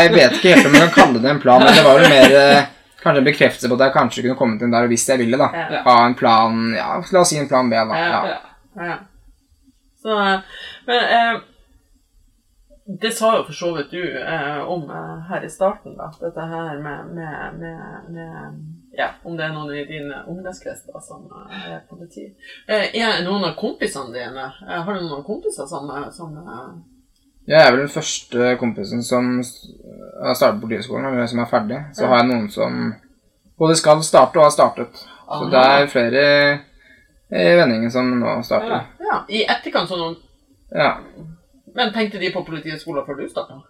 Jeg 0.00 0.12
vet 0.14 0.32
ikke 0.38 0.54
helt 0.54 0.66
om 0.66 0.74
jeg 0.74 0.88
kan 0.88 0.94
kalle 0.96 1.20
det 1.22 1.30
en 1.30 1.40
plan, 1.40 1.60
men 1.62 1.74
det 1.76 1.84
var 1.84 1.98
vel 2.00 2.08
mer 2.08 2.36
eh, 2.40 2.62
kanskje 3.02 3.20
en 3.20 3.26
bekreftelse 3.28 3.68
på 3.68 3.76
at 3.76 3.84
jeg 3.84 3.94
kanskje 3.98 4.22
kunne 4.24 4.38
kommet 4.38 4.62
inn 4.64 4.72
der 4.72 4.88
hvis 4.88 5.04
jeg 5.08 5.18
ville. 5.20 5.36
da. 5.36 5.50
Ja. 5.52 5.82
Ha 5.84 5.96
en 6.06 6.14
plan 6.16 6.56
ja, 6.74 6.86
La 7.12 7.20
oss 7.20 7.28
si 7.34 7.38
en 7.38 7.48
plan 7.50 7.68
B, 7.70 7.76
da. 7.76 8.00
Ja. 8.00 8.08
Ja. 8.08 8.38
Ja. 8.80 8.86
Ja. 8.88 8.96
Så, 10.02 10.16
eh, 10.24 10.40
men 10.88 11.04
eh, 11.18 11.36
det 12.86 13.10
sa 13.16 13.32
jo 13.36 13.44
for 13.48 13.52
så 13.52 13.72
vidt 13.76 13.90
du 13.90 14.02
eh, 14.20 14.60
om 14.70 14.84
eh, 14.90 15.22
her 15.28 15.44
i 15.44 15.50
starten, 15.50 15.96
da. 15.98 16.06
Dette 16.20 16.40
her 16.40 16.78
med, 16.82 17.06
med, 17.14 17.58
med, 17.58 18.10
med 18.14 18.60
Ja, 18.96 19.08
om 19.26 19.36
det 19.36 19.44
er 19.44 19.52
noen 19.52 19.72
i 19.74 19.82
din 19.88 20.12
ungdomskrets 20.26 20.84
da, 20.86 21.00
som 21.02 21.24
eh, 21.26 21.64
er 21.74 21.80
politi. 21.90 22.28
Eh, 22.68 22.94
er 22.94 23.24
noen 23.26 23.44
av 23.48 23.56
kompisene 23.58 24.14
dine 24.14 24.44
eh, 24.68 24.78
Har 24.86 24.94
du 24.94 25.02
noen 25.08 25.24
kompiser 25.26 25.66
som, 25.66 25.90
eh, 25.90 26.06
som 26.14 26.36
eh, 26.38 26.70
Jeg 27.50 27.58
er 27.66 27.72
vel 27.74 27.82
den 27.84 27.92
første 27.96 28.54
kompisen 28.62 29.02
som 29.06 29.32
har 29.42 30.34
startet 30.38 30.60
på 30.60 30.66
Politihøgskolen, 30.68 31.10
og 31.20 31.28
som 31.30 31.42
er 31.42 31.50
ferdig. 31.50 31.82
Så 31.94 32.02
Ja. 32.06 32.08
har 32.14 32.22
jeg 32.22 32.30
noen 32.30 32.48
som 32.50 32.80
både 33.58 33.76
skal 33.76 34.02
starte 34.06 34.38
og 34.38 34.46
har 34.46 34.54
startet. 34.54 34.96
Så 35.26 35.42
Aha. 35.42 35.50
det 35.50 35.60
er 35.66 35.86
flere 35.90 36.24
i 37.34 37.54
vendingen 37.58 37.90
som 37.90 38.10
nå 38.20 38.38
starter. 38.46 38.86
Ja, 39.02 39.24
I 39.28 39.42
etterkant 39.50 39.90
sånn 39.90 39.98
noen 40.04 40.16
Ja. 40.70 40.92
Men 41.76 41.92
tenkte 41.94 42.20
de 42.20 42.32
på 42.32 42.44
Politihøgskolen 42.46 43.06
før 43.06 43.20
du 43.20 43.26
starta? 43.28 43.60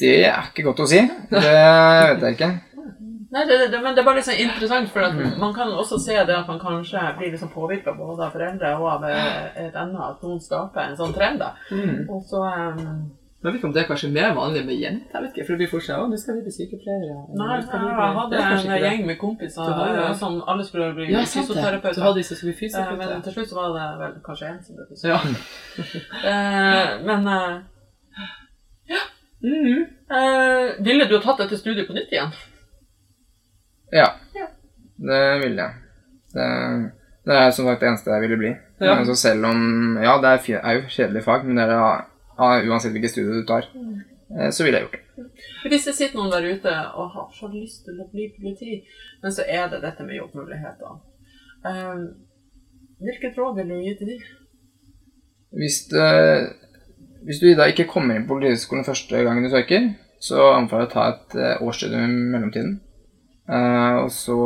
Det 0.00 0.24
er 0.26 0.48
ikke 0.50 0.66
godt 0.68 0.82
å 0.84 0.88
si. 0.90 1.00
Det 1.30 1.44
vet 1.44 2.24
jeg 2.24 2.36
ikke. 2.36 2.50
Nei, 3.28 3.42
det, 3.44 3.56
det, 3.68 3.78
men 3.84 3.92
det 3.92 4.00
er 4.00 4.06
bare 4.06 4.22
sånn 4.24 4.40
interessant, 4.40 4.88
for 4.88 5.04
at 5.04 5.16
man 5.40 5.52
kan 5.56 5.68
også 5.76 5.98
se 6.00 6.14
det 6.16 6.32
at 6.32 6.48
man 6.48 6.60
kanskje 6.62 7.02
blir 7.18 7.34
liksom 7.34 7.50
påvirka 7.52 7.92
både 7.96 8.24
av 8.24 8.32
foreldre 8.32 8.70
og 8.78 8.86
av 8.94 9.04
eh, 9.10 9.66
et 9.66 9.76
annet, 9.76 10.00
at 10.00 10.22
noen 10.24 10.40
skaper 10.40 10.86
en 10.86 10.96
sånn 10.96 11.12
trend. 11.16 11.42
da. 11.42 11.50
Mm. 11.68 12.06
Og 12.08 12.22
så 12.30 12.40
um, 12.40 13.02
Jeg 13.38 13.52
vet 13.52 13.54
ikke 13.60 13.68
om 13.68 13.72
det 13.74 13.82
er 13.84 13.86
kanskje 13.86 14.08
mer 14.10 14.32
vanlig 14.34 14.64
med 14.66 14.74
jenter. 14.82 15.12
jeg 15.14 15.22
vet 15.22 15.36
ikke, 15.36 15.44
For 15.46 15.52
det 15.54 15.58
blir 15.60 15.68
fortsatt 15.70 15.94
sånn, 15.94 16.06
å, 16.08 16.10
nå 16.10 16.16
skal 16.18 16.34
vi 16.34 16.40
bli 16.42 16.52
sykepleiere. 16.56 17.18
Nei, 17.38 17.46
nei 17.46 17.56
jeg 17.58 17.66
skal 17.68 17.78
vi 17.84 17.86
bli-» 17.86 18.16
hadde 18.18 18.34
en 18.38 18.72
det. 18.72 18.78
gjeng 18.82 19.04
med 19.06 19.18
kompiser 19.20 19.68
det. 19.78 20.00
eh, 20.08 20.14
som 20.18 20.42
alle 20.50 20.64
skulle 20.66 20.88
bli 20.96 21.06
Ja. 21.12 21.22
Du 21.94 22.02
hadde 22.02 22.18
disse 22.18 22.34
som 22.34 22.40
skulle 22.40 22.54
bli 22.58 22.70
Eh, 22.74 22.96
Men 23.14 23.22
til 23.22 23.32
slutt 23.36 23.48
så 23.52 23.54
var 23.60 23.68
det 23.78 23.86
vel 24.02 24.16
kanskje 24.26 24.50
én 24.50 24.58
som 24.66 24.74
ble 24.74 24.84
Ja. 25.12 25.18
fysioterapeut. 25.22 25.36
Eh, 26.32 26.90
men 27.06 27.26
eh, 27.36 27.54
ja. 28.90 29.02
Mhm. 29.42 29.86
Eh, 30.10 30.84
ville 30.84 31.04
du 31.08 31.14
ha 31.18 31.22
tatt 31.22 31.38
dette 31.44 31.56
studiet 31.62 31.86
på 31.86 31.94
nytt 31.94 32.10
igjen? 32.12 32.32
Ja. 33.92 34.08
Ja. 34.34 34.46
Det 34.98 35.22
ville 35.44 35.62
jeg. 35.62 35.74
Det, 36.34 36.46
det 37.26 37.36
er 37.38 37.50
som 37.54 37.66
sagt 37.70 37.80
det 37.80 37.88
eneste 37.92 38.10
jeg 38.10 38.20
ville 38.26 38.36
bli. 38.40 38.50
Ja. 38.82 38.98
Så 39.06 39.14
selv 39.14 39.44
om 39.46 39.96
Ja, 40.02 40.18
det 40.22 40.28
er, 40.34 40.60
er 40.64 40.72
jo 40.80 40.88
kjedelig 40.90 41.22
fag, 41.24 41.44
men 41.46 41.56
det 41.56 41.64
er 41.64 41.70
det 41.72 41.78
ja, 41.78 41.92
uansett 42.38 42.94
hvilket 42.94 43.14
studie 43.14 43.40
du 43.40 43.46
tar, 43.48 43.68
eh, 43.74 44.50
så 44.54 44.64
ville 44.64 44.80
jeg 44.80 44.88
gjort 44.88 44.98
det. 44.98 45.26
Hvis 45.68 45.86
det 45.88 45.94
sitter 45.98 46.20
noen 46.20 46.32
der 46.32 46.48
ute 46.54 46.74
og 46.94 47.12
har 47.14 47.28
så 47.34 47.50
lyst 47.52 47.84
til 47.86 48.00
å 48.00 48.08
bli 48.12 48.30
politi, 48.36 48.80
men 49.22 49.34
så 49.34 49.46
er 49.46 49.70
det 49.72 49.82
dette 49.82 50.06
med 50.06 50.20
jobbmuligheter. 50.20 50.98
Eh, 51.66 51.94
hvilket 53.02 53.38
råd 53.38 53.60
vil 53.60 53.72
du 53.72 53.78
gi 53.82 53.94
til 53.98 54.12
dem? 54.14 54.26
Hvis, 55.58 55.78
hvis 57.24 57.38
du 57.40 57.46
da 57.56 57.70
ikke 57.70 57.88
kommer 57.88 58.18
inn 58.18 58.26
på 58.28 58.36
Politihøgskolen 58.36 58.84
første 58.84 59.22
gangen 59.24 59.46
du 59.46 59.50
søker, 59.50 59.86
så 60.20 60.52
anbefaler 60.56 60.86
jeg 60.86 60.90
å 60.90 60.94
ta 60.94 61.04
et 61.12 61.36
eh, 61.38 61.64
årsstudium 61.64 62.14
i 62.14 62.30
mellomtiden. 62.34 62.78
Eh, 63.48 63.98
og 64.02 64.10
så 64.12 64.38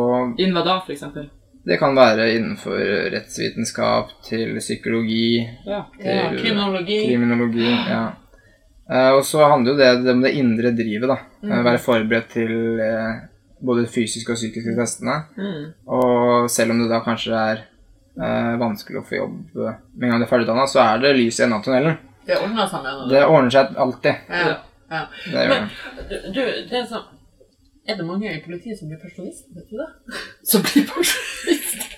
Inn 0.43 0.53
hva 0.55 0.65
da, 0.67 0.79
for 0.85 0.95
eksempel? 0.95 1.31
Det 1.65 1.77
kan 1.79 1.95
være 1.95 2.25
innenfor 2.35 2.79
rettsvitenskap 3.15 4.11
til 4.27 4.57
psykologi, 4.59 5.49
Ja. 5.67 5.85
til 6.01 6.39
kriminologi. 6.41 6.97
kriminologi. 7.07 7.69
Ja. 7.89 8.03
Eh, 8.91 9.11
og 9.15 9.25
så 9.25 9.45
handler 9.49 9.73
jo 9.73 9.79
det, 9.79 10.11
om 10.11 10.23
det 10.23 10.33
indre 10.35 10.73
drivet, 10.75 11.09
da. 11.09 11.17
Mm. 11.43 11.65
Være 11.65 11.79
forberedt 11.79 12.33
til 12.35 12.81
eh, 12.83 13.29
både 13.63 13.87
fysiske 13.87 14.33
og 14.35 14.41
psykiske 14.41 14.75
testene. 14.77 15.21
Mm. 15.37 15.73
Og 15.87 16.51
selv 16.51 16.75
om 16.75 16.83
det 16.83 16.91
da 16.91 16.99
kanskje 17.05 17.33
er 17.39 17.63
eh, 18.19 18.59
vanskelig 18.59 18.99
å 18.99 19.07
få 19.07 19.21
jobb 19.21 19.39
eh, 19.63 19.79
med 19.95 20.09
en 20.09 20.11
gang 20.17 20.21
du 20.21 20.27
er 20.27 20.33
ferdigutdanna, 20.35 20.67
så 20.67 20.83
er 20.83 20.99
det 21.05 21.15
lys 21.17 21.39
i 21.39 21.47
enden 21.47 21.61
av 21.61 21.65
tunnelen. 21.65 21.97
Det 22.27 22.39
ordner 22.43 22.67
seg, 22.71 22.83
mener 22.83 23.07
du? 23.07 23.15
Det 23.15 23.25
ordner 23.27 23.55
seg 23.55 23.81
alltid. 23.87 24.15
Ja. 24.29 24.53
ja. 24.91 25.07
Det 25.31 25.47
gjør 25.47 25.55
det. 25.55 26.23
du, 26.35 26.43
det 26.71 26.79
er 26.83 26.87
sånn 26.91 27.09
Er 27.89 27.97
det 27.99 28.05
mange 28.07 28.31
i 28.31 28.41
politiet 28.45 28.79
som 28.79 28.89
blir 28.91 29.01
pensjonist, 29.03 29.49
Vet 29.57 29.67
du 29.71 29.81
det? 29.81 29.89
Som 30.51 30.63
blir 30.63 30.85
pensjonist. 30.87 31.89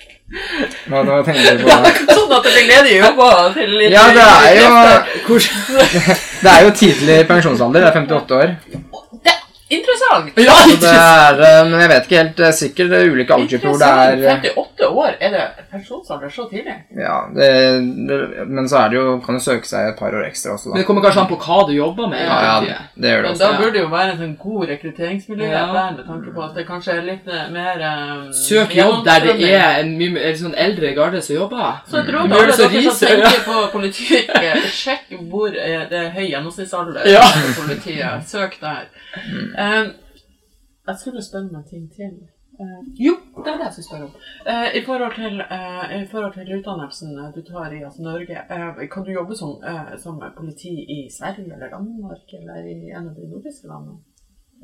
Hva, 0.88 1.02
da 1.04 1.18
tenker 1.26 1.58
du 1.58 1.66
på 1.66 1.74
da? 1.84 1.90
sånn 2.16 2.32
at 2.32 2.46
det 2.46 2.52
blir 2.54 2.68
ledige 2.70 3.00
jobber 3.02 3.50
til 3.58 3.74
litt 3.76 3.92
Ja, 3.92 4.06
det 4.16 4.24
er 4.24 4.54
jo 4.62 5.38
Det 6.44 6.54
er 6.54 6.64
jo 6.64 6.70
tidlig 6.80 7.18
pensjonsalder. 7.28 7.84
Det 7.84 7.90
er 7.90 7.98
58 8.00 8.38
år. 8.40 8.54
Det 9.20 9.34
er 9.34 9.43
interessant! 9.68 10.33
Ja, 10.37 10.55
det 10.81 10.90
er, 10.90 11.40
eh, 11.40 11.61
men 11.70 11.81
jeg 11.81 11.90
vet 11.90 12.07
ikke 12.09 12.18
helt 12.20 12.40
eh, 12.40 12.53
sikkert. 12.55 12.90
Det 12.92 12.98
er 13.00 13.11
ulike 13.14 13.35
aldersgrupper 13.35 13.68
hvor 13.68 13.81
det 13.81 13.88
er 13.88 14.24
eh, 14.35 14.48
58 14.55 14.88
år, 14.90 15.11
er 15.20 15.31
det 15.35 15.44
pensjonsalder 15.72 16.33
så 16.35 16.44
tidlig? 16.50 16.74
Ja, 16.98 17.16
det, 17.35 17.48
det, 18.11 18.18
men 18.46 18.68
så 18.68 18.77
er 18.85 18.92
det 18.92 18.98
jo 19.00 19.14
Kan 19.24 19.38
du 19.38 19.42
søke 19.42 19.66
seg 19.66 19.88
et 19.92 19.98
par 19.98 20.14
år 20.14 20.27
ekstra 20.29 20.53
også, 20.55 20.68
Men 20.70 20.83
det 20.83 20.87
kommer 20.88 21.03
kanskje 21.07 21.22
an 21.24 21.31
på 21.31 21.38
hva 21.40 21.59
du 21.68 21.72
jobber 21.74 22.11
med. 22.12 22.20
Ja, 22.22 22.38
ja, 22.68 22.77
det 22.94 23.14
gjør 23.14 23.22
det 23.24 23.31
Men 23.33 23.40
da 23.40 23.50
burde 23.59 23.72
det 23.79 23.83
jo 23.83 23.90
være 23.94 24.12
en 24.14 24.20
sånn 24.22 24.37
god 24.42 24.66
rekrutteringsmiljø 24.74 25.48
Ja. 25.50 25.64
der, 25.72 25.96
med 25.96 26.05
tanke 26.11 26.35
på 26.37 26.44
at 26.44 26.55
det 26.59 26.66
kanskje 26.68 26.98
er 26.98 27.07
litt 27.09 27.29
eh, 27.33 27.46
mer 27.55 27.83
um, 27.88 28.29
Søk 28.44 28.77
jobb 28.77 29.00
der 29.09 29.27
det 29.31 29.37
er 29.48 29.81
en 29.81 29.94
mye 29.98 30.22
er 30.29 30.37
sånn 30.38 30.55
eldre 30.66 30.92
garde 30.96 31.22
som 31.24 31.37
jobber. 31.38 31.81
Så 31.90 32.03
et 32.03 32.12
råd 32.14 32.29
Du 32.31 32.35
til 32.35 32.42
alle 32.44 32.59
dere 32.77 32.94
som 32.94 33.09
tenker 33.09 33.40
på 33.48 33.64
politiyrket, 33.74 34.68
sjekk 34.83 35.16
hvor 35.33 35.48
eh, 35.57 35.87
det 35.90 36.00
er 36.05 36.12
høy 36.14 36.27
gjennomsnittsalder 36.29 37.09
Ja. 37.11 37.24
i 37.24 37.57
politiet. 37.59 38.29
Søk 38.31 38.59
der. 38.62 38.87
Eh, 39.58 39.84
jeg 40.88 40.96
skulle 41.00 41.22
spørre 41.22 41.52
meg 41.52 41.66
ting 41.70 41.84
til. 41.96 42.14
Uh, 42.54 42.82
jo, 43.06 43.16
det 43.42 43.50
er 43.50 43.56
det 43.58 43.64
jeg 43.66 43.72
skulle 43.74 43.88
spørre 43.88 44.06
om. 44.08 44.12
Uh, 44.46 44.68
I 44.78 44.82
forhold 44.86 45.14
til, 45.16 45.40
uh, 45.56 45.84
i 46.02 46.06
forhold 46.06 46.34
til 46.36 46.52
utdannelsen 46.58 47.16
du 47.34 47.40
tar 47.48 47.72
i 47.74 47.80
altså 47.82 48.02
Norge, 48.02 48.36
eh, 48.54 48.88
kan 48.92 49.02
du 49.04 49.10
jobbe 49.10 49.34
som, 49.34 49.56
eh, 49.70 49.96
som 49.98 50.20
politi 50.36 50.70
i 50.96 50.98
Sverige 51.10 51.50
eller 51.54 51.72
Danmark 51.72 52.30
eller 52.38 52.60
i 52.62 52.90
en 52.94 53.08
av 53.08 53.14
de 53.16 53.26
nordiske 53.32 53.66
landene? 53.66 53.98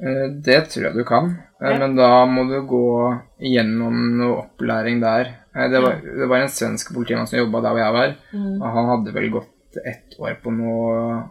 Eh, 0.06 0.28
Det 0.46 0.60
tror 0.70 0.84
jeg 0.86 0.94
du 0.94 1.04
kan, 1.04 1.24
eh, 1.60 1.70
Ja. 1.70 1.78
men 1.78 1.96
da 1.96 2.26
må 2.26 2.44
du 2.52 2.60
gå 2.66 2.86
gjennom 3.40 3.96
noe 4.18 4.36
opplæring 4.44 5.00
der. 5.02 5.24
Eh, 5.56 5.68
Det 5.70 5.82
var, 5.82 5.98
det 6.20 6.28
var 6.28 6.36
en 6.42 6.48
svensk 6.48 6.94
politimann 6.94 7.26
som 7.26 7.38
jobba 7.38 7.60
der 7.60 7.70
hvor 7.74 7.78
jeg 7.86 7.92
var, 7.92 8.16
Mm. 8.32 8.62
og 8.62 8.68
han 8.72 8.86
hadde 8.86 9.14
vel 9.14 9.30
gått 9.30 9.76
ett 9.84 10.14
år 10.20 10.34
på 10.44 10.50
noe 10.50 11.24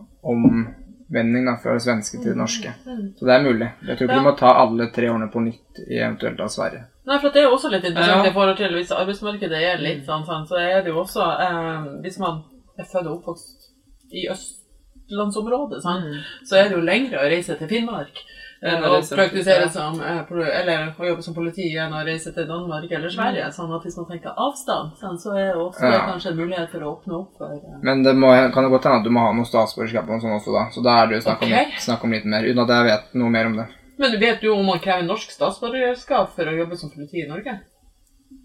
omvending 1.10 1.46
da, 1.46 1.56
fra 1.58 1.74
det 1.74 1.82
svenske 1.82 2.18
til 2.22 2.32
det 2.32 2.38
norske. 2.38 2.74
Mm. 2.86 3.14
Så 3.18 3.26
det 3.26 3.34
er 3.36 3.44
mulig. 3.44 3.70
Jeg 3.88 3.98
tror 3.98 4.06
ikke 4.08 4.14
Ja. 4.16 4.20
du 4.20 4.28
må 4.30 4.38
ta 4.38 4.54
alle 4.64 4.90
tre 4.94 5.10
årene 5.10 5.32
på 5.32 5.42
nytt 5.42 5.80
i 5.90 5.98
eventuelt 6.00 6.40
av 6.40 6.48
Sverige. 6.50 6.84
Nei, 7.08 7.18
for 7.20 7.30
det 7.30 7.38
er 7.42 7.48
jo 7.50 7.56
også 7.56 7.70
litt 7.72 7.84
interessant 7.84 8.26
Ja. 8.26 8.30
i 8.30 8.34
forhold 8.34 8.58
til 8.58 8.74
hvis 8.78 8.92
arbeidsmarkedet 8.92 9.52
er 9.74 9.78
litt 9.82 10.06
sånn, 10.06 10.26
sånn 10.26 10.48
så 10.48 10.56
er 10.60 10.82
det 10.84 10.92
jo 10.94 11.00
også 11.04 11.22
eh, 11.42 12.02
Hvis 12.04 12.20
man 12.20 12.44
er 12.78 12.84
født 12.84 13.08
og 13.08 13.24
oppvokst 13.24 13.72
i 14.12 14.28
østlandsområdet, 14.30 15.82
sånn, 15.84 16.04
Mm. 16.04 16.22
så 16.46 16.56
er 16.58 16.70
det 16.70 16.78
jo 16.78 16.82
lengre 16.86 17.18
å 17.20 17.30
reise 17.30 17.56
til 17.58 17.68
Finnmark 17.68 18.14
enn 18.62 18.84
å 18.84 18.92
å 18.98 19.00
praktisere 19.16 19.70
som 19.72 20.00
eh, 20.04 20.32
Eller 20.60 20.94
å 21.00 21.06
jobbe 21.08 21.24
som 21.24 21.34
politi 21.36 21.70
enn 21.80 21.94
å 21.96 22.04
reise 22.06 22.34
til 22.36 22.48
Danmark 22.48 22.92
eller 22.92 23.10
Sverige. 23.14 23.48
Sånn 23.56 23.72
at 23.76 23.86
hvis 23.88 23.98
man 23.98 24.08
tenker 24.10 24.36
avstand, 24.36 24.98
så 25.00 25.34
er 25.36 25.54
det 25.54 25.62
også 25.64 25.86
Ja. 25.86 26.02
kanskje 26.12 26.32
en 26.34 26.38
mulighet 26.42 26.70
for 26.72 26.84
å 26.84 26.92
åpne 26.98 27.18
opp 27.22 27.38
for 27.38 27.56
uh... 27.56 27.80
Men 27.84 28.04
det 28.04 28.14
må, 28.20 28.32
kan 28.54 28.64
det 28.68 28.72
godt 28.74 28.84
hende 28.90 29.00
at 29.00 29.08
du 29.08 29.12
må 29.16 29.24
ha 29.24 29.34
noe 29.34 29.48
statsborgerskap 29.48 30.10
og 30.10 30.22
sånt 30.22 30.40
også, 30.42 30.56
da. 30.58 30.66
Så 30.76 30.84
da 30.84 30.98
er 31.02 31.08
det 31.08 31.20
jo 31.20 31.26
snakk 31.30 31.44
om, 31.48 31.56
litt, 31.56 31.82
snakk 31.88 32.04
om 32.04 32.16
litt 32.18 32.26
mer, 32.26 32.44
uten 32.44 32.64
at 32.66 32.76
jeg 32.76 32.90
vet 32.92 33.14
noe 33.24 33.30
mer 33.36 33.52
om 33.52 33.60
det. 33.62 33.68
Men 34.00 34.12
du 34.16 34.18
vet 34.20 34.44
jo 34.44 34.54
om 34.56 34.66
man 34.66 34.80
krever 34.80 35.04
norsk 35.08 35.32
statsborgerskap 35.32 36.32
for 36.36 36.48
å 36.48 36.56
jobbe 36.56 36.78
som 36.80 36.92
politi 36.92 37.24
i 37.24 37.28
Norge? 37.28 37.58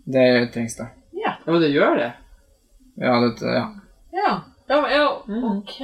Det 0.07 0.27
trengs 0.55 0.77
det. 0.79 0.89
Ja. 1.15 1.37
Ja, 1.45 1.53
men 1.53 1.61
det 1.63 1.71
gjør 1.75 1.97
det. 1.99 2.11
Ja, 3.03 3.15
det, 3.21 3.55
ja. 3.55 3.65
Ja, 4.15 4.33
ja, 4.69 4.81
ja 4.91 5.07
Mm. 5.29 5.45
ok. 5.45 5.79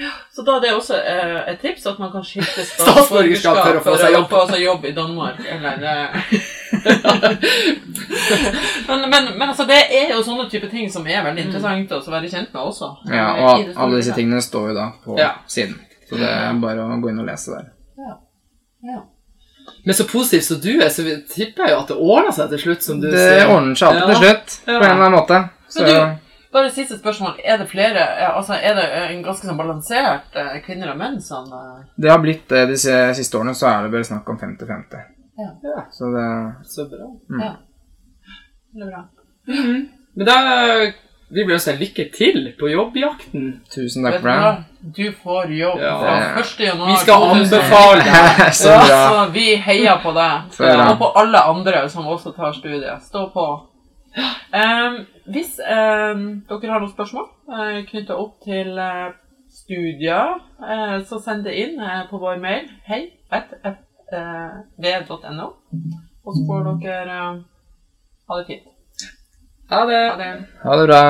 Ja, 0.00 0.10
Så 0.32 0.42
da 0.42 0.56
er 0.56 0.60
det 0.64 0.70
også 0.74 0.94
eh, 0.96 1.52
et 1.52 1.60
tips 1.60 1.84
at 1.86 1.98
man 2.00 2.10
kan 2.12 2.22
skifte 2.24 2.64
Statsborgerskap 2.66 3.56
for 3.60 3.76
å 3.78 3.82
få 3.84 3.96
seg 4.00 4.12
jobb. 4.16 4.28
få 4.32 4.46
seg 4.50 4.62
jobb 4.64 4.84
i 4.88 4.92
Danmark. 4.96 5.36
Eller 5.44 5.84
eh. 5.90 6.08
men, 8.88 9.10
men, 9.10 9.24
men 9.38 9.48
altså, 9.48 9.64
det 9.68 9.76
er 9.94 10.08
jo 10.14 10.22
sånne 10.26 10.48
type 10.50 10.68
ting 10.72 10.90
som 10.92 11.06
er 11.06 11.22
veldig 11.26 11.44
interessant 11.48 11.92
å 11.96 12.00
være 12.10 12.28
kjent 12.32 12.50
med 12.54 12.62
også. 12.62 12.88
ja 13.12 13.26
og 13.34 13.40
det 13.66 13.74
alle 13.76 13.96
disse 14.00 14.14
tingene 14.16 14.42
står 14.44 14.68
jo 14.72 14.76
da 14.78 14.86
på 15.04 15.18
Ja. 15.20 15.30
siden. 15.46 15.74
Så 16.08 16.14
det 16.20 16.28
er 16.28 16.52
bare 16.60 16.80
å 16.84 17.00
gå 17.00 17.08
inn 17.12 17.20
og 17.22 17.26
lese 17.28 17.50
der. 17.54 17.64
Ja. 18.04 18.14
Men 19.84 19.94
så 19.96 20.04
positiv 20.08 20.40
som 20.44 20.60
du 20.60 20.72
er, 20.80 20.88
så 20.92 21.02
tipper 21.32 21.62
jeg 21.66 21.72
jo 21.74 21.80
at 21.84 21.88
det 21.92 21.96
ordner 21.96 22.32
seg 22.36 22.48
til 22.52 22.60
slutt, 22.66 22.82
som 22.84 23.00
du 23.00 23.06
Det 23.10 23.18
sier. 23.20 23.48
ordner 23.52 23.74
seg 23.76 23.88
alltid 23.88 24.02
Ja. 24.02 24.06
til 24.14 24.22
slutt, 24.24 24.48
Ja. 24.66 24.78
på 24.78 24.84
en 24.84 24.90
eller 24.90 25.04
annen 25.06 25.18
måte. 25.18 25.38
Så 25.68 25.80
Men 25.82 25.88
du, 25.88 25.94
bare 26.54 26.70
siste 26.74 26.96
spørsmål. 26.98 27.40
Er 27.44 27.58
det 27.60 27.66
flere 27.70 28.04
eh, 28.04 28.30
Altså, 28.36 28.54
er 28.54 28.74
det 28.78 28.84
en 29.10 29.22
ganske 29.26 29.46
sånn 29.48 29.58
balansert 29.58 30.36
eh, 30.38 30.56
kvinner 30.64 30.92
og 30.94 31.00
menn 31.00 31.20
som 31.22 31.50
eh, 31.52 31.82
det 31.98 32.10
har 32.12 32.22
blitt 32.22 32.46
det 32.52 32.64
de 32.72 32.78
siste 32.78 33.38
årene, 33.40 33.54
så 33.58 33.68
er 33.72 33.86
det 33.86 33.94
bare 33.96 34.08
snakk 34.10 34.28
om 34.30 34.38
50-50. 34.40 35.10
Ja, 35.38 35.82
Så 35.90 36.12
det 36.14 36.28
så 36.70 36.86
bra. 36.90 37.08
Ja. 37.42 37.54
Det 38.74 38.86
er 38.86 38.92
bra. 38.92 39.02
Men 40.14 40.26
da 40.28 40.36
vi 41.34 41.42
vil 41.42 41.56
ønske 41.56 41.72
deg 41.74 41.80
lykke 41.82 42.04
til 42.14 42.44
på 42.58 42.68
jobbjakten. 42.70 43.46
Tusen 43.72 44.04
takk 44.06 44.20
for 44.20 44.28
det. 44.30 44.92
Du 44.94 45.04
får 45.24 45.50
jobb 45.56 45.80
Ja. 45.82 45.94
fra 45.98 46.14
1. 46.42 46.60
januar. 46.68 46.90
Vi 46.92 46.96
skal 47.02 47.22
anbefale 47.32 48.04
deg. 48.04 48.42
Så 48.60 48.68
bra. 48.70 48.86
Ja, 48.88 48.98
så 49.08 49.24
vi 49.34 49.46
heier 49.56 49.98
på 50.04 50.12
deg. 50.14 50.60
Og 50.60 50.98
på 51.00 51.08
alle 51.18 51.40
andre 51.50 51.88
som 51.90 52.06
også 52.06 52.34
tar 52.36 52.52
studiet. 52.54 53.02
Stå 53.08 53.30
på. 53.34 53.46
Em, 54.54 55.00
hvis 55.34 55.56
um, 55.58 56.26
dere 56.46 56.70
har 56.70 56.82
noen 56.82 56.92
spørsmål 56.92 57.24
uh, 57.50 57.80
knytta 57.88 58.14
opp 58.14 58.36
til 58.44 58.78
uh, 58.78 59.10
studier, 59.50 60.36
uh, 60.62 61.00
så 61.08 61.18
send 61.24 61.42
det 61.48 61.56
inn 61.58 61.80
uh, 61.82 62.04
på 62.10 62.20
vår 62.22 62.38
mail 62.42 62.68
hei 62.86 63.08
at 63.34 63.56
v.no. 64.78 65.48
Og 66.24 66.36
så 66.36 66.44
får 66.48 66.68
dere 66.80 67.16
eh, 67.16 67.40
ha 68.28 68.38
det 68.38 68.46
fint. 68.46 68.68
Ha 69.70 69.80
det. 69.90 70.02
Ha 70.10 70.16
det. 70.22 70.46
Ha 70.62 70.76
det 70.80 70.86
bra. 70.88 71.02